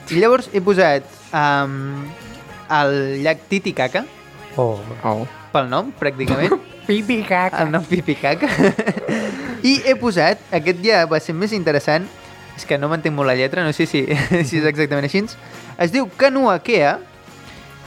I 0.08 0.22
llavors 0.22 0.48
he 0.56 0.62
posat 0.64 1.04
um, 1.36 2.06
el 2.72 2.94
llac 3.26 3.44
Titicaca, 3.50 4.06
Oh. 4.58 4.80
Oh. 5.06 5.28
pel 5.54 5.68
nom, 5.70 5.92
pràcticament. 6.00 6.56
Pipi 6.88 7.20
caca. 7.28 7.60
El 7.62 7.70
nom 7.70 7.84
Pipicaca. 7.86 8.48
I 9.62 9.76
he 9.86 9.94
posat, 10.00 10.42
aquest 10.56 10.80
ja 10.82 11.04
va 11.10 11.20
ser 11.22 11.36
més 11.38 11.54
interessant, 11.54 12.08
és 12.58 12.66
que 12.66 12.80
no 12.82 12.90
m'entenc 12.90 13.14
molt 13.14 13.30
la 13.30 13.36
lletra, 13.38 13.66
no 13.68 13.74
sé 13.76 13.86
si, 13.86 14.06
si 14.48 14.62
és 14.62 14.66
exactament 14.66 15.06
així, 15.06 15.22
es 15.78 15.94
diu 15.94 16.08
Kanuakea, 16.18 16.96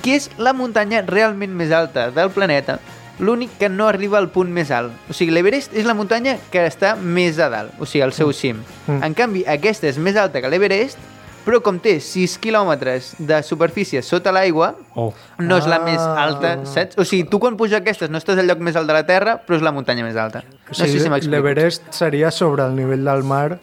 que 0.04 0.14
és 0.20 0.30
la 0.38 0.52
muntanya 0.56 1.02
realment 1.08 1.52
més 1.56 1.72
alta 1.74 2.10
del 2.14 2.30
planeta, 2.30 2.78
l'únic 3.20 3.50
que 3.58 3.68
no 3.68 3.86
arriba 3.88 4.18
al 4.18 4.30
punt 4.32 4.50
més 4.50 4.70
alt. 4.72 4.92
O 5.10 5.12
sigui, 5.16 5.30
l'Everest 5.32 5.74
és 5.76 5.84
la 5.86 5.94
muntanya 5.94 6.38
que 6.50 6.64
està 6.66 6.94
més 6.96 7.38
a 7.38 7.48
dalt, 7.52 7.72
o 7.78 7.86
sigui, 7.86 8.02
al 8.02 8.12
seu 8.16 8.32
cim. 8.32 8.62
Mm. 8.86 9.02
En 9.04 9.14
canvi, 9.14 9.44
aquesta 9.46 9.86
és 9.88 9.98
més 9.98 10.16
alta 10.16 10.40
que 10.40 10.48
l'Everest, 10.48 10.98
però 11.44 11.62
com 11.64 11.78
té 11.80 11.94
6 12.04 12.34
quilòmetres 12.38 13.14
de 13.18 13.38
superfície 13.42 14.02
sota 14.04 14.32
l'aigua, 14.32 14.74
Oh. 14.94 15.12
no 15.38 15.56
és 15.56 15.66
la 15.66 15.76
Ah. 15.76 15.84
més 15.84 16.00
alta, 16.00 16.64
saps? 16.66 16.98
O 16.98 17.04
sigui, 17.04 17.24
tu 17.30 17.38
quan 17.40 17.56
puges 17.56 17.78
aquestes 17.80 18.10
no 18.10 18.18
estàs 18.18 18.38
al 18.38 18.46
lloc 18.46 18.58
més 18.58 18.76
alt 18.76 18.86
de 18.86 18.92
la 18.92 19.06
Terra, 19.06 19.38
però 19.46 19.56
és 19.56 19.62
la 19.62 19.72
muntanya 19.72 20.04
més 20.04 20.16
alta. 20.16 20.42
No 20.44 20.70
O 20.70 20.74
sé 20.74 20.86
sigui, 20.86 21.00
si 21.00 21.08
m'explico. 21.08 21.36
L'Everest 21.36 21.92
seria 21.92 22.30
sobre 22.30 22.64
el 22.64 22.74
nivell 22.76 23.04
del 23.04 23.22
mar. 23.24 23.58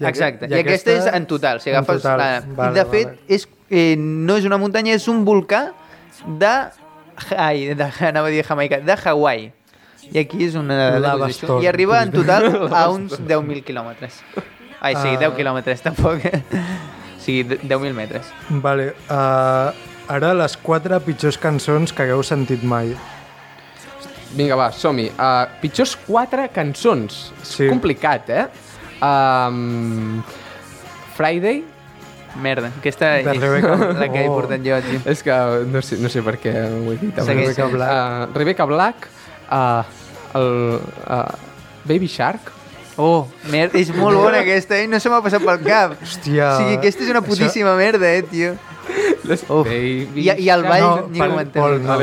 I 0.00 0.04
Exacte, 0.06 0.46
i, 0.48 0.54
aquesta, 0.54 0.92
és 0.92 1.06
en 1.12 1.26
total. 1.26 1.60
Si 1.60 1.70
en 1.70 1.76
agafes 1.76 2.02
total. 2.02 2.18
La... 2.18 2.42
Vale, 2.56 2.70
I 2.70 2.74
de 2.78 2.84
fet, 2.90 3.06
vale. 3.06 3.18
és, 3.28 3.48
eh, 3.68 3.96
no 3.98 4.36
és 4.36 4.44
una 4.44 4.56
muntanya, 4.56 4.94
és 4.94 5.08
un 5.08 5.24
volcà 5.26 5.72
de... 6.26 6.52
Ai, 7.36 7.74
de, 7.74 7.88
anava 8.06 8.28
a 8.28 8.30
dir 8.30 8.44
Jamaica, 8.46 8.80
de 8.80 8.96
Hawaii. 9.04 9.52
I 10.12 10.18
aquí 10.22 10.44
és 10.46 10.54
una... 10.56 10.76
I 11.60 11.66
arriba 11.68 11.98
en 12.02 12.12
total 12.14 12.46
a 12.72 12.86
uns 12.90 13.18
10.000 13.20 13.62
quilòmetres. 13.66 14.22
Ai, 14.80 14.94
sí, 14.94 15.10
Ah. 15.16 15.18
10 15.26 15.34
quilòmetres, 15.36 15.82
tampoc. 15.84 16.22
o 17.18 17.20
sigui, 17.20 17.42
de- 17.50 17.58
10.000 17.60 17.92
metres. 17.92 18.30
Vale, 18.62 18.92
uh, 19.10 19.74
ara 20.08 20.32
les 20.38 20.56
quatre 20.56 21.00
pitjors 21.04 21.36
cançons 21.42 21.92
que 21.92 22.06
hagueu 22.06 22.22
sentit 22.24 22.62
mai. 22.64 22.94
Vinga, 24.38 24.56
va, 24.60 24.70
som-hi. 24.72 25.08
Uh, 25.16 25.44
pitjors 25.60 25.96
quatre 26.06 26.46
cançons. 26.54 27.18
Sí. 27.42 27.64
És 27.66 27.70
complicat, 27.72 28.28
eh? 28.30 28.46
Um, 29.02 30.22
Friday, 31.16 31.62
Merda, 32.40 32.70
aquesta 32.78 33.12
De 33.18 33.32
és 33.34 33.40
Rebecca. 33.42 33.76
la 34.00 34.08
que 34.12 34.24
he 34.24 34.28
Oh. 34.28 34.34
portat 34.40 34.60
jo, 34.64 34.78
tio. 34.82 35.00
és 35.04 35.22
que 35.22 35.38
no 35.72 35.82
sé, 35.82 35.98
no 35.98 36.08
sé 36.08 36.22
per 36.22 36.36
què 36.38 36.52
ho 36.54 36.92
he 36.92 36.96
dit. 37.00 37.14
Segueix. 37.18 37.56
Rebecca 37.56 37.66
Black. 37.72 37.90
Uh, 38.30 38.34
Rebecca 38.38 38.64
Black, 38.64 39.08
uh, 39.50 40.38
el, 40.38 40.80
uh, 41.08 41.24
Baby 41.84 42.06
Shark, 42.06 42.54
Oh, 43.00 43.28
merda, 43.46 43.78
és 43.78 43.92
molt 43.94 44.18
bona 44.24 44.40
aquesta, 44.40 44.74
eh? 44.74 44.88
No 44.90 44.98
se 44.98 45.06
m'ha 45.08 45.20
passat 45.22 45.44
pel 45.46 45.60
cap. 45.62 45.92
Hòstia, 46.02 46.48
O 46.50 46.56
sigui, 46.58 46.78
aquesta 46.80 47.04
és 47.04 47.10
una 47.12 47.20
això- 47.20 47.28
putíssima 47.28 47.76
merda, 47.78 48.08
eh, 48.10 48.24
tio. 48.26 48.56
les. 49.22 49.44
Baby 49.46 50.08
I, 50.24 50.32
I 50.42 50.48
el 50.50 50.64
ball 50.64 50.82
No, 50.82 51.06
ni 51.12 51.20
ho 51.20 51.38
entenc. 51.38 51.84
No, 51.84 51.98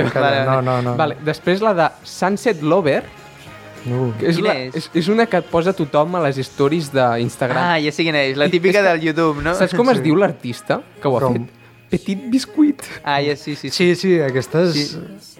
no, 0.45 0.61
no, 0.61 0.81
no. 0.81 0.95
Vale, 0.95 1.17
després 1.25 1.59
la 1.59 1.73
de 1.73 1.89
Sunset 2.07 2.61
Lover, 2.63 3.01
No. 3.85 4.09
que 4.19 4.31
és, 4.31 4.39
Quina 4.39 4.49
la, 4.49 4.55
és? 4.65 4.75
és? 4.79 4.89
és 5.03 5.09
una 5.13 5.27
que 5.29 5.37
et 5.41 5.47
posa 5.51 5.73
tothom 5.77 6.17
a 6.17 6.23
les 6.25 6.39
stories 6.47 6.89
d'Instagram. 6.93 7.61
Ah, 7.61 7.77
ja 7.81 7.93
sé 7.93 8.05
quina 8.07 8.23
és, 8.25 8.37
la 8.39 8.49
típica 8.49 8.81
del 8.85 9.03
YouTube, 9.05 9.43
no? 9.45 9.53
Saps 9.57 9.75
com 9.77 9.93
es 9.93 10.01
diu 10.05 10.17
l'artista 10.19 10.81
que 11.01 11.07
ho 11.07 11.17
ha 11.19 11.23
Com? 11.27 11.37
fet? 11.37 11.63
Petit 11.95 12.25
Biscuit. 12.33 12.81
Ah, 13.03 13.21
ja 13.21 13.35
sí, 13.37 13.53
sí, 13.55 13.69
sí. 13.69 13.75
Sí, 13.77 13.95
sí, 13.95 14.13
aquesta 14.25 14.65
és... 14.65 14.95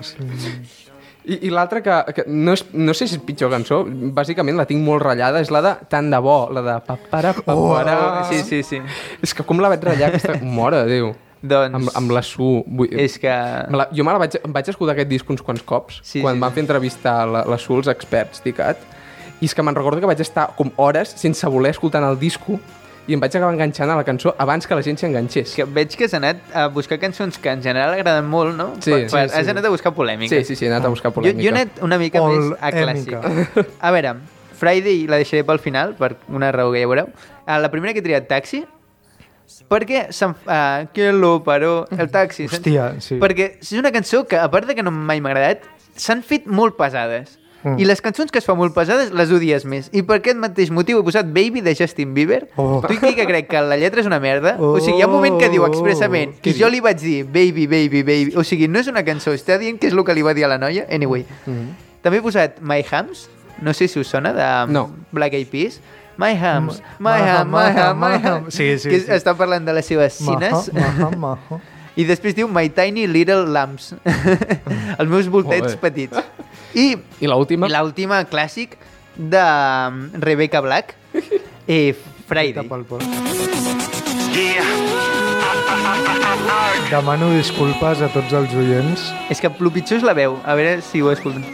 Sí. 0.05 0.83
I, 1.25 1.39
i 1.47 1.49
l'altra 1.49 1.81
que, 1.81 1.93
que 2.13 2.23
no, 2.29 2.53
és, 2.53 2.61
no 2.77 2.93
sé 2.93 3.07
si 3.09 3.17
és 3.17 3.23
pitjor 3.25 3.49
cançó, 3.49 3.79
bàsicament 4.13 4.59
la 4.59 4.67
tinc 4.69 4.83
molt 4.85 5.01
ratllada, 5.01 5.41
és 5.41 5.49
la 5.49 5.63
de 5.65 5.71
Tant 5.89 6.11
de 6.13 6.19
bo, 6.21 6.35
la 6.53 6.61
de 6.61 6.75
papara, 6.85 7.33
papara... 7.33 7.95
Oh, 8.21 8.25
sí, 8.29 8.43
sí, 8.45 8.61
sí. 8.61 8.81
És 9.25 9.33
que 9.33 9.45
com 9.47 9.57
la 9.63 9.71
vaig 9.73 9.81
ratllar 9.89 10.11
aquesta... 10.13 10.37
Mora 10.59 10.83
Déu. 10.85 11.15
Doncs... 11.41 11.75
Amb, 11.75 11.89
amb 11.95 12.11
la 12.15 12.21
Su. 12.25 12.63
Vull... 12.67 12.89
És 12.91 13.17
que... 13.21 13.33
Me 13.69 13.77
la, 13.77 13.87
jo 13.93 14.03
me 14.07 14.11
la 14.15 14.21
vaig, 14.23 14.37
em 14.43 14.53
vaig 14.55 14.69
escoltar 14.71 14.95
aquest 14.95 15.09
disc 15.11 15.29
uns 15.29 15.41
quants 15.45 15.61
cops, 15.63 15.99
Sí, 16.03 16.21
quan 16.21 16.35
sí, 16.35 16.41
van 16.41 16.51
sí. 16.51 16.55
fer 16.55 16.63
entrevistar 16.65 17.17
la, 17.27 17.43
la 17.45 17.57
Su, 17.61 17.75
els 17.77 17.87
experts, 17.91 18.41
ticat, 18.45 18.81
i 19.41 19.45
és 19.49 19.53
que 19.53 19.61
me'n 19.65 19.75
recordo 19.75 19.99
que 20.01 20.07
vaig 20.09 20.21
estar 20.23 20.47
com 20.57 20.71
hores 20.77 21.11
sense 21.19 21.45
voler 21.51 21.73
escoltant 21.75 22.05
el 22.07 22.17
disco 22.17 22.55
i 23.05 23.13
em 23.13 23.19
vaig 23.21 23.35
acabar 23.35 23.51
enganxant 23.53 23.91
a 23.93 23.97
la 23.99 24.03
cançó 24.07 24.31
abans 24.41 24.65
que 24.65 24.73
la 24.73 24.81
gent 24.81 24.97
s'hi 24.97 25.05
enganxés. 25.05 25.51
que 25.53 25.65
veig 25.69 25.91
que 25.93 26.07
has 26.07 26.13
anat 26.17 26.39
a 26.57 26.63
buscar 26.73 26.97
cançons 26.97 27.37
que 27.37 27.51
en 27.51 27.61
general 27.61 27.93
agraden 27.93 28.25
molt, 28.25 28.55
no? 28.57 28.71
Sí, 28.79 28.89
per, 28.95 29.01
per, 29.11 29.27
sí, 29.27 29.35
sí. 29.35 29.41
Has 29.43 29.51
anat 29.51 29.65
a 29.67 29.69
buscar 29.69 29.91
polèmica. 29.93 30.31
Sí, 30.33 30.43
sí, 30.47 30.55
sí, 30.55 30.65
he 30.65 30.71
anat 30.71 30.87
a 30.87 30.89
buscar 30.89 31.11
Jo, 31.11 31.19
polèmica. 31.19 31.43
jo 31.43 31.51
he 31.51 31.53
anat 31.53 31.83
una 31.85 31.99
mica 32.01 32.23
Ol- 32.23 32.39
més 32.39 32.57
a 32.59 32.71
clàssic. 32.73 33.67
A 33.77 33.91
veure, 33.93 34.15
Friday 34.57 35.05
la 35.11 35.19
deixaré 35.21 35.43
pel 35.45 35.59
final, 35.61 35.93
per 35.99 36.15
una 36.33 36.49
raó 36.55 36.71
que 36.73 36.81
ja 36.81 36.87
veureu. 36.89 37.11
Uh, 37.45 37.59
la 37.61 37.69
primera 37.69 37.93
que 37.93 38.01
he 38.01 38.07
triat, 38.07 38.25
Taxi, 38.31 38.63
perquè 39.71 40.07
se'm... 40.15 40.35
Uh, 40.45 40.87
que 40.93 41.11
lo 41.13 41.37
paró, 41.43 41.85
el 41.97 42.11
taxi. 42.11 42.47
saps? 42.47 42.59
Hòstia, 42.59 42.91
sí. 43.01 43.19
Perquè 43.21 43.55
és 43.61 43.73
una 43.79 43.93
cançó 43.95 44.25
que, 44.27 44.37
a 44.39 44.49
part 44.51 44.67
de 44.69 44.75
que 44.77 44.85
no 44.85 44.91
mai 44.91 45.21
m'ha 45.21 45.33
agradat, 45.33 45.65
s'han 45.95 46.23
fet 46.25 46.47
molt 46.47 46.77
pesades. 46.77 47.39
Mm. 47.65 47.79
I 47.81 47.85
les 47.89 48.01
cançons 48.05 48.29
que 48.29 48.37
es 48.37 48.45
fan 48.45 48.59
molt 48.59 48.75
pesades 48.75 49.09
les 49.15 49.31
odies 49.33 49.63
més. 49.65 49.87
I 49.89 50.03
per 50.05 50.19
aquest 50.19 50.37
mateix 50.37 50.69
motiu 50.69 50.99
he 51.01 51.05
posat 51.05 51.31
Baby 51.33 51.63
de 51.65 51.73
Justin 51.73 52.13
Bieber. 52.13 52.43
Oh. 52.61 52.77
Tu 52.85 52.93
aquí 52.93 53.15
que 53.17 53.25
crec 53.25 53.49
que 53.49 53.61
la 53.65 53.77
lletra 53.81 54.03
és 54.03 54.09
una 54.09 54.19
merda. 54.21 54.53
O 54.61 54.77
sigui, 54.77 54.99
hi 54.99 55.01
ha 55.01 55.07
un 55.09 55.15
moment 55.15 55.39
que 55.41 55.49
diu 55.49 55.65
expressament 55.65 56.35
Què 56.45 56.53
i 56.53 56.59
jo 56.59 56.69
li 56.69 56.83
vaig 56.85 57.01
dir 57.01 57.23
baby, 57.25 57.65
baby, 57.65 58.03
baby. 58.05 58.35
O 58.37 58.45
sigui, 58.45 58.69
no 58.69 58.83
és 58.83 58.91
una 58.91 59.01
cançó, 59.07 59.33
està 59.33 59.57
dient 59.57 59.81
que 59.81 59.89
és 59.89 59.97
el 59.97 60.05
que 60.05 60.13
li 60.13 60.21
va 60.25 60.35
dir 60.37 60.45
a 60.45 60.51
la 60.53 60.59
noia. 60.61 60.85
Anyway. 60.93 61.25
També 62.05 62.21
he 62.21 62.21
posat 62.21 62.61
My 62.61 62.85
Hams, 62.85 63.25
no 63.65 63.73
sé 63.73 63.87
si 63.89 63.97
us 63.99 64.13
sona, 64.13 64.35
de 64.35 64.49
No. 64.71 64.91
Black 65.11 65.33
Eyed 65.33 65.49
Peas. 65.49 65.81
My 66.17 66.31
Hams, 66.39 66.81
my 66.99 67.17
ham, 67.19 67.49
my 67.51 67.69
ham, 67.75 67.97
my 67.99 68.17
ham. 68.23 68.45
Sí, 68.55 68.77
sí, 68.79 68.89
Que 68.89 68.99
sí. 69.03 69.11
està 69.11 69.33
parlant 69.35 69.65
de 69.67 69.73
les 69.75 69.85
seves 69.85 70.13
cines. 70.21 70.69
Maha, 70.73 71.09
maha, 71.11 71.37
maha. 71.49 71.59
I 71.99 72.03
després 72.03 72.35
diu 72.35 72.47
My 72.51 72.67
Tiny 72.75 73.05
Little 73.07 73.45
Lambs. 73.55 73.93
Els 74.99 75.09
meus 75.11 75.29
voltets 75.31 75.77
petits. 75.79 76.19
I 76.75 76.97
I 77.23 77.29
l'última? 77.31 77.69
l'última 77.71 78.23
clàssic 78.27 78.75
de 79.15 79.39
um, 79.39 80.01
Rebecca 80.19 80.59
Black, 80.59 80.95
eh, 81.67 81.95
Friday. 82.27 82.67
Demano 86.91 87.29
disculpes 87.31 88.01
a 88.03 88.09
tots 88.11 88.33
els 88.35 88.51
oients. 88.59 89.07
És 89.31 89.39
que 89.39 89.47
el 89.47 89.71
pitjor 89.71 90.01
és 90.01 90.03
la 90.05 90.13
veu. 90.17 90.35
A 90.43 90.55
veure 90.59 90.81
si 90.83 91.01
ho 91.01 91.11
escolten. 91.15 91.47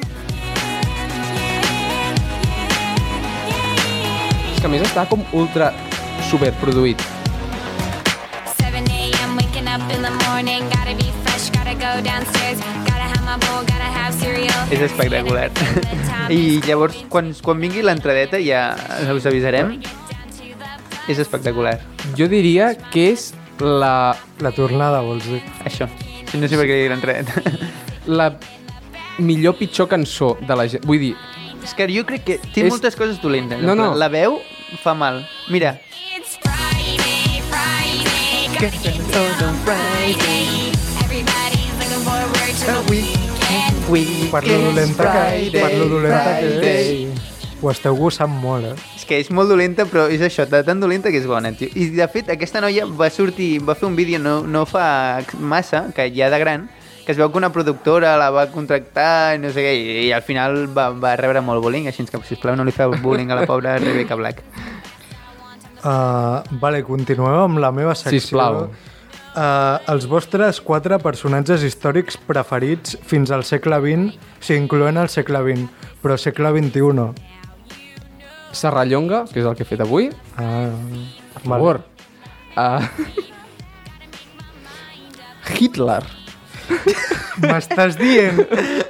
Que 4.61 4.69
a 4.69 4.69
més 4.69 4.83
està 4.85 5.07
com 5.09 5.23
ultra 5.33 5.71
superproduït. 6.29 7.01
7 8.59 8.77
a.m. 8.77 9.33
waking 9.39 9.67
up 9.67 9.81
in 9.89 10.05
the 10.05 10.11
morning, 10.27 10.67
gotta 10.69 10.93
be 10.99 11.09
fresh, 11.25 11.49
gotta 11.55 11.73
go 11.73 11.97
downstairs, 12.05 12.61
gotta 12.85 13.07
have 13.09 13.23
my 13.25 13.39
bowl, 13.41 13.65
gotta 13.65 13.89
have 13.89 14.13
cereal. 14.19 14.61
És 14.69 14.85
espectacular. 14.85 15.49
I 16.29 16.61
llavors, 16.67 16.99
quan, 17.09 17.33
quan 17.41 17.59
vingui 17.63 17.81
l'entradeta, 17.81 18.37
ja 18.37 18.69
us 19.15 19.25
avisarem. 19.25 19.79
És 21.09 21.17
espectacular. 21.17 21.79
Jo 22.15 22.29
diria 22.29 22.75
que 22.93 23.09
és 23.15 23.31
la, 23.59 24.13
La 24.41 24.53
tornada, 24.53 25.01
vols 25.05 25.25
dir? 25.25 25.41
Això. 25.65 25.89
No 26.37 26.47
sé 26.47 26.57
per 26.57 26.69
què 26.69 26.83
l'entradeta. 26.89 27.41
la 28.07 28.31
millor 29.21 29.57
pitjor 29.57 29.89
cançó 29.89 30.35
de 30.39 30.55
la 30.55 30.69
gent. 30.69 30.85
Vull 30.87 31.01
dir, 31.01 31.15
És 31.63 31.73
que 31.77 31.87
jo 31.93 32.05
crec 32.05 32.23
que 32.25 32.37
té 32.53 32.61
És- 32.65 32.69
moltes 32.69 32.95
coses 32.95 33.21
dolentes. 33.21 33.61
No, 33.61 33.75
no. 33.75 33.93
La 33.95 34.09
veu 34.09 34.39
fa 34.83 34.93
mal. 34.93 35.27
Mira. 35.49 35.79
It's 36.17 36.37
Friday, 36.41 37.41
Friday, 37.49 38.49
get 38.59 38.73
Friday. 39.65 40.71
Everybody's 41.03 41.73
looking 41.79 42.03
forward 42.05 42.53
to 42.59 42.65
the 42.65 42.91
weekend. 42.91 43.89
We 43.89 44.29
Per 44.31 44.47
lo 44.47 44.57
dolenta 44.71 45.11
que, 45.11 45.51
per 45.59 45.73
lo 45.75 45.87
dolenta 45.87 46.39
que 46.39 47.03
és. 47.03 47.21
Ho 47.61 47.69
esteu 47.69 47.93
gosant 47.95 48.31
molt, 48.41 48.65
eh? 48.65 48.75
És 48.95 49.03
que 49.05 49.19
és 49.21 49.29
molt 49.29 49.49
dolenta, 49.51 49.85
però 49.85 50.07
és 50.09 50.21
això, 50.25 50.47
de 50.49 50.63
tan 50.65 50.79
dolenta 50.81 51.11
que 51.11 51.19
és 51.21 51.27
bona, 51.29 51.51
tio. 51.53 51.67
I 51.75 51.89
de 51.93 52.07
fet, 52.09 52.29
aquesta 52.33 52.61
noia 52.63 52.87
va 52.87 53.09
sortir, 53.13 53.59
va 53.61 53.75
fer 53.75 53.85
un 53.85 53.95
vídeo 53.95 54.17
no, 54.17 54.41
no 54.47 54.65
fa 54.65 55.21
massa, 55.37 55.91
que 55.93 56.07
ja 56.15 56.31
de 56.33 56.39
gran, 56.41 56.69
que 57.05 57.11
es 57.13 57.17
veu 57.17 57.31
que 57.31 57.39
una 57.39 57.51
productora 57.51 58.13
la 58.19 58.29
va 58.33 58.45
contractar 58.53 59.35
i 59.35 59.41
no 59.41 59.49
sé 59.53 59.63
què, 59.65 59.73
i, 59.77 59.95
i 60.07 60.11
al 60.13 60.23
final 60.25 60.63
va, 60.75 60.89
va 60.93 61.15
rebre 61.19 61.41
molt 61.45 61.63
bullying, 61.63 61.89
així 61.89 62.05
que, 62.05 62.21
sisplau, 62.27 62.55
no 62.55 62.65
li 62.67 62.75
feu 62.75 62.93
bullying 63.01 63.33
a 63.33 63.41
la 63.41 63.47
pobra 63.49 63.77
Rebecca 63.81 64.17
Black. 64.19 64.43
Uh, 65.81 66.45
vale, 66.61 66.83
continuem 66.85 67.47
amb 67.47 67.61
la 67.63 67.71
meva 67.73 67.95
secció. 67.97 68.19
Sisplau. 68.19 68.63
Uh, 69.31 69.79
els 69.93 70.05
vostres 70.11 70.59
quatre 70.61 70.97
personatges 70.99 71.63
històrics 71.63 72.19
preferits 72.27 72.97
fins 73.07 73.31
al 73.31 73.45
segle 73.47 73.79
XX, 73.79 74.17
sigui, 74.43 74.59
incloent 74.65 74.99
el 75.01 75.09
segle 75.09 75.41
XX, 75.47 75.89
però 76.03 76.17
segle 76.19 76.51
XXI 76.57 76.93
no. 76.99 77.11
Serrallonga, 78.51 79.23
que 79.31 79.39
és 79.39 79.47
el 79.47 79.55
que 79.55 79.63
he 79.63 79.69
fet 79.69 79.81
avui. 79.85 80.11
Ah, 80.35 80.67
Per 81.37 81.45
favor. 81.47 81.79
Uh... 82.59 82.83
Hitler. 85.57 86.03
M'estàs 87.41 87.95
dient... 87.99 88.41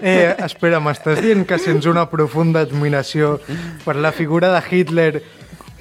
Eh, 0.02 0.34
espera, 0.46 0.80
m'estàs 0.84 1.22
dient 1.24 1.46
que 1.48 1.58
sents 1.62 1.86
una 1.90 2.08
profunda 2.12 2.64
admiració 2.66 3.38
per 3.86 3.96
la 4.02 4.12
figura 4.16 4.50
de 4.54 4.62
Hitler 4.70 5.22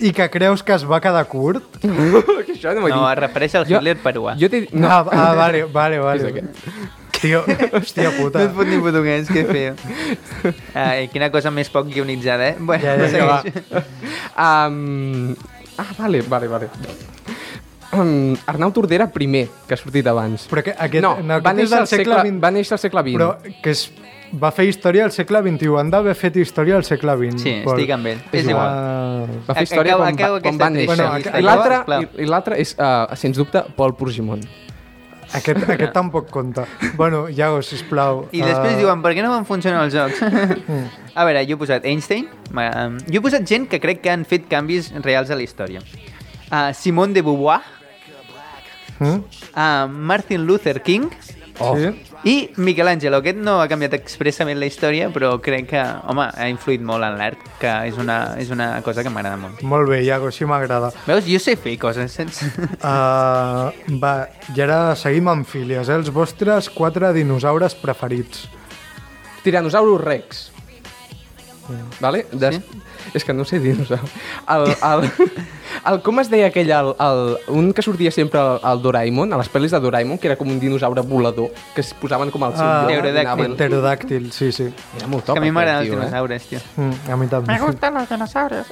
i 0.01 0.12
que 0.16 0.28
creus 0.32 0.62
que 0.64 0.72
es 0.76 0.84
va 0.88 1.01
quedar 1.05 1.26
curt? 1.28 1.80
que 2.46 2.55
això 2.55 2.72
no 2.76 2.86
No, 2.88 3.03
es 3.11 3.18
refereix 3.20 3.55
al 3.61 3.68
Hitler 3.68 3.96
peruà. 4.01 4.36
Jo 4.40 4.48
t'he 4.48 4.64
dit... 4.66 4.72
No. 4.72 4.88
Ah, 4.88 5.05
ah, 5.12 5.34
vale, 5.36 5.64
vale, 5.68 5.98
vale. 6.07 6.44
Tio, 7.20 7.42
hòstia 7.76 8.09
No 8.09 8.14
puta. 8.16 8.46
et 8.46 8.55
fot 8.57 8.64
ni 8.70 8.78
portuguès, 8.80 9.28
que 9.28 9.42
feo. 9.44 9.74
Ai, 10.72 11.09
quina 11.12 11.28
cosa 11.34 11.51
més 11.53 11.68
poc 11.68 11.90
guionitzada, 11.92 12.55
eh? 12.55 12.57
Bueno, 12.59 12.84
Ja, 12.86 12.94
ja, 12.96 13.09
ja, 13.09 13.12
segueix. 13.12 13.90
Um... 14.40 15.34
Ah, 15.80 15.90
vale, 15.98 16.22
vale, 16.28 16.48
vale. 16.48 16.68
Um, 17.93 18.36
Arnau 18.51 18.70
Tordera 18.72 19.09
primer, 19.11 19.49
que 19.66 19.74
ha 19.74 19.80
sortit 19.80 20.07
abans. 20.07 20.47
Però 20.51 20.62
que 20.62 20.74
aquest, 20.76 21.03
no, 21.03 21.16
no, 21.22 21.41
va, 21.41 21.51
aquest 21.53 21.59
és 21.59 21.70
néixer 21.70 21.80
al 21.80 21.91
segle, 21.91 22.14
segle 22.14 22.30
XX. 22.30 22.41
va 22.45 22.51
néixer 22.55 22.76
al 22.76 22.82
segle 22.84 23.05
XX. 23.09 23.18
Però 23.18 23.59
que 23.64 23.70
es 23.74 23.84
va 24.41 24.51
fer 24.55 24.68
història 24.70 25.05
al 25.09 25.11
segle 25.11 25.43
XXI. 25.43 25.72
Han 25.80 25.91
d'haver 25.91 26.14
fet 26.14 26.36
història 26.38 26.76
al 26.78 26.84
segle 26.86 27.16
XX. 27.18 27.43
Sí, 27.43 27.55
Pol. 27.64 27.74
estic 27.74 27.91
amb 27.97 28.07
ell. 28.12 28.20
És 28.30 28.45
És 28.45 28.51
igual. 28.53 28.68
Ah, 28.68 29.26
Va 29.49 29.55
fer 29.55 29.64
història 29.66 29.95
Acaba- 29.97 30.07
com, 30.07 30.14
acaba 30.14 30.32
va, 30.32 30.41
com 30.41 30.49
aquesta 30.49 30.64
va 30.64 30.70
néixer. 30.70 31.84
Bueno. 31.86 32.09
I 32.18 32.26
l'altre 32.30 32.61
és, 32.61 32.76
uh, 32.78 33.16
sens 33.16 33.36
dubte, 33.36 33.64
Pol 33.76 33.95
Porgimon. 33.99 34.41
aquest, 35.32 35.68
aquest 35.70 35.93
tampoc 35.93 36.30
compta. 36.30 36.66
Bueno, 36.97 37.28
Iago, 37.28 37.61
sisplau. 37.62 38.28
I 38.32 38.43
després 38.43 38.74
ah, 38.74 38.78
diuen, 38.78 39.03
per 39.03 39.12
què 39.14 39.22
no 39.22 39.30
van 39.30 39.45
funcionar 39.47 39.84
els 39.84 39.95
jocs? 39.95 40.22
a 41.14 41.24
veure, 41.24 41.45
jo 41.47 41.55
he 41.55 41.59
posat 41.59 41.84
Einstein, 41.86 42.28
jo 42.51 43.18
he 43.18 43.22
posat 43.22 43.47
gent 43.47 43.68
que 43.70 43.78
crec 43.82 44.01
que 44.03 44.11
han 44.11 44.24
fet 44.24 44.49
canvis 44.51 44.93
reals 45.03 45.30
a 45.30 45.38
la 45.38 45.43
història. 45.43 45.82
Uh, 46.51 46.72
Simone 46.74 47.14
de 47.14 47.22
Beauvoir, 47.22 47.61
Mm? 49.01 49.20
uh, 49.57 49.86
Martin 49.88 50.46
Luther 50.46 50.82
King 50.84 51.11
Oh. 51.61 51.76
Sí? 51.76 51.88
i 52.24 52.51
Michelangelo. 52.57 53.20
Aquest 53.20 53.38
no 53.40 53.59
ha 53.62 53.68
canviat 53.68 53.94
expressament 53.96 54.59
la 54.61 54.68
història, 54.68 55.09
però 55.12 55.34
crec 55.44 55.70
que, 55.72 55.80
home, 56.09 56.26
ha 56.28 56.48
influït 56.53 56.82
molt 56.84 57.05
en 57.07 57.16
l'art, 57.20 57.40
que 57.61 57.70
és 57.88 57.96
una, 58.01 58.34
és 58.40 58.51
una 58.53 58.68
cosa 58.84 59.05
que 59.05 59.12
m'agrada 59.12 59.38
molt. 59.40 59.62
Molt 59.64 59.88
bé, 59.88 60.03
Iago, 60.05 60.28
així 60.28 60.48
m'agrada. 60.48 60.90
Veus, 61.09 61.24
jo 61.28 61.40
sé 61.40 61.57
fer 61.61 61.76
coses 61.80 62.12
sense... 62.12 62.48
Uh, 62.80 63.70
va, 64.03 64.14
i 64.55 64.64
ara 64.64 64.96
seguim 65.01 65.28
amb 65.32 65.48
fílies, 65.48 65.88
eh? 65.88 65.96
Els 66.01 66.12
vostres 66.12 66.68
quatre 66.72 67.12
dinosaures 67.16 67.76
preferits. 67.80 68.46
Tiranosaurus 69.44 70.05
Rex. 70.05 70.49
Vale? 72.00 72.26
Des... 72.32 72.56
Sí? 72.56 72.62
És 73.14 73.24
que 73.24 73.32
no 73.32 73.44
sé 73.48 73.58
dinosaure. 73.58 74.04
El, 74.46 74.66
el, 74.70 75.10
el, 75.90 76.00
com 76.04 76.20
es 76.20 76.28
deia 76.30 76.50
aquell, 76.50 76.68
el, 76.70 76.90
el, 77.00 77.20
un 77.48 77.70
que 77.72 77.82
sortia 77.82 78.10
sempre 78.12 78.38
al, 78.38 78.60
al 78.62 78.82
Doraemon, 78.84 79.32
a 79.32 79.38
les 79.40 79.48
pel·lis 79.50 79.72
de 79.72 79.80
Doraemon, 79.80 80.18
que 80.20 80.28
era 80.28 80.36
com 80.36 80.50
un 80.52 80.60
dinosaure 80.60 81.00
volador, 81.08 81.48
que 81.74 81.80
es 81.80 81.94
posaven 81.96 82.30
com 82.30 82.44
al 82.44 82.54
seu 82.58 82.66
Ah, 82.66 82.84
lloc. 82.84 83.00
Pterodàctil. 83.00 83.26
anaven- 83.26 83.56
Pterodàctil, 83.56 84.28
sí, 84.36 84.52
sí. 84.52 84.68
Era 84.98 85.08
molt 85.08 85.24
que 85.24 85.32
top, 85.32 85.38
a 85.38 85.40
mi 85.40 85.50
m'agraden 85.50 85.80
els 85.86 85.88
eh? 85.88 85.96
dinosaures, 85.96 86.46
tio. 86.52 86.60
Mm, 86.76 87.10
a 87.10 87.16
mi 87.16 87.26
també. 87.32 87.58
gustan 87.64 87.94
los 87.94 88.08
dinosaurios. 88.12 88.66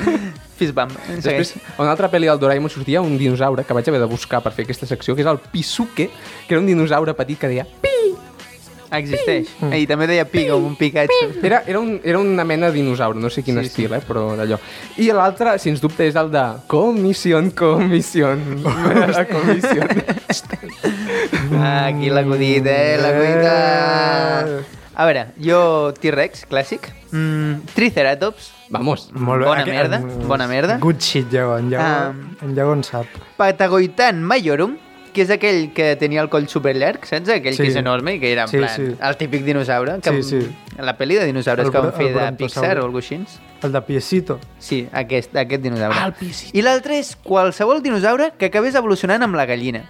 Fist 0.56 0.72
bump. 0.74 0.96
Després, 1.20 1.52
a 1.76 1.82
una 1.82 1.90
altra 1.92 2.08
pel·li 2.10 2.26
del 2.30 2.38
Doraemon 2.40 2.70
sortia 2.72 3.02
un 3.04 3.18
dinosaure 3.20 3.62
que 3.64 3.74
vaig 3.76 3.88
haver 3.92 4.00
de 4.00 4.06
buscar 4.08 4.40
per 4.42 4.54
fer 4.56 4.64
aquesta 4.64 4.86
secció, 4.88 5.14
que 5.14 5.20
és 5.20 5.28
el 5.28 5.38
Pisuke, 5.52 6.08
que 6.48 6.54
era 6.56 6.60
un 6.62 6.66
dinosaure 6.66 7.12
petit 7.14 7.38
que 7.38 7.48
deia 7.52 7.66
pi! 7.66 7.92
Existeix. 8.90 9.48
I 9.74 9.86
també 9.86 10.06
deia 10.06 10.24
pi, 10.28 10.46
com 10.48 10.64
un 10.68 10.76
Pikachu. 10.76 11.32
Era, 11.42 11.62
era, 11.66 11.80
un, 11.80 12.00
era 12.04 12.18
una 12.18 12.44
mena 12.44 12.68
de 12.70 12.78
dinosaure, 12.78 13.18
no 13.18 13.30
sé 13.30 13.42
quin 13.42 13.56
Sí, 13.58 13.64
sí, 13.64 13.66
estil, 13.72 13.94
eh, 13.94 14.00
però 14.06 14.36
d'allò. 14.38 14.58
I 14.98 15.10
l'altre, 15.12 15.58
sens 15.58 15.80
dubte, 15.80 16.06
és 16.06 16.16
el 16.16 16.30
de 16.30 16.44
Comissió, 16.66 17.42
Comissió, 17.56 18.34
Comissió. 19.32 19.86
Ah, 21.52 21.86
aquí 21.90 22.10
l'acudit, 22.10 22.66
eh? 22.66 22.96
L'acudit. 23.02 24.66
A 24.96 25.04
veure, 25.04 25.26
jo 25.42 25.92
T-Rex, 25.92 26.46
clàssic. 26.48 26.88
Mm, 27.12 27.66
Triceratops, 27.74 28.52
Vamos. 28.68 29.10
Molt 29.12 29.42
bé. 29.42 29.46
Bona 29.46 29.62
Aquest- 29.62 29.76
merda, 29.76 29.98
bona 30.26 30.46
merda. 30.48 30.78
Good 30.82 30.98
shit, 31.00 31.32
Iago. 31.32 31.58
En 31.58 31.70
Iago, 31.70 31.84
Ah. 31.84 32.12
en 32.42 32.58
en 32.58 32.82
sap. 32.82 33.06
Patagoitan 33.36 34.22
Majorum, 34.24 34.76
que 35.16 35.24
és 35.24 35.30
aquell 35.32 35.70
que 35.72 35.94
tenia 35.96 36.20
el 36.20 36.28
coll 36.28 36.44
superllarg, 36.52 37.06
saps? 37.08 37.30
Aquell 37.32 37.54
Sí. 37.56 37.62
que 37.64 37.68
és 37.72 37.76
enorme 37.80 38.14
i 38.16 38.20
que 38.20 38.30
era 38.34 38.42
en 38.44 38.48
Sí, 38.52 38.58
plan, 38.60 38.74
sí. 38.76 38.82
el 39.00 39.16
típic 39.16 39.44
dinosaure. 39.46 39.96
Que, 40.04 40.12
Sí, 40.22 40.42
sí. 40.42 40.56
La 40.78 40.92
pel·li 40.98 41.16
de 41.16 41.24
dinosaures 41.24 41.64
El 41.66 41.72
que 41.72 41.78
van 41.78 41.88
bro- 41.88 41.96
fer 41.96 42.08
el 42.12 42.14
de. 42.36 42.44
Pixar 42.44 42.76
o 42.78 42.84
alguna 42.84 43.00
cosa 43.00 43.14
així. 43.14 43.38
El 43.62 43.72
de 43.72 43.80
Piecito. 43.82 44.38
Sí, 44.58 44.86
aquest, 44.92 45.34
aquest 45.34 45.62
dinosaure. 45.62 45.96
Ah, 45.98 46.12
I 46.52 46.60
l'altre 46.62 46.98
és 46.98 47.16
qualsevol 47.16 47.82
dinosaure 47.82 48.34
que 48.38 48.46
acabés 48.52 48.74
evolucionant 48.74 49.22
amb 49.22 49.34
la 49.34 49.46
gallina. 49.46 49.84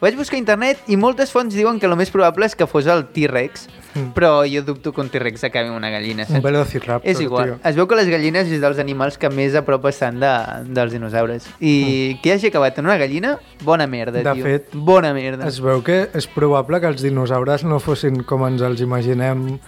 Vaig 0.00 0.14
buscar 0.14 0.36
a 0.36 0.38
internet 0.38 0.78
i 0.86 0.94
moltes 0.96 1.32
fonts 1.34 1.56
diuen 1.58 1.80
que 1.82 1.86
el 1.88 1.96
més 1.98 2.10
probable 2.14 2.46
és 2.46 2.54
que 2.54 2.68
fos 2.70 2.86
el 2.86 3.06
T-Rex, 3.10 3.66
Mm. 3.98 4.12
però 4.14 4.44
jo 4.46 4.60
dubto 4.62 4.92
que 4.92 5.00
un 5.00 5.08
T-Rex 5.10 5.42
acabi 5.48 5.70
una 5.70 5.88
gallina. 5.90 6.22
Un 6.28 6.28
saps? 6.36 6.42
velociraptor, 6.44 7.10
És 7.10 7.20
igual. 7.20 7.54
tio. 7.56 7.58
Es 7.64 7.74
veu 7.74 7.88
que 7.88 7.96
les 7.96 8.06
gallines 8.06 8.46
és 8.46 8.60
dels 8.60 8.78
animals 8.78 9.16
que 9.18 9.28
més 9.32 9.56
a 9.56 9.64
prop 9.64 9.86
estan 9.90 10.20
de, 10.20 10.30
dels 10.68 10.92
dinosaures. 10.92 11.48
I 11.58 12.20
que 12.22 12.32
hagi 12.34 12.46
acabat 12.52 12.78
en 12.78 12.84
una 12.86 12.96
gallina, 13.00 13.38
bona 13.64 13.86
merda, 13.88 14.22
De 14.22 14.32
tio. 14.34 14.44
fet, 14.44 14.68
bona 14.74 15.12
merda. 15.14 15.48
Es 15.48 15.58
veu 15.60 15.82
que 15.82 16.10
és 16.14 16.26
probable 16.28 16.78
que 16.80 16.86
els 16.86 17.02
dinosaures 17.02 17.64
no 17.64 17.80
fossin 17.80 18.22
com 18.22 18.46
ens 18.46 18.60
els 18.62 18.80
imaginem 18.80 19.58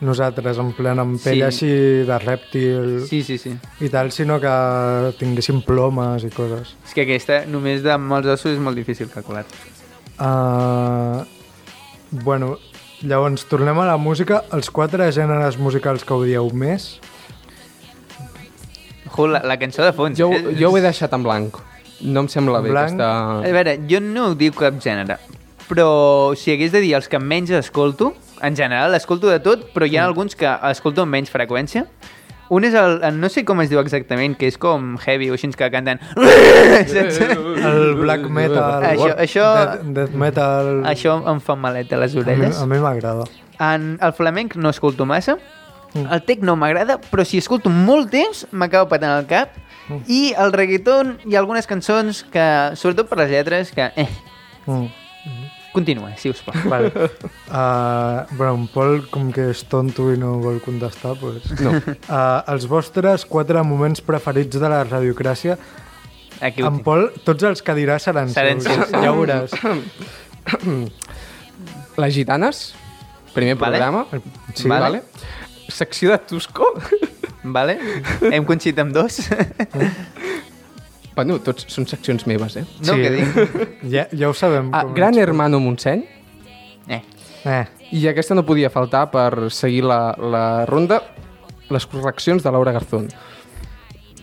nosaltres, 0.00 0.58
en 0.58 0.72
plan 0.74 0.98
amb 0.98 1.20
pell 1.22 1.38
Sí. 1.38 1.42
així 1.42 1.68
de 2.08 2.18
rèptil 2.18 3.06
Sí, 3.08 3.22
sí, 3.22 3.38
sí. 3.38 3.54
i 3.80 3.88
tal, 3.88 4.10
sinó 4.12 4.40
que 4.40 5.12
tinguessin 5.18 5.62
plomes 5.62 6.24
i 6.24 6.30
coses. 6.30 6.74
És 6.84 6.94
que 6.94 7.02
aquesta, 7.02 7.44
només 7.46 7.82
de 7.82 7.96
molts 7.98 8.26
ossos, 8.28 8.52
és 8.52 8.58
molt 8.58 8.76
difícil 8.76 9.08
calcular. 9.10 9.44
Uh, 10.18 11.24
bueno, 12.10 12.58
llavors, 13.02 13.46
tornem 13.50 13.78
a 13.78 13.86
la 13.86 13.96
música. 13.96 14.44
Els 14.52 14.70
quatre 14.70 15.10
gèneres 15.12 15.58
musicals 15.58 16.04
que 16.04 16.14
odieu 16.14 16.50
més. 16.52 17.00
Jo, 19.16 19.26
la, 19.30 19.40
la 19.46 19.56
cançó 19.60 19.84
de 19.84 19.92
fons. 19.94 20.18
Jo, 20.18 20.30
és- 20.32 20.58
jo 20.58 20.70
ho 20.72 20.76
he 20.78 20.82
deixat 20.82 21.12
en 21.14 21.22
blanc. 21.22 21.56
No 22.00 22.24
em 22.24 22.28
sembla 22.28 22.60
bé 22.60 22.70
Blanc? 22.72 22.98
A 23.00 23.38
aquesta... 23.38 23.52
veure, 23.54 23.74
jo 23.88 24.00
no 24.02 24.26
ho 24.30 24.34
dic 24.34 24.56
cap 24.58 24.74
gènere, 24.82 25.16
però 25.68 26.34
si 26.36 26.50
hagués 26.52 26.72
de 26.74 26.80
dir 26.82 26.94
els 26.98 27.06
que 27.08 27.20
menys 27.22 27.50
escolto, 27.54 28.10
en 28.46 28.56
general 28.56 28.94
escolto 28.94 29.28
de 29.30 29.40
tot, 29.40 29.70
però 29.74 29.86
hi 29.88 29.96
ha 29.96 30.04
alguns 30.04 30.36
que 30.36 30.48
escolto 30.70 31.02
amb 31.02 31.12
menys 31.16 31.30
freqüència. 31.32 31.86
Un 32.52 32.62
és 32.68 32.74
el, 32.76 32.98
el- 33.02 33.16
no 33.18 33.30
sé 33.32 33.42
com 33.48 33.60
es 33.62 33.70
diu 33.70 33.80
exactament, 33.80 34.34
que 34.36 34.46
és 34.50 34.58
com 34.60 34.98
heavy 35.00 35.30
o 35.32 35.34
així 35.38 35.48
que 35.56 35.70
canten... 35.72 35.98
Saps? 36.12 37.20
El 37.70 37.94
black 37.96 38.28
metal, 38.28 38.84
Això- 38.90 39.14
això- 39.24 39.48
death, 39.56 39.86
death 39.96 40.14
metal... 40.20 40.68
Això 40.90 41.16
em 41.32 41.40
fa 41.40 41.56
malet 41.56 41.92
a 41.96 42.02
les 42.02 42.12
a 42.12 42.18
mi, 42.18 42.22
orelles. 42.26 42.60
a 42.60 42.66
mi 42.68 42.78
m'agrada. 42.84 43.24
En 43.64 43.94
el 44.02 44.12
flamenc 44.12 44.56
no 44.56 44.70
escolto 44.70 45.06
massa, 45.06 45.38
Mm. 45.94 46.08
el 46.10 46.22
tecno 46.26 46.56
m'agrada, 46.58 46.96
però 46.98 47.22
si 47.22 47.38
escolto 47.38 47.70
molt 47.70 48.08
temps 48.10 48.48
m'acaba 48.50 48.88
patant 48.90 49.12
el 49.20 49.28
cap, 49.30 49.52
Mm. 49.86 50.00
i 50.10 50.32
el 50.36 50.50
reggaeton 50.52 51.18
hi 51.24 51.36
ha 51.36 51.38
algunes 51.38 51.68
cançons 51.70 52.24
que, 52.34 52.46
sobretot 52.74 53.06
per 53.08 53.18
les 53.20 53.30
lletres, 53.30 53.70
que... 53.70 53.92
Eh, 53.94 54.08
Mm. 54.66 54.88
Continua, 55.74 56.12
si 56.16 56.30
us 56.32 56.40
plau. 56.46 56.56
Vale. 56.70 56.88
Uh, 56.94 58.22
bueno, 58.38 58.54
en 58.54 58.66
Pol, 58.72 59.02
com 59.12 59.30
que 59.34 59.50
és 59.52 59.64
tonto 59.68 60.08
i 60.14 60.18
no 60.20 60.30
vol 60.42 60.60
contestar, 60.64 61.16
pues... 61.20 61.50
No. 61.60 61.70
Uh, 61.74 62.40
els 62.54 62.64
vostres 62.70 63.26
quatre 63.28 63.62
moments 63.66 64.00
preferits 64.04 64.56
de 64.62 64.68
la 64.70 64.84
radiocràcia, 64.86 65.58
Aquí 66.40 66.62
en. 66.66 66.80
Pol, 66.84 67.10
tots 67.24 67.42
els 67.46 67.62
que 67.64 67.74
diràs 67.78 68.02
seran, 68.08 68.28
Seran 68.34 68.60
seus. 68.60 68.88
seus. 68.88 69.02
Ja 69.04 69.12
ho 69.12 69.16
veuràs. 69.20 69.50
Les 72.02 72.14
gitanes, 72.14 72.74
primer 73.34 73.54
Vale. 73.56 73.78
programa. 73.78 74.06
Sí. 74.54 74.68
vale. 74.68 74.82
Vale. 74.82 75.02
Secció 75.70 76.10
de 76.10 76.18
Tusco. 76.18 76.66
Vale? 77.44 77.78
Hem 78.32 78.44
coincidit 78.44 78.78
amb 78.82 78.92
dos? 78.96 79.20
bueno, 81.14 81.38
tots 81.40 81.66
són 81.68 81.86
seccions 81.86 82.26
meves, 82.26 82.56
eh? 82.56 82.64
No, 82.86 82.94
Sí. 82.94 83.00
què 83.00 83.10
dic? 83.10 83.78
Ja, 83.94 84.06
ja 84.12 84.28
ho 84.28 84.34
sabem. 84.34 84.70
Ah, 84.72 84.82
com 84.84 84.94
Gran. 84.94 85.18
Hermano 85.18 85.60
Montseny. 85.60 86.04
Eh, 86.88 87.02
Eh, 87.44 87.66
I 87.92 88.06
aquesta 88.08 88.34
no 88.34 88.42
podia 88.46 88.70
faltar 88.70 89.10
per 89.12 89.50
seguir 89.52 89.82
la, 89.84 90.14
la 90.18 90.64
ronda 90.66 91.02
les 91.68 91.84
correccions 91.86 92.42
de 92.42 92.50
Laura 92.50 92.72
Garzón. 92.72 93.08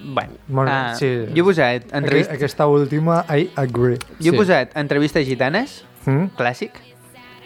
bueno. 0.04 0.34
Molt 0.48 0.68
bé, 0.68 0.74
ah, 0.74 0.96
sí. 0.98 1.10
Jo 1.36 1.44
he 1.44 1.46
posat 1.46 1.94
entrevista... 1.94 2.34
aquesta 2.34 2.66
última, 2.68 3.24
I 3.30 3.52
agree. 3.56 4.00
Jo 4.20 4.32
he 4.32 4.32
Sí. 4.32 4.38
posat 4.38 4.76
entrevistes 4.76 5.28
gitanes, 5.28 5.84
Mm? 6.06 6.32
clàssic. 6.36 6.72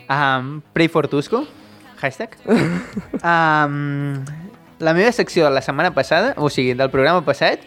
Um, 0.10 0.62
Pray 0.72 0.88
for 0.88 1.10
Tusco, 1.10 1.46
hashtag. 2.02 2.38
Um, 3.26 4.24
la 4.80 4.94
meva 4.94 5.12
secció 5.12 5.44
de 5.46 5.52
la 5.52 5.62
setmana 5.62 5.94
passada, 5.94 6.34
o 6.38 6.50
sigui, 6.50 6.74
del 6.74 6.90
programa 6.90 7.24
passat, 7.26 7.60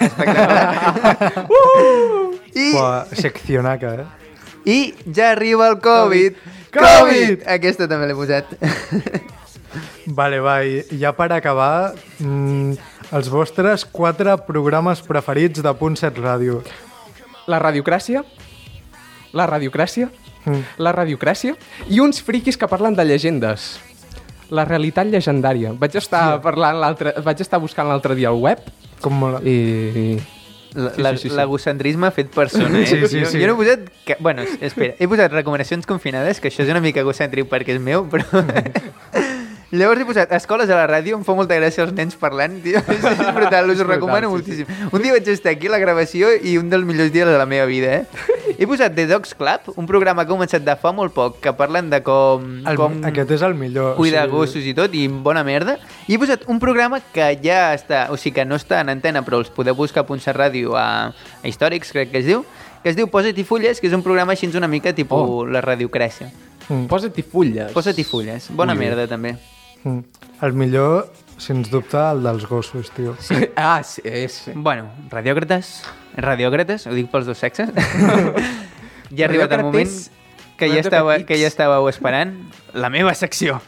espectacular. 0.00 1.46
uh! 1.48 2.34
I, 2.54 2.72
Buah, 2.72 3.04
seccionaca, 3.12 3.94
eh? 3.94 4.06
I 4.68 4.78
ja 5.14 5.30
arriba 5.32 5.68
el 5.68 5.78
Covid. 5.80 6.36
Covid! 6.74 7.44
Aquesta 7.48 7.86
també 7.88 8.08
l'he 8.10 8.16
posat. 8.18 8.50
Vale, 10.18 10.38
va, 10.40 10.58
i 10.64 10.82
ja 11.00 11.12
per 11.16 11.30
acabar, 11.36 11.92
mm, 12.20 12.72
els 13.16 13.28
vostres 13.32 13.84
quatre 13.84 14.34
programes 14.46 15.02
preferits 15.04 15.62
de 15.64 15.72
Punt 15.76 15.96
Set 16.00 16.16
Ràdio. 16.20 16.62
La 17.48 17.58
radiocràcia, 17.60 18.24
la 19.32 19.46
radiocràcia, 19.48 20.08
Mm. 20.48 20.62
la 20.80 20.92
radiocràcia 20.94 21.56
i 21.90 21.98
uns 22.00 22.22
friquis 22.24 22.56
que 22.56 22.68
parlen 22.70 22.94
de 22.96 23.04
llegendes. 23.04 23.80
La 24.48 24.64
realitat 24.64 25.06
llegendària. 25.10 25.74
Vaig 25.76 25.96
estar 26.00 26.40
parlant 26.40 26.78
vaig 27.24 27.40
estar 27.42 27.58
buscant 27.60 27.88
l'altre 27.90 28.14
dia 28.16 28.28
al 28.30 28.38
web 28.40 28.62
Com 29.04 29.14
mola. 29.18 29.40
i... 29.44 30.18
La- 30.74 30.92
Sí, 30.94 31.00
la- 31.02 31.10
sí, 31.16 31.22
sí, 31.22 31.28
sí. 31.30 31.34
L'egocentrisme 31.34 32.10
fet 32.12 32.28
persona, 32.30 32.82
eh? 32.82 32.86
Sí, 32.86 32.98
sí, 33.08 33.22
sí. 33.24 33.40
jo 33.40 33.46
no 33.48 33.54
he 33.54 33.56
posat... 33.56 33.86
Que... 34.04 34.16
Bueno, 34.20 34.42
espera, 34.60 34.94
he 35.00 35.08
posat 35.08 35.32
recomanacions 35.32 35.86
confinades, 35.88 36.40
que 36.44 36.50
això 36.52 36.62
és 36.62 36.70
una 36.70 36.82
mica 36.84 37.00
egocèntric 37.00 37.48
perquè 37.48 37.72
és 37.74 37.80
meu, 37.80 38.04
però... 38.12 38.24
Llavors 39.70 40.00
he 40.00 40.06
posat 40.08 40.30
escoles 40.32 40.70
a 40.72 40.76
la 40.78 40.86
ràdio, 40.88 41.16
em 41.18 41.24
fa 41.26 41.34
molta 41.36 41.56
gràcia 41.58 41.82
els 41.84 41.92
nens 41.92 42.14
parlant, 42.16 42.54
tio. 42.64 42.80
És, 42.94 43.02
brutal, 43.36 43.68
us 43.68 43.76
ho 43.76 43.84
brutal, 43.84 43.90
recomano 43.90 44.28
sí, 44.28 44.32
moltíssim. 44.32 44.70
Un 44.96 45.02
dia 45.04 45.12
vaig 45.12 45.28
estar 45.28 45.52
aquí 45.52 45.68
a 45.68 45.74
la 45.74 45.80
gravació 45.82 46.30
i 46.40 46.54
un 46.56 46.70
dels 46.72 46.86
millors 46.88 47.12
dies 47.12 47.28
de 47.28 47.36
la 47.36 47.44
meva 47.48 47.66
vida, 47.68 47.96
eh? 48.00 48.06
He 48.58 48.66
posat 48.66 48.90
The 48.96 49.04
Dogs 49.06 49.36
Club, 49.38 49.68
un 49.78 49.86
programa 49.86 50.24
que 50.26 50.32
ha 50.32 50.34
començat 50.34 50.64
de 50.66 50.74
fa 50.76 50.90
molt 50.90 51.12
poc, 51.14 51.36
que 51.44 51.52
parlen 51.54 51.90
de 51.92 52.00
com... 52.02 52.42
El, 52.66 52.74
com 52.80 52.96
Aquest 53.06 53.30
és 53.36 53.42
el 53.46 53.54
millor. 53.54 53.92
cuidar 53.94 54.24
gossos 54.32 54.64
i 54.66 54.72
tot, 54.74 54.90
i 54.98 55.04
bona 55.06 55.44
merda. 55.46 55.76
I 56.10 56.16
he 56.16 56.18
posat 56.18 56.42
un 56.50 56.58
programa 56.58 56.98
que 57.14 57.28
ja 57.44 57.68
està, 57.76 58.08
o 58.10 58.16
sigui 58.18 58.34
que 58.40 58.44
no 58.44 58.58
està 58.58 58.80
en 58.82 58.90
antena, 58.90 59.22
però 59.22 59.38
els 59.38 59.52
podeu 59.54 59.76
buscar 59.78 60.02
a 60.02 60.08
Puntser 60.08 60.34
Ràdio 60.34 60.74
a, 60.74 60.88
a 61.14 61.46
Històrics, 61.46 61.92
crec 61.94 62.10
que 62.10 62.18
es 62.18 62.26
diu, 62.26 62.42
que 62.82 62.90
es 62.90 62.98
diu 62.98 63.06
Posa't 63.06 63.38
i 63.38 63.44
fulles, 63.46 63.78
que 63.78 63.86
és 63.86 63.94
un 63.94 64.02
programa 64.02 64.34
així 64.34 64.50
una 64.58 64.66
mica 64.66 64.90
tipus 64.92 65.22
Oh. 65.22 65.46
la 65.46 65.62
radiocràcia. 65.62 66.32
Mm. 66.68 66.88
Posa't-hi 66.90 67.22
fulles. 67.22 67.70
Posa't 67.72 67.96
i 68.02 68.04
fulles, 68.04 68.50
bona 68.50 68.74
bé. 68.74 68.88
merda 68.88 69.06
també. 69.06 69.36
Mm. 69.84 70.02
El 70.42 70.52
millor, 70.58 71.06
sens 71.38 71.70
dubte, 71.70 71.96
el 72.10 72.22
dels 72.26 72.44
gossos, 72.50 72.90
tio. 72.90 73.14
Ah, 73.54 73.84
sí, 73.86 74.02
és... 74.04 74.48
Bueno, 74.54 74.90
radiòcrates, 75.14 75.84
radiòcrates, 76.16 76.86
ho 76.88 76.94
dic 76.96 77.10
pels 77.12 77.28
dos 77.28 77.38
sexes. 77.38 77.70
ja 79.16 79.26
ha 79.26 79.28
arribat 79.28 79.52
el 79.58 79.64
moment 79.66 79.92
que 80.58 80.68
ja, 80.72 80.80
estava, 80.82 81.20
que 81.24 81.38
ja 81.38 81.48
estàveu 81.50 81.86
esperant 81.90 82.34
la 82.74 82.90
meva 82.90 83.14
secció. 83.14 83.60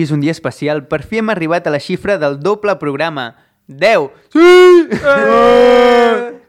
Avui 0.00 0.06
és 0.06 0.12
un 0.16 0.22
dia 0.22 0.32
especial. 0.32 0.86
Per 0.88 1.02
fi 1.04 1.18
hem 1.20 1.28
arribat 1.28 1.66
a 1.66 1.70
la 1.74 1.80
xifra 1.80 2.16
del 2.16 2.38
doble 2.40 2.72
programa. 2.80 3.36
10. 3.68 4.08
Sí! 4.32 4.40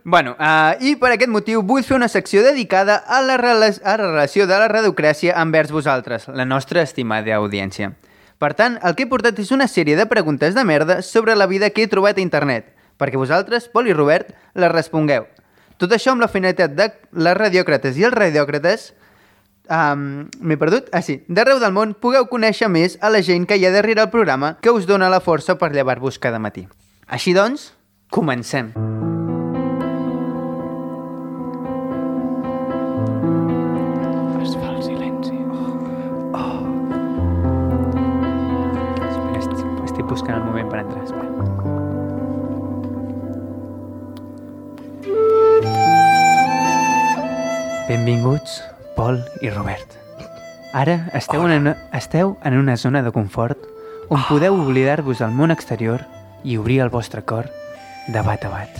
bueno, 0.03 0.35
uh, 0.39 0.79
i 0.79 0.95
per 0.95 1.11
aquest 1.11 1.29
motiu 1.29 1.61
vull 1.61 1.83
fer 1.83 1.97
una 1.97 2.07
secció 2.07 2.41
dedicada 2.45 2.95
a 3.03 3.19
la, 3.21 3.35
a 3.35 3.43
la 3.43 3.97
relació 3.99 4.47
de 4.47 4.55
la 4.55 4.69
radiocràcia 4.71 5.35
envers 5.41 5.71
vosaltres, 5.75 6.29
la 6.31 6.47
nostra 6.47 6.81
estimada 6.81 7.35
audiència. 7.35 7.91
Per 8.39 8.53
tant, 8.55 8.79
el 8.81 8.95
que 8.95 9.03
he 9.03 9.11
portat 9.11 9.37
és 9.43 9.51
una 9.51 9.67
sèrie 9.67 9.99
de 9.99 10.07
preguntes 10.07 10.55
de 10.55 10.63
merda 10.63 11.01
sobre 11.03 11.35
la 11.35 11.45
vida 11.45 11.69
que 11.69 11.83
he 11.83 11.91
trobat 11.91 12.17
a 12.17 12.23
internet, 12.23 12.71
perquè 12.97 13.19
vosaltres, 13.19 13.67
Pol 13.67 13.91
i 13.91 13.93
Robert, 13.93 14.31
les 14.55 14.71
respongueu. 14.71 15.27
Tot 15.77 15.91
això 15.91 16.15
amb 16.15 16.23
la 16.23 16.31
finalitat 16.31 16.73
de 16.73 16.89
les 17.19 17.37
radiòcrates 17.37 17.99
i 17.99 18.07
els 18.07 18.15
radiòcrates 18.15 18.93
Um, 19.71 20.27
M'he 20.43 20.57
perdut? 20.59 20.89
Ah, 20.91 20.99
sí. 21.01 21.21
D'arreu 21.31 21.61
del 21.63 21.71
món 21.71 21.93
pugueu 21.95 22.25
conèixer 22.27 22.67
més 22.67 22.97
a 22.99 23.07
la 23.13 23.21
gent 23.23 23.45
que 23.47 23.55
hi 23.55 23.63
ha 23.65 23.71
darrere 23.71 24.03
el 24.03 24.09
programa 24.11 24.57
que 24.59 24.73
us 24.75 24.83
dona 24.89 25.07
la 25.09 25.21
força 25.23 25.55
per 25.55 25.71
llevar-vos 25.71 26.19
cada 26.19 26.41
matí. 26.43 26.65
Així 27.07 27.31
doncs, 27.37 27.69
comencem. 28.11 28.73
Es 34.43 34.57
fa 34.59 34.73
el 34.73 34.83
silenci. 34.83 35.39
Espera, 39.07 39.39
estic, 39.39 39.63
estic 39.87 40.05
buscant 40.11 40.41
el 40.41 40.45
moment 40.49 40.67
per 40.67 40.83
entrar. 40.83 41.05
Espera. 41.07 41.29
Benvinguts, 47.87 48.61
Pol 49.11 49.25
i 49.43 49.49
Robert. 49.49 49.97
Ara 50.71 51.09
esteu 51.17 51.43
en, 51.43 51.51
una, 51.51 51.73
esteu 51.91 52.37
en 52.47 52.55
una 52.55 52.77
zona 52.77 53.01
de 53.03 53.11
confort 53.11 53.59
on 54.07 54.23
podeu 54.29 54.55
oblidar-vos 54.55 55.19
del 55.19 55.33
món 55.35 55.51
exterior 55.51 56.05
i 56.47 56.55
obrir 56.55 56.79
el 56.85 56.91
vostre 56.93 57.25
cor 57.27 57.49
de 58.07 58.23
bat 58.23 58.45
a 58.47 58.51
bat. 58.53 58.79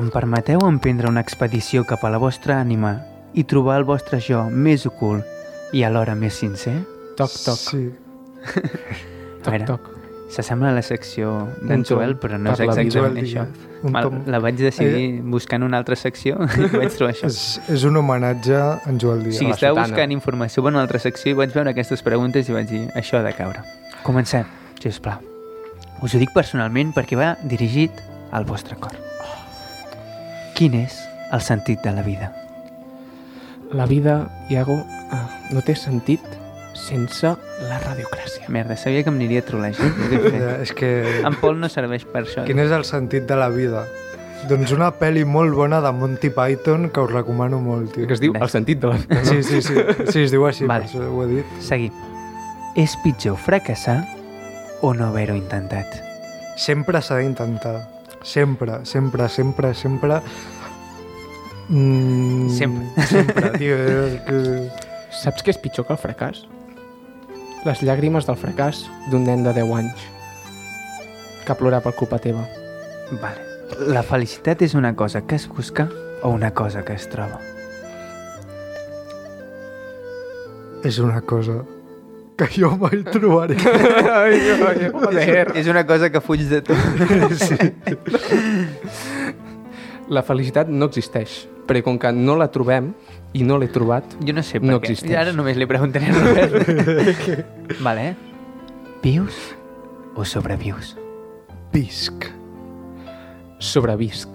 Em 0.00 0.08
permeteu 0.08 0.64
emprendre 0.64 1.12
una 1.12 1.20
expedició 1.20 1.84
cap 1.84 2.04
a 2.08 2.12
la 2.14 2.20
vostra 2.22 2.62
ànima 2.62 2.94
i 3.36 3.44
trobar 3.44 3.76
el 3.82 3.88
vostre 3.88 4.22
jo 4.24 4.46
més 4.48 4.88
ocult 4.88 5.76
i 5.76 5.84
alhora 5.84 6.16
més 6.16 6.40
sincer? 6.40 6.78
Toc, 7.20 7.36
toc, 7.44 7.60
Sí. 7.60 7.90
Toc, 9.44 9.66
toc. 9.66 10.01
S'assembla 10.32 10.70
a 10.70 10.76
la 10.76 10.82
secció 10.82 11.32
d'en 11.60 11.82
Joel, 11.84 12.14
però 12.16 12.38
no 12.40 12.52
és 12.54 12.60
exactament 12.64 13.18
això. 13.20 13.44
Mal, 13.82 14.06
tom- 14.06 14.22
la 14.30 14.38
vaig 14.40 14.56
decidir 14.56 15.20
buscant 15.26 15.62
una 15.66 15.76
altra 15.82 15.96
secció 15.98 16.38
i 16.56 16.68
vaig 16.72 16.94
trobar 16.96 17.12
això. 17.12 17.28
És, 17.28 17.60
és 17.68 17.84
un 17.84 17.96
homenatge 18.00 18.54
a 18.56 18.80
en 18.88 18.98
Joel 19.02 19.24
Díaz. 19.26 19.42
la 19.42 19.56
estava 19.58 19.82
buscant 19.84 20.14
informació 20.14 20.62
per 20.64 20.72
una 20.72 20.80
altra 20.86 20.98
secció 21.02 21.34
i 21.34 21.38
vaig 21.42 21.52
veure 21.54 21.74
aquestes 21.74 22.02
preguntes 22.06 22.48
i 22.48 22.56
vaig 22.56 22.68
dir, 22.70 22.82
això 22.96 23.18
ha 23.20 23.24
de 23.26 23.34
caure. 23.36 23.62
Comencem, 24.02 24.46
sisplau. 24.80 25.20
Us 26.02 26.14
ho 26.14 26.18
dic 26.18 26.32
personalment 26.34 26.94
perquè 26.96 27.18
va 27.18 27.34
dirigit 27.44 27.92
al 28.32 28.44
vostre 28.48 28.76
cor. 28.80 28.96
Quin 30.56 30.74
és 30.80 30.96
el 31.32 31.40
sentit 31.44 31.82
de 31.84 31.92
la 31.92 32.02
vida? 32.02 32.32
La 33.72 33.86
vida, 33.86 34.30
Iago, 34.50 34.74
ah, 35.12 35.26
no 35.50 35.60
té 35.64 35.74
sentit 35.76 36.20
sense 36.74 37.34
la 37.68 37.78
radiocràcia. 37.82 38.48
Merda, 38.48 38.76
sabia 38.76 39.02
que 39.04 39.10
em 39.12 39.16
aniria 39.16 39.42
a? 39.42 39.66
Eh, 39.68 40.58
És 40.64 40.72
que... 40.72 41.20
En 41.24 41.36
Pol 41.40 41.58
no 41.60 41.68
serveix 41.68 42.04
per 42.04 42.24
això. 42.24 42.44
Quin 42.48 42.58
és 42.62 42.72
el 42.72 42.84
sentit 42.88 43.26
de 43.28 43.36
la 43.36 43.48
vida? 43.52 43.84
Doncs 44.50 44.72
una 44.74 44.88
pel·li 44.98 45.22
molt 45.24 45.54
bona 45.54 45.78
de 45.84 45.92
Monty 45.94 46.30
Python 46.34 46.88
que 46.90 47.00
us 47.04 47.12
recomano 47.12 47.60
molt, 47.62 47.92
tio. 47.94 48.08
Que 48.10 48.16
es 48.16 48.22
diu 48.22 48.34
el 48.34 48.50
sentit 48.50 48.80
de 48.82 48.90
la 48.90 48.96
vida. 48.98 49.20
Sí, 49.24 49.42
sí, 49.46 49.60
sí. 49.62 49.74
Sí, 50.10 50.24
es 50.24 50.32
diu 50.34 50.46
així, 50.48 50.66
Vale. 50.66 50.88
per 50.88 50.90
això 50.90 51.06
ho 51.06 51.22
he 51.22 51.28
dit. 51.30 51.52
Seguim. 51.62 51.92
És 52.74 52.96
pitjor 53.04 53.36
fracassar 53.38 54.00
o 54.82 54.94
no 54.98 55.06
haver-ho 55.12 55.36
intentat? 55.38 55.86
Sempre 56.58 57.00
s'ha 57.04 57.20
d'intentar. 57.20 57.76
Sempre, 58.22 58.80
sempre, 58.84 59.28
sempre, 59.28 59.74
sempre... 59.74 60.20
Mm, 61.68 62.50
Sempre. 62.50 63.06
Sempre, 63.06 63.52
tio. 63.58 63.76
És 63.78 64.18
que... 64.26 64.40
Saps 65.22 65.44
què 65.44 65.52
és 65.54 65.60
pitjor 65.60 65.86
que 65.86 65.94
el 65.94 66.00
fracàs? 66.00 66.42
Les 67.62 67.78
llàgrimes 67.86 68.26
del 68.26 68.38
fracàs 68.38 68.82
d'un 69.12 69.22
nen 69.22 69.44
de 69.46 69.52
10 69.54 69.70
anys 69.78 70.06
que 71.46 71.54
plora 71.58 71.78
per 71.82 71.92
culpa 71.94 72.18
teva. 72.22 72.42
Vale. 73.20 73.44
La 73.92 74.02
felicitat 74.06 74.62
és 74.66 74.74
una 74.78 74.94
cosa 74.98 75.22
que 75.26 75.38
es 75.38 75.46
busca 75.48 75.88
o 76.22 76.30
una 76.30 76.50
cosa 76.54 76.82
que 76.84 76.94
es 76.98 77.08
troba? 77.10 77.38
És 80.82 80.98
una 80.98 81.20
cosa 81.22 81.60
que 82.36 82.48
jo 82.50 82.72
mai 82.80 83.02
trobaré. 83.06 83.56
ai, 83.62 84.40
ai, 84.68 84.90
joder. 84.90 85.52
És 85.60 85.68
una 85.70 85.86
cosa 85.86 86.10
que 86.10 86.20
fuig 86.20 86.42
de 86.50 86.62
tu. 86.66 86.74
sí. 87.46 87.56
La 90.10 90.24
felicitat 90.26 90.68
no 90.68 90.90
existeix, 90.90 91.44
perquè 91.68 91.84
com 91.86 91.98
que 92.02 92.10
no 92.12 92.34
la 92.40 92.50
trobem 92.50 92.90
i 93.32 93.42
no 93.48 93.56
l'he 93.58 93.68
trobat, 93.72 94.04
Jo 94.20 94.34
no 94.36 94.42
sé 94.44 94.60
per 94.60 94.68
No 94.68 94.78
què. 94.80 94.90
existeix. 94.90 95.16
Ara 95.22 95.32
només 95.32 95.56
li 95.56 95.66
preguntaré 95.70 96.10
a 96.10 96.16
Robert. 96.18 97.44
vale, 97.86 98.08
eh? 98.12 98.14
Vius 99.02 99.38
o 100.14 100.24
sobrevius? 100.28 100.96
Visc. 101.72 102.26
sobrevisc. 103.58 104.28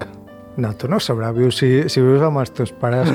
No, 0.57 0.71
tu 0.73 0.87
no 0.89 0.97
sobrevius. 0.99 1.59
Si, 1.59 1.67
si 1.93 2.01
vius 2.01 2.23
amb 2.25 2.39
els 2.41 2.49
teus 2.49 2.71
pares, 2.81 3.11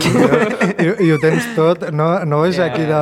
i, 0.78 0.90
i 1.02 1.08
ho 1.10 1.16
tens 1.18 1.48
tot, 1.56 1.88
no, 1.90 2.06
no 2.28 2.44
és 2.46 2.60
aquí 2.62 2.84
de... 2.86 3.00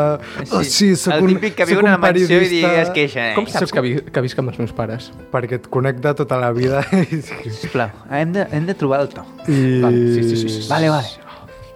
Oh, 0.57 0.63
sí, 0.65 0.95
soc 0.97 1.19
el 1.19 1.27
un, 1.27 1.35
típic 1.35 1.59
que 1.59 1.67
viu 1.69 1.77
soc 1.77 1.85
una 1.85 1.99
mansió 2.01 2.25
i 2.25 2.31
periodista 2.31 2.71
es 2.81 2.93
queixa. 2.97 3.27
Eh? 3.27 3.35
Com 3.37 3.45
saps 3.53 3.75
que, 3.77 3.83
vi 3.85 3.93
que 4.01 4.23
visc 4.25 4.41
amb 4.41 4.55
els 4.55 4.63
meus 4.63 4.73
pares? 4.73 5.11
perquè 5.35 5.59
et 5.61 5.69
connecta 5.69 6.15
tota 6.17 6.39
la 6.41 6.55
vida 6.57 6.81
i, 6.97 7.21
Sisplau, 7.21 7.93
hem 8.17 8.33
de, 8.39 8.47
hem 8.57 8.65
de 8.71 8.79
trobar 8.81 9.03
el 9.05 9.13
to. 9.13 9.27
i 9.45 9.59
Vale, 9.85 10.07
sí, 10.17 10.25
sí, 10.31 10.37
sí, 10.41 10.55
sí. 10.57 10.63
Vale, 10.73 10.89
vale. 10.89 11.29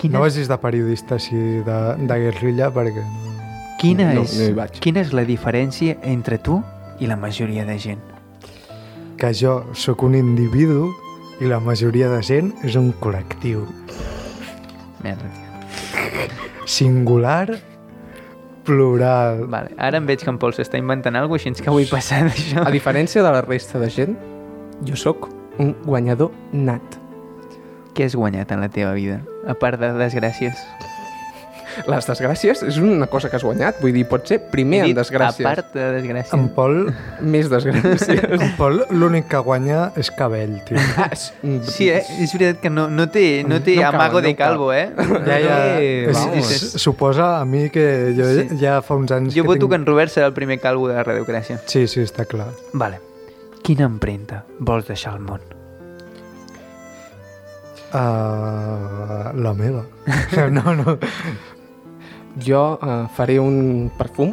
Quina, 0.04 0.18
no 0.18 0.20
vagis 0.20 0.50
de 0.50 0.56
periodista 0.60 1.16
així 1.16 1.38
de, 1.64 1.76
de 1.96 2.16
guerrilla 2.26 2.68
perquè 2.74 3.00
no... 3.00 3.30
quina, 3.80 4.10
no, 4.12 4.26
és, 4.28 4.34
no 4.52 4.66
quina 4.84 5.00
és 5.00 5.14
la 5.16 5.24
diferència 5.24 5.96
entre 6.04 6.36
tu 6.36 6.58
i 7.00 7.08
la 7.08 7.16
majoria 7.16 7.64
de 7.64 7.78
gent? 7.80 8.02
que 9.16 9.30
jo 9.32 9.62
sóc 9.72 10.02
un 10.04 10.18
individu 10.18 10.90
i 11.40 11.48
la 11.48 11.56
majoria 11.56 12.10
de 12.12 12.20
gent 12.20 12.52
és 12.68 12.76
un 12.76 12.92
col·lectiu 13.00 13.64
Merda, 15.00 15.30
tio. 15.32 16.28
singular 16.68 17.56
plural 18.68 19.46
Vale, 19.48 19.72
ara 19.80 20.04
em 20.04 20.12
veig 20.12 20.20
que 20.20 20.28
en 20.28 20.36
Pol 20.42 20.52
s'està 20.52 20.76
inventant 20.76 21.16
alguna 21.16 21.38
cosa, 21.38 21.48
així 21.48 21.64
que 21.64 21.72
vull 21.72 21.88
passar 21.88 22.26
d'això. 22.28 22.68
A 22.68 22.72
diferència 22.76 23.24
de 23.24 23.32
la 23.32 23.40
resta 23.44 23.80
de 23.80 23.88
gent, 23.88 24.18
jo 24.84 25.00
sóc 25.00 25.30
un 25.56 25.72
guanyador 25.84 26.32
nat. 26.52 27.00
Què 27.96 28.04
has 28.04 28.16
guanyat 28.20 28.52
en 28.52 28.60
la 28.64 28.68
teva 28.68 28.92
vida? 28.92 29.22
A 29.46 29.54
part 29.54 29.80
de 29.80 29.92
desgràcies. 29.98 30.56
Les 31.90 32.06
desgràcies 32.06 32.60
és 32.62 32.76
una 32.78 33.08
cosa 33.10 33.26
que 33.28 33.34
has 33.34 33.42
guanyat. 33.42 33.80
Vull 33.82 33.90
dir, 33.96 34.04
pot 34.06 34.22
ser 34.30 34.36
primer 34.52 34.84
en 34.84 34.92
desgràcies. 34.94 35.42
A 35.42 35.48
part 35.56 35.72
de 35.74 35.88
desgràcies. 35.96 36.34
en 36.36 36.44
Pol, 36.54 36.76
Més 37.20 37.48
desgràcies. 37.50 38.20
en 38.30 38.52
Pol 38.56 38.84
l'únic 38.94 39.26
que 39.32 39.40
guanya 39.42 39.88
és 39.98 40.12
cabell, 40.14 40.60
tio. 40.68 40.78
ah, 40.96 41.08
és- 41.10 41.32
Sí, 41.74 41.88
eh? 41.90 42.04
És 42.22 42.32
veritat 42.32 42.60
que 42.62 42.70
no, 42.70 42.86
no 42.88 43.08
té, 43.10 43.42
no 43.42 43.58
té 43.60 43.74
No 43.74 43.80
em 43.82 43.90
cal, 43.90 43.94
amago 43.96 44.20
no 44.20 44.26
de 44.28 44.36
calvo, 44.36 44.72
eh? 44.72 44.92
Ja, 45.26 45.40
ja, 45.40 45.58
Eh, 45.80 46.06
és, 46.10 46.14
vamos. 46.16 46.52
és, 46.52 46.62
suposa 46.80 47.40
a 47.40 47.44
mi 47.44 47.68
que 47.70 48.14
jo 48.16 48.24
Sí. 48.24 48.56
ja 48.60 48.80
fa 48.80 48.94
uns 48.94 49.10
anys 49.10 49.34
Jo 49.34 49.42
que 49.42 49.48
voto 49.48 49.66
que 49.68 49.74
tinc... 49.74 49.80
en 49.80 49.86
Robert 49.86 50.12
serà 50.14 50.26
el 50.26 50.32
primer 50.32 50.60
calvo 50.60 50.86
de 50.86 50.94
la 50.94 51.02
radiocràcia. 51.02 51.58
Sí, 51.66 51.88
sí, 51.88 52.00
està 52.06 52.24
clar. 52.24 52.52
Vale. 52.72 53.00
Quina 53.64 53.84
empremta 53.90 54.44
vols 54.60 54.86
deixar 54.86 55.14
al 55.14 55.20
món? 55.26 55.40
Uh, 57.94 59.30
la 59.40 59.52
meva. 59.54 59.84
No, 60.50 60.74
no. 60.74 60.98
Jo 62.44 62.78
uh, 62.82 63.06
faré 63.14 63.38
un 63.38 63.90
perfum 63.96 64.32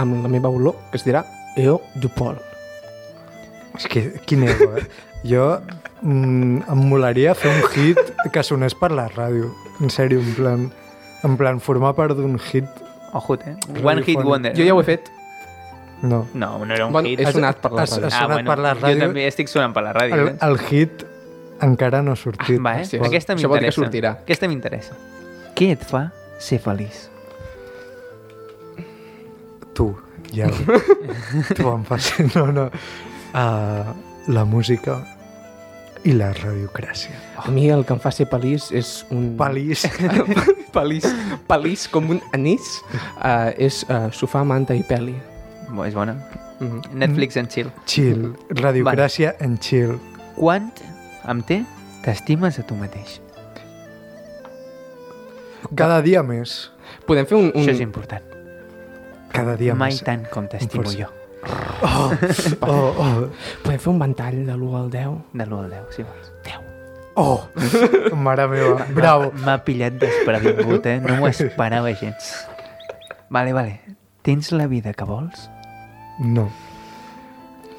amb 0.00 0.22
la 0.24 0.30
meva 0.32 0.48
olor 0.48 0.74
que 0.90 0.96
es 0.96 1.04
dirà 1.04 1.20
Eo 1.60 1.82
du 2.00 2.08
Pol. 2.08 2.38
És 3.76 3.84
que, 3.88 4.06
quin 4.26 4.46
ego, 4.48 4.70
eh? 4.80 4.86
Jo 5.28 5.58
mm, 6.02 6.64
em 6.72 6.80
molaria 6.90 7.34
fer 7.38 7.52
un 7.52 7.60
hit 7.76 8.00
que 8.32 8.42
sonés 8.42 8.74
per 8.74 8.90
la 8.96 9.04
ràdio. 9.12 9.52
En 9.84 9.92
sèrio, 9.92 10.18
en 10.24 10.32
plan, 10.34 10.64
en 11.22 11.36
plan 11.38 11.60
formar 11.60 11.92
part 11.98 12.16
d'un 12.18 12.38
hit. 12.40 12.66
Ojut, 13.12 13.44
eh? 13.46 13.54
One 13.84 14.02
Hit. 14.06 14.18
Wonder. 14.24 14.54
Jo 14.56 14.64
ja 14.66 14.74
ho 14.74 14.80
he 14.80 14.88
fet. 14.88 15.12
No. 16.02 16.24
No, 16.34 16.56
no 16.64 16.74
era 16.74 16.86
un 16.88 16.92
Bueno, 16.96 17.08
hit. 17.12 17.20
he 17.20 17.30
sonat 17.30 17.60
per 17.62 17.70
la 17.76 17.84
ràdio. 17.84 18.08
has- 18.08 18.16
sonat 18.18 18.46
per 18.48 18.58
la 18.58 18.72
Jo 18.74 18.80
ràdio. 18.86 19.04
també 19.06 19.28
estic 19.28 19.48
sonant 19.52 19.76
per 19.76 19.84
la 19.84 19.92
ràdio. 19.94 20.16
El, 20.16 20.28
eh? 20.32 20.36
el 20.48 20.58
hit 20.70 21.04
encara 21.62 22.02
no 22.02 22.12
ha 22.12 22.16
sortit. 22.16 22.60
Va, 22.60 22.80
eh? 22.80 22.86
Sí, 22.88 22.98
Aquesta 22.98 23.36
això 23.36 23.48
vol 23.48 23.58
dir 23.58 23.70
que 23.70 23.70
m'interessa. 23.70 23.80
sortirà. 23.80 24.12
Aquesta 24.26 24.50
m'interessa. 24.50 24.98
Què 25.58 25.72
et 25.76 25.84
fa 25.86 26.06
ser 26.42 26.58
feliç? 26.62 27.08
Tu, 29.74 29.88
ja. 30.36 30.50
tu 31.56 31.68
em 31.72 31.84
fas... 31.88 32.12
No, 32.34 32.46
no. 32.52 32.68
Uh, 33.32 33.92
la 34.28 34.44
música 34.44 34.98
i 36.04 36.12
la 36.16 36.32
radiocràcia. 36.34 37.14
A 37.38 37.50
mi 37.54 37.68
el 37.70 37.84
que 37.86 37.94
em 37.94 38.00
fa 38.02 38.12
ser 38.14 38.26
pelís 38.30 38.68
és 38.74 38.92
un... 39.14 39.32
Palís. 39.38 39.86
pelís. 40.76 41.06
Pelís 41.48 41.86
com 41.92 42.10
un 42.12 42.22
anís. 42.36 42.78
Uh, 42.92 43.52
és 43.56 43.82
uh, 43.88 44.08
sofà, 44.14 44.42
manta 44.46 44.76
i 44.76 44.82
peli. 44.88 45.14
Bo, 45.70 45.86
és 45.86 45.94
bona. 45.94 46.18
Mm 46.58 46.68
-hmm. 46.68 46.94
Netflix 46.94 47.36
and 47.36 47.48
chill. 47.48 47.70
Chill. 47.86 48.32
Radiocràcia 48.50 49.34
en 49.40 49.58
chill. 49.58 49.98
Quant, 50.36 50.72
amb 51.28 51.44
té, 51.46 51.62
t'estimes 52.04 52.58
a 52.58 52.64
tu 52.66 52.76
mateix? 52.78 53.20
Cada 55.78 56.00
dia 56.02 56.22
més. 56.26 56.70
Podem 57.06 57.26
fer 57.28 57.38
un... 57.38 57.50
un... 57.54 57.62
Això 57.62 57.74
és 57.76 57.82
important. 57.84 58.24
Cada 59.32 59.54
dia 59.56 59.74
Mai 59.78 59.94
més. 59.94 60.02
tant 60.04 60.26
com 60.32 60.48
t'estimo 60.50 60.90
jo. 60.92 61.08
Oh, 61.82 62.12
oh, 62.68 62.98
oh. 63.02 63.14
Podem 63.64 63.78
fer 63.80 63.90
un 63.90 64.02
ventall 64.02 64.42
de 64.46 64.54
l'1 64.54 64.76
al 64.82 64.90
10? 64.92 65.14
De 65.32 65.46
l'1 65.46 65.62
al 65.64 65.70
10, 65.72 65.86
si 65.96 66.04
vols. 66.06 66.28
10. 66.44 66.68
Oh, 67.14 67.44
mare 68.16 68.46
meva, 68.48 68.86
bravo. 68.98 69.30
M'ha 69.44 69.58
pillat 69.64 69.96
desprevingut, 70.00 70.86
eh? 70.88 70.98
No 71.04 71.16
m'ho 71.20 71.30
esperava 71.32 71.92
gens. 71.96 72.32
Vale, 73.32 73.52
vale. 73.56 73.80
Tens 74.22 74.52
la 74.52 74.68
vida 74.70 74.92
que 74.94 75.04
vols? 75.08 75.48
No, 76.20 76.46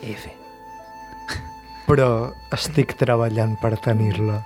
F. 0.03 0.31
però 1.87 2.09
estic 2.55 2.95
treballant 2.99 3.55
per 3.61 3.75
tenir-la 3.83 4.41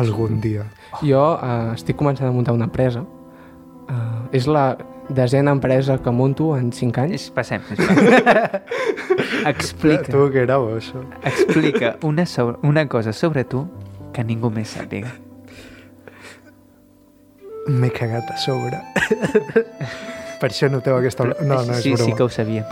algun 0.00 0.40
dia. 0.40 0.64
Jo 1.04 1.22
uh, 1.36 1.72
estic 1.74 1.96
començant 2.00 2.28
a 2.28 2.34
muntar 2.34 2.54
una 2.56 2.68
empresa. 2.70 3.04
Uh, 3.84 4.24
és 4.32 4.46
la 4.48 4.76
desena 5.08 5.52
empresa 5.52 5.98
que 6.00 6.10
monto 6.10 6.54
en 6.56 6.70
5 6.72 7.00
anys. 7.02 7.14
És, 7.18 7.26
passem, 7.34 7.64
sisplau. 7.68 8.62
Explica, 9.52 10.08
Tu 10.08 10.22
què 10.32 10.44
era 10.46 10.56
bo, 10.62 10.70
això? 10.78 11.02
explica 11.28 11.96
una, 12.08 12.24
sobre, 12.24 12.56
una 12.64 12.86
cosa 12.88 13.12
sobre 13.12 13.44
tu 13.44 13.66
que 14.14 14.24
ningú 14.24 14.48
més 14.54 14.72
sàpiga. 14.72 15.10
M'he 17.68 17.90
cagat 17.92 18.30
a 18.32 18.38
sobre. 18.40 18.80
per 20.40 20.48
això 20.50 20.68
noteu 20.72 20.96
aquesta... 20.96 21.26
No, 21.28 21.34
no, 21.44 21.60
és 21.76 21.82
sí, 21.84 21.92
broma. 21.92 22.08
sí 22.08 22.16
que 22.16 22.24
ho 22.24 22.30
sabíem. 22.32 22.64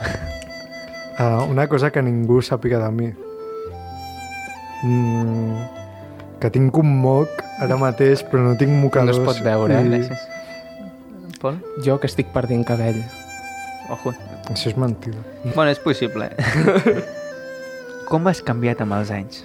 Uh, 1.19 1.45
una 1.51 1.67
cosa 1.69 1.91
que 1.93 2.03
ningú 2.05 2.41
sàpiga 2.45 2.81
de 2.81 2.91
mi. 2.97 3.11
Mm, 4.83 5.57
que 6.43 6.51
tinc 6.51 6.77
un 6.81 6.91
moc 7.03 7.43
ara 7.63 7.77
mateix, 7.79 8.25
però 8.27 8.43
no 8.49 8.57
tinc 8.59 8.73
mocadors. 8.83 9.19
No 9.19 9.23
es 9.23 9.29
pot 9.29 9.45
veure, 9.45 9.77
eh? 9.79 9.85
i 9.87 9.91
Gràcies. 9.93 10.29
Pol? 11.43 11.57
Jo 11.87 11.99
que 12.03 12.07
estic 12.11 12.29
perdent 12.35 12.65
cabell. 12.67 13.01
Ojo. 13.91 14.13
Això 14.51 14.71
és 14.73 14.77
mentida. 14.79 15.19
Bueno, 15.55 15.71
és 15.71 15.79
possible. 15.83 16.29
eh? 16.35 17.03
Com 18.11 18.27
has 18.29 18.43
canviat 18.45 18.83
amb 18.85 18.95
els 18.99 19.11
anys? 19.15 19.45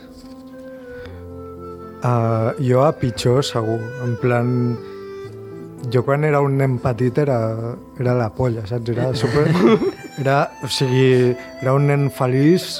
Uh, 2.04 2.54
jo 2.62 2.84
a 2.86 2.92
pitjor, 2.98 3.44
segur. 3.46 3.80
En 4.06 4.16
plan... 4.22 4.52
Jo 5.94 6.02
quan 6.04 6.26
era 6.26 6.42
un 6.44 6.58
nen 6.58 6.78
petit 6.82 7.18
era, 7.22 7.38
era 8.02 8.14
la 8.18 8.28
polla, 8.34 8.66
saps? 8.68 8.90
Era 8.94 9.12
super... 9.16 9.46
Era, 10.18 10.48
o 10.66 10.68
sigui, 10.74 11.36
era 11.62 11.76
un 11.78 11.84
nen 11.86 12.08
feliç 12.10 12.80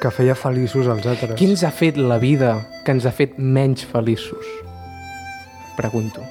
que 0.00 0.10
feia 0.14 0.34
feliços 0.38 0.86
als 0.86 1.06
altres. 1.06 1.34
Qui 1.38 1.48
ens 1.50 1.64
ha 1.66 1.72
fet 1.74 1.98
la 1.98 2.18
vida 2.22 2.54
que 2.86 2.94
ens 2.94 3.06
ha 3.06 3.12
fet 3.14 3.38
menys 3.38 3.84
feliços? 3.88 4.46
Pregunto. 5.78 6.22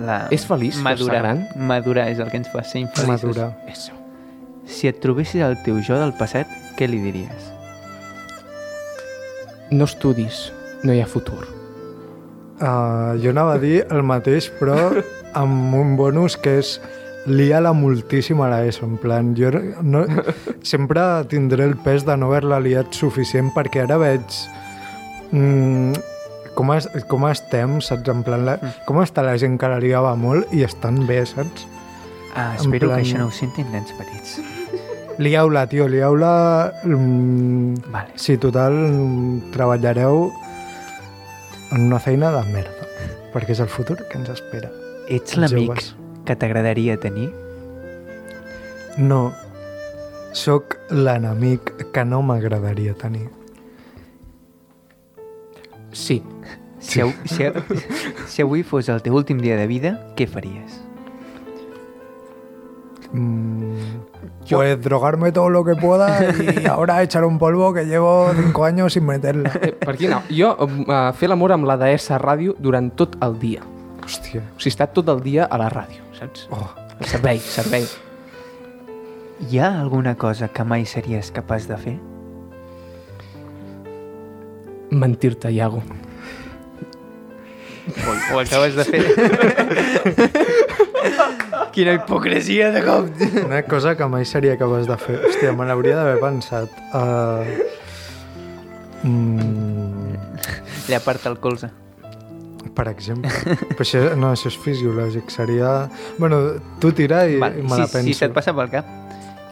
La... 0.00 0.26
És 0.32 0.44
feliç 0.48 0.80
madurar. 0.84 1.20
gran? 1.22 1.44
Madurar 1.56 2.08
és 2.12 2.20
el 2.20 2.30
que 2.32 2.40
ens 2.40 2.48
fa 2.52 2.64
ser 2.64 2.82
infeliços. 2.84 3.08
Madurar. 3.08 3.50
Eso. 3.72 3.96
Si 4.66 4.88
et 4.90 4.98
trobessis 5.00 5.44
el 5.44 5.56
teu 5.64 5.78
jo 5.84 5.98
del 6.00 6.14
passat, 6.18 6.50
què 6.76 6.88
li 6.90 6.98
diries? 7.04 7.52
No 9.70 9.86
estudis, 9.88 10.50
no 10.84 10.94
hi 10.94 11.00
ha 11.02 11.08
futur. 11.10 11.44
Uh, 12.56 13.16
jo 13.20 13.32
anava 13.34 13.56
a 13.56 13.60
dir 13.60 13.82
el 13.92 14.04
mateix, 14.06 14.48
però 14.60 14.76
amb 15.36 15.74
un 15.76 15.96
bonus 15.98 16.38
que 16.40 16.58
és 16.62 16.76
lia-la 17.26 17.72
moltíssim 17.74 18.40
a 18.40 18.48
l'ESO. 18.52 18.86
En 18.86 18.96
plan, 19.02 19.34
jo 19.38 19.50
no, 19.82 20.04
sempre 20.62 21.02
tindré 21.30 21.64
el 21.64 21.76
pes 21.76 22.04
de 22.06 22.16
no 22.16 22.28
haver-la 22.30 22.60
liat 22.62 22.94
suficient 22.94 23.52
perquè 23.54 23.82
ara 23.84 23.98
veig 23.98 24.26
mm, 25.32 25.92
com, 26.56 26.72
es, 26.76 26.86
com 27.10 27.26
estem, 27.28 27.80
saps? 27.84 28.08
En 28.12 28.22
plan, 28.26 28.44
la, 28.46 28.58
com 28.88 29.00
està 29.02 29.24
la 29.26 29.36
gent 29.40 29.58
que 29.60 29.68
la 29.72 29.80
liava 29.82 30.14
molt 30.16 30.52
i 30.56 30.62
estan 30.66 31.02
bé, 31.08 31.22
saps? 31.26 31.66
Ah, 32.36 32.52
En 32.54 32.60
espero 32.66 32.88
plan- 32.90 33.00
que 33.02 33.08
això 33.08 33.18
no 33.18 33.26
ho 33.28 33.34
sentin 33.34 33.68
nens 33.72 33.92
petits. 33.98 34.38
Lieu-la, 35.18 35.62
tio, 35.72 35.86
lieu-la... 35.88 36.72
Mm, 36.84 37.78
Vale. 37.90 38.10
Sí, 38.20 38.36
total, 38.36 38.74
mm, 38.76 39.50
treballareu 39.54 40.26
en 41.72 41.86
una 41.88 41.98
feina 41.98 42.28
de 42.34 42.42
merda, 42.52 42.84
perquè 43.32 43.56
és 43.56 43.60
el 43.64 43.72
futur 43.72 43.96
que 44.10 44.18
ens 44.20 44.28
espera. 44.34 44.68
Ets 45.08 45.38
l'amic. 45.40 45.80
Que 46.26 46.36
t'agradaria 46.36 46.98
tenir? 47.00 47.30
No, 48.98 49.32
sóc 50.36 50.76
l'enemic 50.90 51.72
que 51.94 52.04
no 52.04 52.20
m'agradaria 52.26 52.94
tenir. 52.98 53.28
Sí. 55.92 56.22
Si, 56.78 57.00
au- 57.00 57.12
si, 57.24 57.44
si 58.30 58.42
avui 58.44 58.62
fos 58.62 58.88
el 58.92 59.00
teu 59.02 59.14
últim 59.16 59.40
dia 59.42 59.56
de 59.56 59.66
vida, 59.66 59.94
què 60.18 60.26
faries? 60.28 60.82
Mm, 63.12 64.02
Pues 64.48 64.80
drogarme 64.82 65.32
todo 65.32 65.48
lo 65.50 65.64
que 65.64 65.74
pueda 65.74 66.20
y 66.62 66.66
ahora 66.70 67.02
echar 67.02 67.24
un 67.24 67.38
polvo 67.38 67.72
que 67.72 67.84
llevo 67.84 68.30
cinco 68.36 68.64
años 68.64 68.92
sin 68.92 69.04
meterla. 69.06 69.50
Eh, 69.62 69.72
per 69.72 69.94
aquí 69.94 70.06
no. 70.06 70.22
Jo 70.30 70.54
uh, 70.60 71.12
fer 71.14 71.28
l'amor 71.30 71.52
amb 71.56 71.66
la 71.66 71.76
deessa 71.80 72.18
ràdio 72.22 72.54
durant 72.58 72.92
tot 72.94 73.16
el 73.24 73.38
dia. 73.42 73.62
Hòstia. 74.06 74.42
O 74.54 74.60
sigui, 74.62 74.70
està 74.74 74.86
tot 74.86 75.08
el 75.10 75.22
dia 75.24 75.46
a 75.50 75.58
la 75.58 75.66
ràdio, 75.72 76.04
saps? 76.18 76.48
Oh. 76.50 76.68
El 77.00 77.06
servei, 77.06 77.38
servei. 77.40 77.86
Hi 79.50 79.58
ha 79.60 79.80
alguna 79.80 80.16
cosa 80.16 80.48
que 80.48 80.64
mai 80.64 80.86
series 80.88 81.30
capaç 81.30 81.66
de 81.68 81.76
fer? 81.76 81.96
Mentir-te, 84.90 85.50
Iago. 85.52 85.82
O, 87.86 88.34
o 88.34 88.38
acabes 88.40 88.74
de 88.74 88.84
fer? 88.84 89.02
Quina 91.76 91.92
hipocresia 91.98 92.70
de 92.72 92.82
cop! 92.82 93.10
Una 93.44 93.62
cosa 93.68 93.96
que 93.96 94.06
mai 94.08 94.24
seria 94.24 94.56
capaç 94.56 94.88
de 94.88 94.96
fer. 94.96 95.18
Hòstia, 95.28 95.52
me 95.52 95.66
l'hauria 95.68 95.98
d'haver 95.98 96.16
pensat. 96.22 96.72
Uh... 96.96 97.44
Mm, 99.04 100.16
Li 100.88 100.96
aparta 100.96 101.28
el 101.28 101.36
colze. 101.42 101.68
Per 102.76 102.86
exemple. 102.92 103.30
Però 103.72 103.82
això, 103.86 104.02
no, 104.20 104.30
això 104.36 104.50
és 104.52 104.58
fisiològic. 104.60 105.30
Seria... 105.32 105.88
Bueno, 106.20 106.42
tu 106.82 106.92
tira 106.96 107.24
i, 107.26 107.38
Val, 107.40 107.56
i 107.58 107.64
me 107.64 107.80
la 107.80 107.86
si, 107.88 107.96
penso. 107.96 108.06
si 108.10 108.14
se't 108.18 108.34
passa 108.36 108.52
pel 108.56 108.68
cap, 108.72 108.86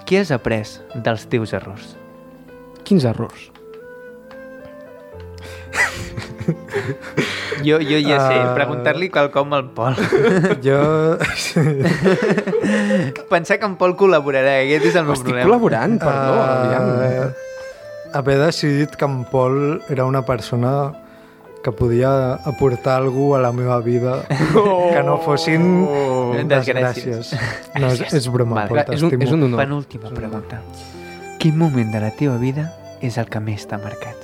què 0.05 0.21
has 0.21 0.31
après 0.37 0.77
dels 0.95 1.25
teus 1.33 1.57
errors? 1.57 1.95
Quins 2.85 3.05
errors? 3.09 3.51
Jo, 7.65 7.79
jo 7.81 7.97
ja 8.03 8.19
sé, 8.21 8.35
Ah. 8.37 8.53
preguntar-li 8.55 9.09
quelcom 9.09 9.53
al 9.57 9.71
Pol. 9.73 9.95
Jo... 10.67 11.17
Pensar 13.33 13.59
que 13.59 13.65
en 13.65 13.77
Pol 13.81 13.95
col·laborarà, 13.97 14.59
aquest 14.67 14.85
és 14.91 14.99
el 15.01 15.07
meu 15.09 15.15
Estic 15.17 15.31
problema. 15.31 15.47
col·laborant, 15.49 15.97
perdó. 16.03 16.43
aviam. 16.45 16.85
Uh, 16.93 17.33
haver 18.19 18.37
decidit 18.43 18.97
que 19.01 19.05
en 19.09 19.23
Pol 19.31 19.81
era 19.89 20.05
una 20.05 20.23
persona 20.27 20.93
que 21.65 21.73
podia 21.73 22.35
aportar 22.45 22.99
algú 23.01 23.31
a 23.35 23.41
la 23.41 23.51
meva 23.57 23.79
vida 23.81 24.19
que 24.29 25.01
no 25.03 25.17
fossin 25.25 25.87
Desgràcies. 26.45 27.31
desgràcies. 27.33 27.33
No, 27.81 27.89
és, 27.89 28.03
és 28.21 28.29
broma, 28.29 28.67
Vale. 28.69 28.85
És 28.93 29.03
un, 29.07 29.15
és 29.17 29.33
un 29.33 29.47
honor. 29.49 29.63
Penúltima 29.65 30.13
pregunta. 30.13 30.61
Quin 31.41 31.57
moment 31.57 31.89
de 31.95 32.03
la 32.05 32.11
teva 32.13 32.37
vida 32.37 32.69
és 33.01 33.17
el 33.17 33.31
que 33.33 33.41
més 33.41 33.65
t'ha 33.69 33.81
marcat? 33.81 34.21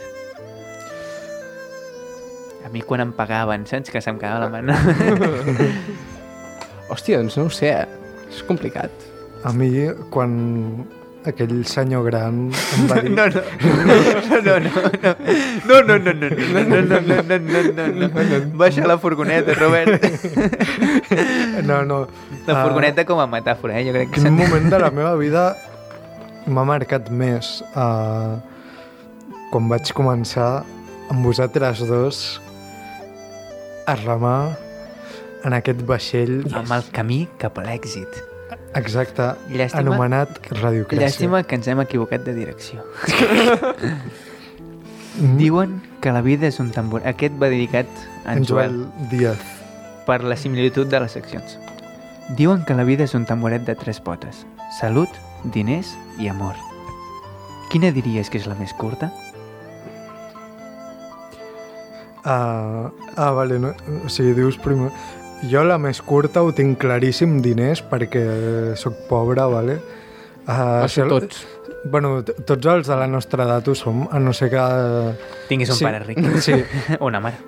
A 2.64 2.68
mi 2.68 2.84
quan 2.84 3.00
em 3.02 3.12
pagaven, 3.16 3.64
saps? 3.66 3.88
Que 3.90 4.04
se'm 4.04 4.20
quedava 4.20 4.46
la 4.46 4.60
mà. 4.60 4.76
Hòstia, 6.92 7.18
doncs 7.22 7.38
no 7.40 7.48
ho 7.48 7.54
sé. 7.54 7.72
És 8.28 8.44
complicat. 8.46 8.92
A 9.48 9.52
mi, 9.56 9.70
quan 10.12 10.84
aquell 11.28 11.52
senyor 11.68 12.06
gran 12.08 12.36
em 12.76 12.86
va 12.88 13.00
dir... 13.04 13.10
No, 13.12 13.26
no, 13.28 13.42
no, 13.60 13.74
no, 14.40 14.58
no, 15.76 15.98
no, 15.98 15.98
no, 15.98 15.98
no, 15.98 16.12
no, 16.14 16.28
no, 16.64 16.80
no, 16.80 17.00
no, 17.00 17.38
no, 17.38 18.08
no, 18.08 18.08
no. 18.08 18.38
Baixa 18.62 18.86
la 18.88 18.96
furgoneta, 18.98 19.54
Robert. 19.58 20.00
No, 21.66 21.82
no. 21.84 21.98
La 22.46 22.54
Ah, 22.54 22.62
furgoneta 22.64 23.04
com 23.04 23.20
a 23.20 23.26
metàfora, 23.30 23.76
eh? 23.80 23.84
Jo 23.88 23.92
crec 23.96 24.14
que 24.14 24.22
Quin 24.22 24.32
moment 24.38 24.70
de 24.72 24.78
la 24.80 24.90
meva 24.94 25.12
vida 25.20 25.44
m'ha 26.48 26.64
marcat 26.66 27.10
més 27.12 27.60
uh, 27.76 28.38
quan 29.52 29.68
vaig 29.70 29.92
començar 29.94 30.62
amb 31.12 31.26
vosaltres 31.26 31.84
dos 31.90 32.40
a 33.86 33.94
remar 34.00 34.56
en 35.44 35.52
aquest 35.56 35.84
vaixell 35.88 36.40
amb 36.54 36.72
el 36.78 36.88
camí 36.96 37.24
cap 37.42 37.58
a 37.60 37.66
l'èxit. 37.68 38.22
Exacte 38.74 39.22
Llàstima- 39.50 39.80
anomenat 39.80 40.38
Radiocràcia. 40.50 41.06
Llàstima 41.06 41.42
que 41.44 41.54
ens 41.56 41.66
hem 41.68 41.80
equivocat 41.80 42.22
de 42.24 42.34
direcció. 42.34 42.84
Diuen 45.36 45.82
que 46.00 46.12
la 46.12 46.22
vida 46.22 46.46
és 46.48 46.60
un 46.60 46.70
tambor. 46.70 47.02
Aquest 47.04 47.34
va 47.40 47.48
dedicat 47.50 47.86
a 48.24 48.34
en 48.36 48.44
Joel 48.46 48.76
Joel 48.86 49.08
Díaz. 49.10 49.38
per 50.06 50.22
la 50.24 50.36
similitud 50.36 50.86
de 50.86 51.00
les 51.00 51.12
seccions. 51.12 51.58
Diuen 52.38 52.64
que 52.64 52.74
la 52.74 52.84
vida 52.84 53.04
és 53.04 53.14
un 53.14 53.26
tamboret 53.26 53.66
de 53.66 53.74
tres 53.74 54.00
potes. 54.00 54.46
Salut, 54.78 55.08
diners 55.44 55.90
i 56.18 56.28
amor. 56.28 56.54
Quina 57.70 57.90
diries 57.92 58.30
que 58.30 58.38
és 58.38 58.46
la 58.46 58.54
més 58.54 58.72
curta? 58.74 59.10
Ah, 62.24 62.90
ah, 63.16 63.30
vale, 63.30 63.58
no, 63.58 63.72
o 64.04 64.08
sigui, 64.12 64.34
dius 64.36 64.58
primer... 64.60 64.90
Jo 65.48 65.62
la 65.64 65.78
més 65.80 66.02
curta 66.04 66.42
ho 66.44 66.50
tinc 66.52 66.76
claríssim, 66.82 67.38
diners, 67.44 67.80
perquè 67.88 68.22
sóc 68.76 69.06
pobre, 69.08 69.46
vale? 69.48 69.78
Uh, 70.44 70.82
Això 70.84 71.06
tots. 71.08 71.44
Bueno, 71.88 72.18
tots 72.24 72.66
els 72.68 72.88
de 72.90 72.96
la 73.00 73.06
nostra 73.08 73.46
edat 73.46 73.68
ho 73.70 73.74
som, 73.78 74.02
a 74.12 74.18
no 74.20 74.34
ser 74.36 74.50
que... 74.52 74.64
Tinguis 75.48 75.70
un 75.72 75.78
Sí, 75.78 75.84
pare 75.86 76.02
ric. 76.04 76.20
sí. 76.44 76.58
o 76.98 77.06
una 77.08 77.20
mare. 77.24 77.40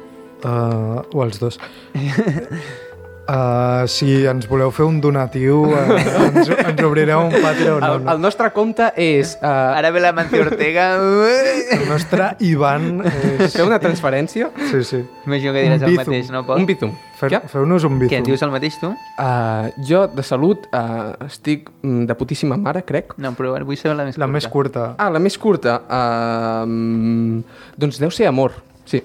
Uh, 0.42 1.02
o 1.12 1.24
els 1.26 1.38
dos. 1.42 1.60
Uh, 3.32 3.86
si 3.88 4.26
ens 4.28 4.44
voleu 4.50 4.68
fer 4.74 4.84
un 4.84 4.98
donatiu, 5.00 5.62
uh, 5.64 5.94
ens, 6.28 6.50
ens 6.52 6.82
obrireu 6.84 7.22
un 7.30 7.32
Patreon. 7.40 7.78
No, 7.80 7.92
El, 7.94 8.02
no. 8.04 8.12
el 8.12 8.18
nostre 8.20 8.50
compte 8.52 8.90
és... 9.00 9.38
Uh, 9.40 9.46
Ara 9.78 9.88
ve 9.94 10.02
la 10.04 10.10
Mancio 10.12 10.42
Ortega. 10.44 10.90
El 11.78 11.86
nostre 11.88 12.26
Ivan 12.44 13.00
és... 13.08 13.54
fer 13.54 13.64
una 13.64 13.78
transferència. 13.80 14.50
Sí, 14.68 14.82
sí. 14.84 15.00
Imagino 15.24 15.54
que 15.56 15.62
diràs 15.64 15.80
Un 15.80 15.86
el 15.88 15.94
bizum. 15.94 16.02
mateix, 16.04 16.28
no, 16.34 16.42
Pol? 16.44 16.60
Un 16.60 16.66
bitum. 16.68 16.92
Fe, 17.22 17.30
Què? 17.32 17.40
Feu-nos 17.48 17.86
un 17.88 17.96
Què, 17.96 18.02
bizum. 18.04 18.18
en 18.20 18.28
dius 18.28 18.44
el 18.44 18.52
mateix 18.52 18.76
tu? 18.82 18.90
Uh, 18.92 19.70
jo, 19.88 20.02
de 20.12 20.26
salut, 20.26 20.68
uh, 20.76 21.14
estic 21.24 21.70
mm, 21.80 22.04
de 22.10 22.18
putíssima 22.20 22.58
mare, 22.60 22.84
crec. 22.84 23.16
No, 23.22 23.32
però 23.38 23.54
vull 23.64 23.80
saber 23.80 23.96
la 24.02 24.08
més 24.10 24.20
La 24.20 24.26
curta. 24.28 24.36
més 24.36 24.50
curta. 24.58 24.84
Ah, 25.00 25.08
la 25.14 25.22
més 25.24 25.38
curta. 25.40 25.78
Uh, 25.88 27.40
doncs 27.80 27.96
deu 28.02 28.12
ser 28.12 28.28
amor, 28.28 28.58
sí. 28.84 29.00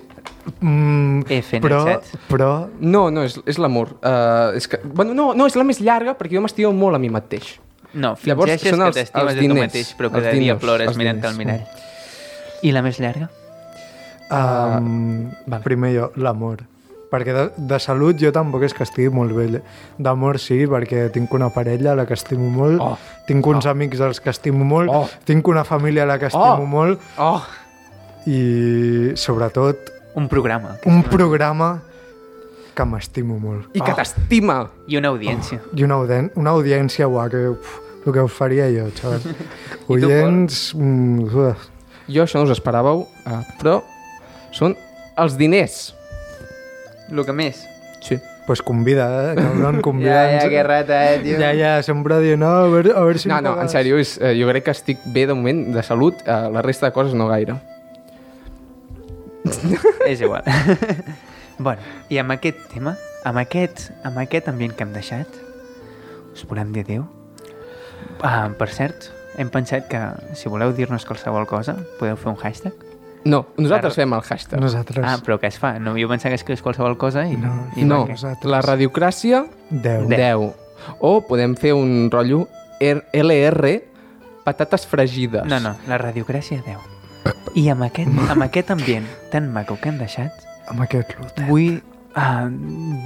Mm, 0.62 1.22
F, 1.30 1.60
però, 1.62 2.00
però 2.30 2.50
No, 2.80 3.10
no, 3.12 3.24
és, 3.28 3.36
és 3.46 3.58
l'amor. 3.60 3.96
Uh, 4.02 4.56
és 4.58 4.68
que, 4.68 4.80
bueno, 4.84 5.14
no, 5.14 5.34
no, 5.36 5.46
és 5.48 5.56
la 5.60 5.64
més 5.68 5.82
llarga 5.84 6.16
perquè 6.18 6.38
jo 6.38 6.42
m'estimo 6.42 6.72
molt 6.74 6.96
a 6.96 7.00
mi 7.00 7.10
mateix. 7.10 7.58
No, 7.94 8.16
Llavors, 8.24 8.52
fingeixes 8.52 8.70
són 8.76 8.80
que 8.80 8.88
els- 8.88 8.96
t'estimes 8.96 9.24
els 9.24 9.34
de 9.34 9.40
tu 9.42 9.48
diners, 9.48 9.68
mateix, 9.68 9.92
però 9.98 10.12
cada 10.12 10.32
dia 10.32 10.58
plores 10.60 10.98
mirant 10.98 11.24
al 11.26 11.36
mirall. 11.36 11.64
I 12.64 12.72
la 12.72 12.82
més 12.82 13.00
llarga? 13.00 13.30
Um, 14.30 15.30
vale. 15.46 15.64
Primer 15.64 15.94
jo, 15.96 16.10
l'amor. 16.20 16.64
Perquè 17.08 17.32
de, 17.32 17.44
de 17.70 17.78
salut 17.80 18.18
jo 18.20 18.34
tampoc 18.36 18.66
és 18.68 18.74
que 18.76 18.84
estigui 18.84 19.08
molt 19.14 19.32
bé. 19.32 19.62
D'amor 20.04 20.40
sí, 20.44 20.66
perquè 20.68 21.06
tinc 21.16 21.32
una 21.38 21.48
parella 21.56 21.94
a 21.94 21.96
la 22.02 22.06
que 22.06 22.18
estimo 22.18 22.50
molt, 22.52 22.82
Oh. 22.84 22.98
tinc 23.28 23.46
uns 23.48 23.66
amics 23.66 24.02
als 24.04 24.20
que 24.20 24.30
estimo 24.30 24.66
molt, 24.68 24.90
Oh. 24.92 25.06
tinc 25.24 25.48
una 25.48 25.64
família 25.64 26.04
a 26.04 26.06
la 26.06 26.20
que 26.20 26.28
estimo 26.28 26.64
Oh. 26.64 26.66
molt 26.66 27.00
Oh, 27.18 27.42
i, 28.28 29.12
sobretot, 29.16 29.78
Un 30.18 30.28
programa. 30.28 30.76
que 30.82 30.90
un 30.90 31.04
programa 31.06 31.84
que 32.74 32.86
m'estimo 32.86 33.38
molt. 33.42 33.70
i 33.78 33.82
que 33.82 33.94
t'estima. 33.94 34.64
I 34.90 34.98
una 34.98 35.10
audiència. 35.14 35.60
I 35.78 35.84
una, 35.86 35.96
audien 36.02 36.32
una 36.36 36.52
audiència, 36.58 37.08
uah, 37.08 37.28
que, 37.30 37.44
uf, 37.54 37.76
el 38.06 38.14
que 38.14 38.24
us 38.26 38.34
faria 38.34 38.68
jo, 38.74 38.90
xaval. 38.98 39.22
Oients... 39.94 40.74
Mm. 40.76 41.30
Jo 42.08 42.24
això 42.24 42.40
no 42.40 42.46
us 42.48 42.54
esperàveu, 42.56 43.02
uh, 43.28 43.40
però 43.60 43.82
són 44.56 44.74
els 45.20 45.36
diners. 45.40 45.94
El 47.12 47.26
que 47.28 47.34
més. 47.36 47.62
Sí. 48.02 48.18
pues 48.48 48.62
convida, 48.64 49.34
eh? 49.34 49.36
Cabron, 49.36 49.76
Ja, 49.82 49.82
convida'ns. 49.84 50.44
ja, 50.44 50.50
que 50.50 50.62
rata, 50.64 51.00
eh, 51.12 51.18
tio. 51.20 51.36
Ja, 51.42 51.50
ja, 51.54 51.72
sempre 51.84 52.22
dient, 52.24 52.40
no, 52.40 52.48
a 52.48 52.70
veure, 52.72 52.94
a 52.96 53.02
veure 53.04 53.20
si 53.20 53.28
No, 53.28 53.42
no, 53.42 53.50
en 53.58 53.66
pagues". 53.66 53.74
sèrio, 53.76 53.98
és, 54.00 54.14
eh, 54.24 54.38
jo 54.40 54.48
crec 54.48 54.64
que 54.70 54.72
estic 54.72 55.02
bé 55.12 55.26
de 55.28 55.36
moment, 55.36 55.66
de 55.76 55.84
salut, 55.84 56.16
eh, 56.24 56.38
la 56.54 56.62
resta 56.64 56.88
de 56.88 56.94
coses 56.96 57.14
no 57.14 57.28
gaire. 57.28 57.58
És 60.12 60.22
igual. 60.22 60.44
bueno, 61.60 61.82
i 62.10 62.18
amb 62.22 62.32
aquest 62.36 62.60
tema, 62.74 62.96
amb 63.26 63.40
aquest, 63.42 63.92
amb 64.08 64.18
aquest 64.24 64.48
ambient 64.52 64.76
que 64.76 64.84
hem 64.86 64.94
deixat, 64.96 65.28
us 66.34 66.46
volem 66.50 66.74
dir 66.76 66.84
adéu. 66.86 67.06
Ah, 68.24 68.50
per 68.58 68.70
cert, 68.74 69.10
hem 69.38 69.50
pensat 69.54 69.88
que 69.92 70.00
si 70.38 70.50
voleu 70.50 70.72
dir-nos 70.74 71.06
qualsevol 71.06 71.46
cosa, 71.50 71.76
podeu 72.00 72.18
fer 72.18 72.32
un 72.32 72.38
hashtag. 72.42 72.74
No, 73.28 73.42
nosaltres 73.58 73.96
Claro. 73.98 74.08
fem 74.08 74.14
el 74.14 74.22
hashtag. 74.24 74.60
Nosaltres, 74.62 75.04
Ah, 75.04 75.18
però 75.26 75.36
què 75.42 75.50
es 75.50 75.58
fa? 75.60 75.74
No, 75.80 75.96
jo 76.00 76.08
pensava 76.08 76.32
que 76.32 76.40
escrius 76.40 76.62
qualsevol 76.64 76.96
cosa 76.98 77.26
i... 77.28 77.36
No, 77.36 77.68
i 77.76 77.84
no, 77.84 78.06
nosaltres. 78.08 78.46
la 78.50 78.62
radiocràcia, 78.64 79.46
10. 79.70 80.08
10. 80.08 80.54
O 81.04 81.22
podem 81.28 81.56
fer 81.60 81.74
un 81.76 82.08
rotllo 82.14 82.46
R- 82.80 83.04
LR, 83.12 83.82
patates 84.46 84.86
fregides. 84.88 85.44
No, 85.50 85.60
no, 85.60 85.74
la 85.90 85.98
radiocràcia 86.00 86.62
10. 86.64 86.78
I 87.56 87.68
amb 87.74 87.84
aquest, 87.88 88.12
amb 88.30 88.44
aquest 88.46 88.72
ambient 88.72 89.08
tan 89.32 89.52
maco 89.54 89.78
que 89.82 89.90
hem 89.90 89.98
deixat, 90.02 90.46
Amb 90.68 90.84
aquest 90.84 91.14
lot. 91.20 91.40
vull 91.48 91.80
uh, 91.80 92.48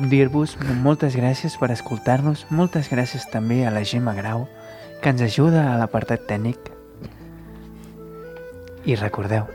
dir-vos 0.09 0.57
moltes 0.83 1.15
gràcies 1.15 1.57
per 1.59 1.71
escoltar-nos, 1.71 2.45
moltes 2.49 2.89
gràcies 2.91 3.27
també 3.31 3.65
a 3.67 3.71
la 3.71 3.83
Gemma 3.83 4.13
Grau, 4.17 4.47
que 5.01 5.09
ens 5.13 5.21
ajuda 5.21 5.67
a 5.71 5.77
l'apartat 5.79 6.27
tècnic. 6.29 6.71
I 8.85 8.95
recordeu, 8.97 9.45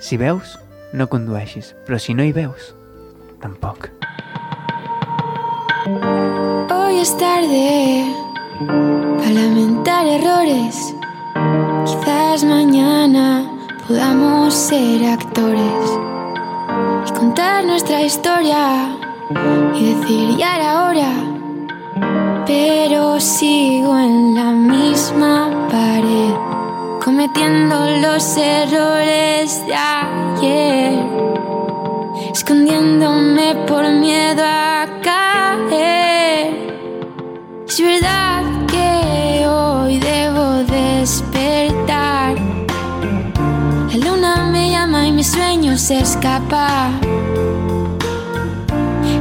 si 0.00 0.18
veus, 0.20 0.58
no 0.92 1.08
condueixis, 1.08 1.74
però 1.86 1.98
si 1.98 2.14
no 2.14 2.24
hi 2.24 2.32
veus, 2.36 2.74
tampoc. 3.40 3.90
Hoy 6.70 7.00
es 7.00 7.16
tarde 7.16 8.04
para 9.18 9.30
lamentar 9.30 10.06
errores. 10.06 10.94
Quizás 11.84 12.44
mañana 12.44 13.55
podamos 13.86 14.52
ser 14.52 15.04
actores 15.08 15.98
y 17.08 17.12
contar 17.12 17.64
nuestra 17.64 18.02
historia 18.02 18.96
y 19.74 19.94
decir 19.94 20.36
ya 20.36 20.56
era 20.56 20.88
hora, 20.88 22.44
pero 22.46 23.20
sigo 23.20 23.96
en 23.98 24.34
la 24.34 24.50
misma 24.50 25.68
pared, 25.70 26.34
cometiendo 27.04 27.76
los 28.02 28.36
errores 28.36 29.64
de 29.66 29.74
ayer, 29.74 30.98
escondiéndome 32.32 33.54
por 33.68 33.88
miedo 33.88 34.42
a 34.44 34.86
caer. 35.02 36.50
Es 37.68 37.80
verdad 37.80 38.35
sueños 45.26 45.80
se 45.80 45.98
escapa. 45.98 46.90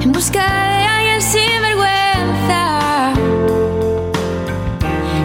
En 0.04 0.12
busca 0.12 0.46
de 0.46 0.84
alguien 0.96 1.22
sin 1.22 1.62
vergüenza. 1.62 3.14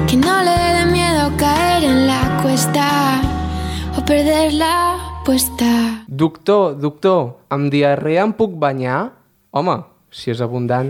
Que 0.09 0.17
no 0.17 0.43
le 0.43 0.57
dé 0.77 0.87
miedo 0.91 1.37
caer 1.37 1.85
en 1.85 2.07
la 2.07 2.41
cuesta 2.43 3.21
o 3.99 4.05
perder 4.05 4.55
la 4.55 4.97
apuesta. 5.21 6.05
Doctor, 6.09 6.81
doctor, 6.81 7.37
amb 7.51 7.69
diarrea 7.71 8.25
em 8.25 8.33
puc 8.33 8.57
banyar? 8.57 9.13
Home, 9.53 9.83
si 10.11 10.33
és 10.33 10.41
abundant. 10.41 10.89